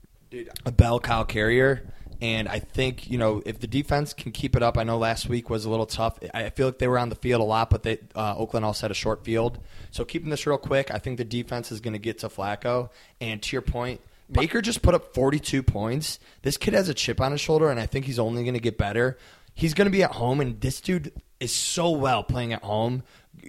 [0.65, 1.94] a bell cow carrier.
[2.21, 4.79] And I think you know if the defense can keep it up.
[4.79, 6.19] I know last week was a little tough.
[6.33, 8.85] I feel like they were on the field a lot, but they uh, Oakland also
[8.85, 9.59] had a short field.
[9.91, 12.91] So keeping this real quick, I think the defense is going to get to Flacco.
[13.21, 14.01] And to your point,
[14.31, 16.19] Baker just put up 42 points.
[16.43, 18.61] This kid has a chip on his shoulder, and I think he's only going to
[18.61, 19.19] get better.
[19.55, 23.03] He's going to be at home, and this dude is so well playing at home,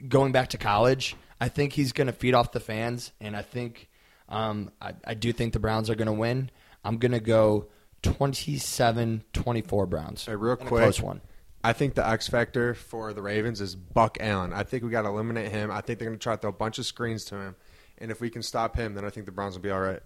[0.07, 1.15] going back to college.
[1.39, 3.89] I think he's going to feed off the fans, and I think
[4.29, 6.49] um, I, I do think the Browns are going to win.
[6.83, 7.67] I'm going to go
[8.05, 10.25] 27-24 Browns.
[10.25, 11.21] Hey, real quick, close one.
[11.63, 14.53] I think the X factor for the Ravens is Buck Allen.
[14.53, 15.71] I think we got to eliminate him.
[15.71, 17.55] I think they're going to try to throw a bunch of screens to him,
[17.97, 20.01] and if we can stop him, then I think the Browns will be all right.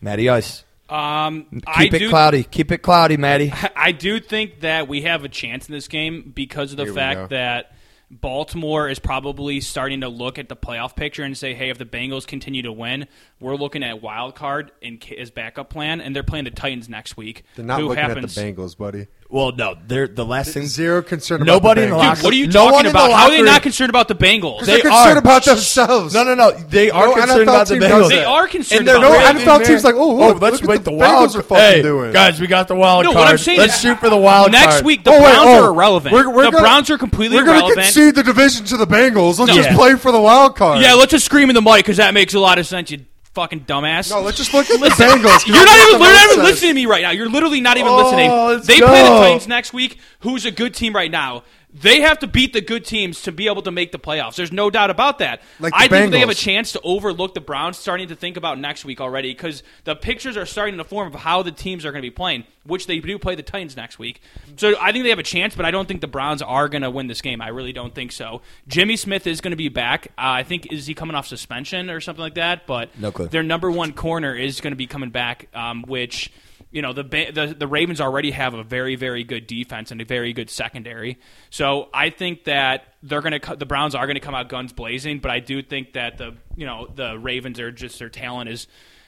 [0.00, 0.64] Matty Ice.
[0.88, 2.44] Um, Keep I it do, cloudy.
[2.44, 3.52] Keep it cloudy, Matty.
[3.76, 6.94] I do think that we have a chance in this game because of the Here
[6.94, 7.72] fact that
[8.10, 11.84] Baltimore is probably starting to look at the playoff picture and say, "Hey, if the
[11.84, 13.06] Bengals continue to win,
[13.38, 17.16] we're looking at wild card in, as backup plan." And they're playing the Titans next
[17.16, 17.44] week.
[17.54, 19.08] They're not who looking happens, at the Bengals, buddy.
[19.30, 20.64] Well, no, they're the last thing.
[20.66, 21.42] Zero concern.
[21.44, 22.98] Nobody in about the the locker- Dude, what are you No talking one in the
[22.98, 23.12] about?
[23.12, 24.64] How are they locker not room- concerned about the Bengals?
[24.64, 25.18] They're concerned are.
[25.18, 26.14] about themselves.
[26.14, 26.50] No, no, no.
[26.52, 27.98] They are No concerned NFL about the team Bengals.
[28.00, 29.44] does They are concerned And they're about No it.
[29.46, 31.28] NFL team's like, oh, Oh, look, let's look at wait what the the wild.
[31.30, 32.12] Bengals are fucking hey, doing.
[32.14, 33.24] guys, we got the wild No, card.
[33.24, 34.84] what I'm saying let's is- shoot for the wild Next card.
[34.86, 36.14] week, the Oh, wait, Browns oh, are irrelevant.
[36.14, 37.64] we're- we're the gonna- Browns are completely irrelevant.
[37.66, 37.94] We're going to irrelevant.
[37.94, 39.38] concede the division to the Bengals.
[39.38, 39.56] Let's No.
[39.56, 39.76] just Yeah.
[39.76, 40.80] play for the wild card.
[40.80, 42.90] Yeah, let's just scream in the mic because that makes a lot of sense.
[42.90, 43.00] You
[43.38, 44.10] fucking dumbass.
[44.10, 45.46] No, let's just look at the Bengals.
[45.46, 47.12] You're not even, you're not even listening to me right now.
[47.12, 48.30] You're literally not even Oh, listening.
[48.30, 49.20] let's They play the go.
[49.20, 51.44] Titans next week, who's a good team right now.
[51.70, 54.36] They have to beat the good teams to be able to make the playoffs.
[54.36, 55.42] There's no doubt about that.
[55.60, 58.58] Like I think they have a chance to overlook the Browns starting to think about
[58.58, 61.92] next week already because the pictures are starting to form of how the teams are
[61.92, 64.22] going to be playing, which they do play the Titans next week.
[64.56, 66.82] So I think they have a chance, but I don't think the Browns are going
[66.82, 67.42] to win this game.
[67.42, 68.40] I really don't think so.
[68.66, 70.08] Jimmy Smith is going to be back.
[70.16, 72.66] Uh, I think is he coming off suspension or something like that?
[72.66, 73.28] But No clue.
[73.28, 76.32] their number one corner is going to be coming back, um, which
[76.70, 80.04] you know the, the the Ravens already have a very very good defense and a
[80.04, 81.18] very good secondary.
[81.50, 84.72] So I think that they're going to the Browns are going to come out guns
[84.72, 88.50] blazing, but I do think that the you know the Ravens are just their talent
[88.50, 88.66] is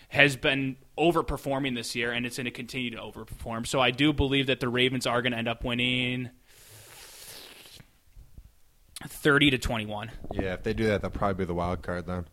[0.09, 3.66] has been overperforming this year and it's going to continue to overperform.
[3.66, 6.31] So I do believe that the Ravens are going to end up winning
[9.07, 10.11] 30 to 21.
[10.32, 12.27] Yeah, if they do that, they'll probably be the wild card then.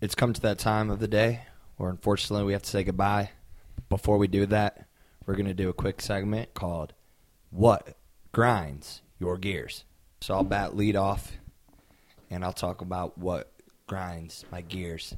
[0.00, 1.42] It's come to that time of the day
[1.76, 3.30] where unfortunately we have to say goodbye.
[3.90, 4.86] Before we do that,
[5.26, 6.94] we're going to do a quick segment called
[7.50, 7.96] What
[8.32, 9.84] Grinds Your Gears.
[10.20, 11.32] So I'll bat lead off
[12.30, 13.52] and I'll talk about what
[13.88, 15.14] grinds my gears.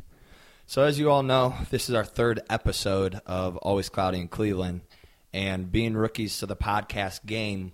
[0.64, 4.80] So, as you all know, this is our third episode of Always Cloudy in Cleveland.
[5.34, 7.72] And being rookies to the podcast game,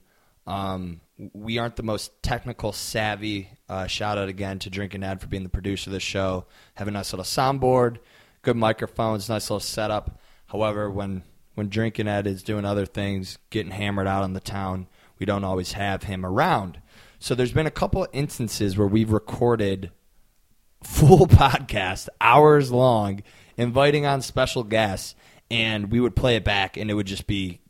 [0.49, 1.01] um,
[1.33, 3.51] we aren't the most technical savvy.
[3.69, 6.47] Uh, shout out again to Drinking Ed for being the producer of the show.
[6.75, 7.99] Have a nice little soundboard,
[8.43, 10.19] good microphones, nice little setup.
[10.49, 11.23] However, when
[11.55, 14.87] when Drinking Ed is doing other things, getting hammered out in the town,
[15.19, 16.81] we don't always have him around.
[17.19, 19.91] So there's been a couple of instances where we've recorded
[20.83, 23.23] full podcast, hours long,
[23.57, 25.17] inviting on special guests,
[25.51, 27.61] and we would play it back, and it would just be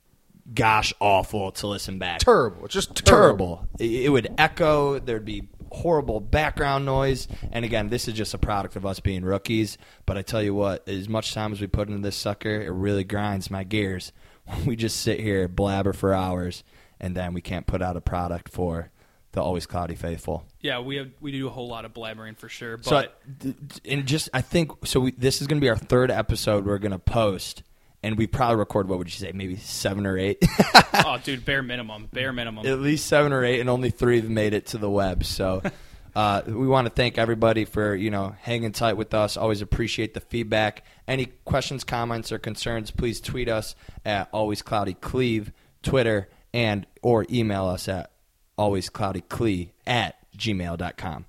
[0.54, 2.20] gosh awful to listen back.
[2.20, 2.68] Terrible.
[2.68, 3.66] Just terrible.
[3.78, 4.04] Terrible.
[4.04, 4.98] It would echo.
[4.98, 7.28] There'd be horrible background noise.
[7.52, 9.78] And again, this is just a product of us being rookies.
[10.06, 12.70] But I tell you what, as much time as we put into this sucker, it
[12.70, 14.12] really grinds my gears.
[14.64, 16.64] We just sit here blabber for hours,
[16.98, 18.90] and then we can't put out a product for
[19.32, 20.46] the always cloudy faithful.
[20.60, 23.52] Yeah, we have we do a whole lot of blabbering for sure, but So,
[23.84, 25.00] and just I think so.
[25.00, 27.62] We, this is going to be our third episode we're going to post,
[28.02, 30.38] and we probably record what would you say, maybe seven or eight,
[30.94, 32.66] oh dude, bare minimum, bare minimum.
[32.66, 35.24] at least seven or eight, and only three have made it to the web.
[35.24, 35.62] So.
[36.16, 39.36] Uh, we want to thank everybody for you know hanging tight with us.
[39.36, 40.84] Always appreciate the feedback.
[41.06, 45.52] Any questions, comments, or concerns, please tweet us at Always Cloudy Cleve,
[45.82, 48.10] Twitter, and or email us at
[48.56, 51.26] Always alwayscloudycleve at gmail.com.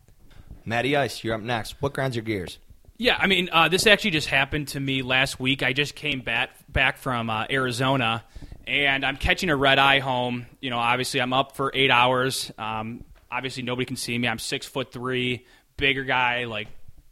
[0.65, 1.79] Matty Ice, you're up next.
[1.79, 2.57] What grinds your gears?
[3.01, 5.63] Yeah, I mean, uh, this actually just happened to me last week.
[5.63, 8.25] I just came back back from uh, Arizona,
[8.67, 10.47] and I'm catching a red eye home.
[10.59, 12.51] You know, obviously I'm up for eight hours.
[12.57, 14.27] Um, obviously nobody can see me.
[14.27, 15.45] I'm six foot three,
[15.77, 16.43] bigger guy.
[16.43, 16.67] Like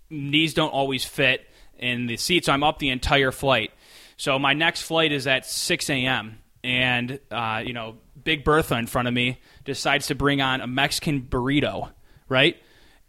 [0.09, 1.47] knees don't always fit
[1.79, 3.71] in the seat, so I'm up the entire flight.
[4.17, 6.39] So my next flight is at 6 a.m.
[6.65, 10.67] and uh, you know, Big Bertha in front of me decides to bring on a
[10.67, 11.91] Mexican burrito,
[12.27, 12.57] right?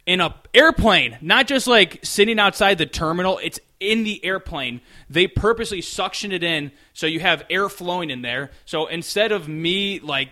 [0.09, 3.39] In a airplane, not just like sitting outside the terminal.
[3.43, 4.81] It's in the airplane.
[5.07, 8.49] They purposely suction it in so you have air flowing in there.
[8.65, 10.29] So instead of me like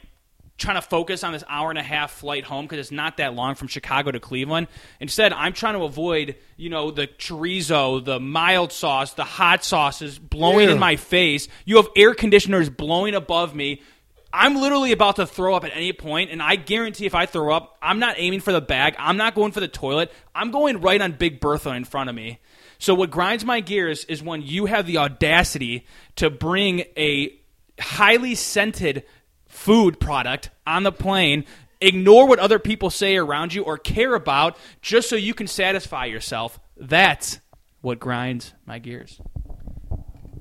[0.57, 3.35] trying to focus on this hour and a half flight home because it's not that
[3.35, 4.65] long from Chicago to Cleveland,
[4.99, 10.17] instead I'm trying to avoid you know the chorizo, the mild sauce, the hot sauces
[10.17, 10.71] blowing Ew.
[10.71, 11.47] in my face.
[11.65, 13.83] You have air conditioners blowing above me.
[14.31, 17.53] I'm literally about to throw up at any point, and I guarantee if I throw
[17.53, 18.95] up, I'm not aiming for the bag.
[18.99, 20.11] I'm not going for the toilet.
[20.35, 22.39] I'm going right on Big Bertha in front of me.
[22.79, 25.85] So what grinds my gears is when you have the audacity
[26.17, 27.33] to bring a
[27.79, 29.03] highly scented
[29.47, 31.45] food product on the plane,
[31.81, 36.05] ignore what other people say around you or care about, just so you can satisfy
[36.05, 36.59] yourself.
[36.75, 37.39] That's
[37.81, 39.19] what grinds my gears.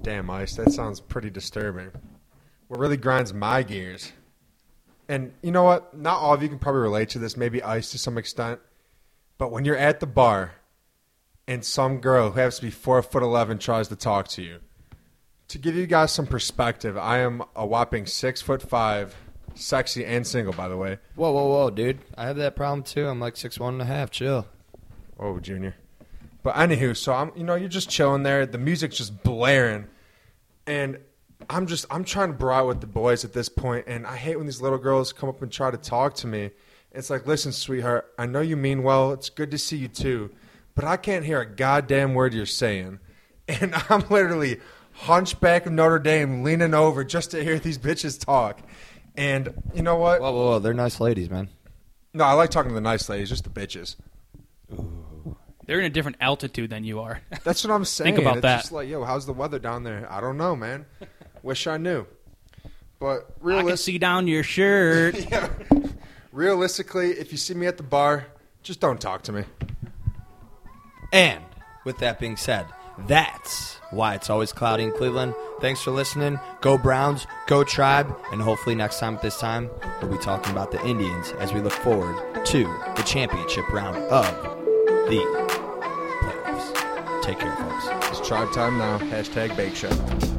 [0.02, 1.90] Damn, Ice, that sounds pretty disturbing.
[2.68, 4.12] What really grinds my gears,
[5.08, 5.96] and you know what?
[5.96, 8.58] Not all of you can probably relate to this, maybe Ice to some extent,
[9.38, 10.52] but when you're at the bar
[11.46, 14.58] and some girl who happens to be four foot eleven tries to talk to you,
[15.48, 19.14] to give you guys some perspective, I am a whopping six foot five,
[19.54, 20.98] sexy and single, by the way.
[21.14, 22.00] Whoa, whoa, whoa, dude!
[22.18, 23.06] I have that problem too.
[23.06, 24.10] I'm like six one and a half.
[24.10, 24.48] Chill.
[25.20, 25.76] Oh, Junior.
[26.42, 29.86] But anywho, so I'm you know, you're just chilling there, the music's just blaring.
[30.66, 30.98] And
[31.48, 34.16] I'm just I'm trying to bro out with the boys at this point, and I
[34.16, 36.50] hate when these little girls come up and try to talk to me.
[36.92, 39.12] It's like, listen, sweetheart, I know you mean well.
[39.12, 40.30] It's good to see you too,
[40.74, 43.00] but I can't hear a goddamn word you're saying,
[43.48, 44.60] and I'm literally
[44.92, 48.60] hunchback of Notre Dame leaning over just to hear these bitches talk.
[49.14, 50.20] And you know what?
[50.20, 50.58] Whoa, whoa, whoa!
[50.58, 51.48] They're nice ladies, man.
[52.12, 53.96] No, I like talking to the nice ladies, just the bitches.
[55.66, 57.20] They're in a different altitude than you are.
[57.44, 58.14] That's what I'm saying.
[58.16, 58.60] Think about it's that.
[58.60, 60.06] Just like, yo, how's the weather down there?
[60.10, 60.86] I don't know, man.
[61.46, 62.06] Wish I knew.
[62.98, 65.14] But I can realistically, see down your shirt.
[65.30, 65.48] yeah,
[66.32, 68.26] realistically, if you see me at the bar,
[68.64, 69.44] just don't talk to me.
[71.12, 71.44] And
[71.84, 72.66] with that being said,
[73.06, 75.34] that's why it's always cloudy in Cleveland.
[75.60, 76.40] Thanks for listening.
[76.62, 79.70] Go Browns, go Tribe, and hopefully next time at this time,
[80.02, 82.64] we'll be talking about the Indians as we look forward to
[82.96, 84.26] the championship round of
[85.08, 85.20] the
[86.22, 87.22] playoffs.
[87.22, 87.86] Take care, folks.
[88.18, 88.98] It's tribe time now.
[88.98, 90.35] Hashtag bake show.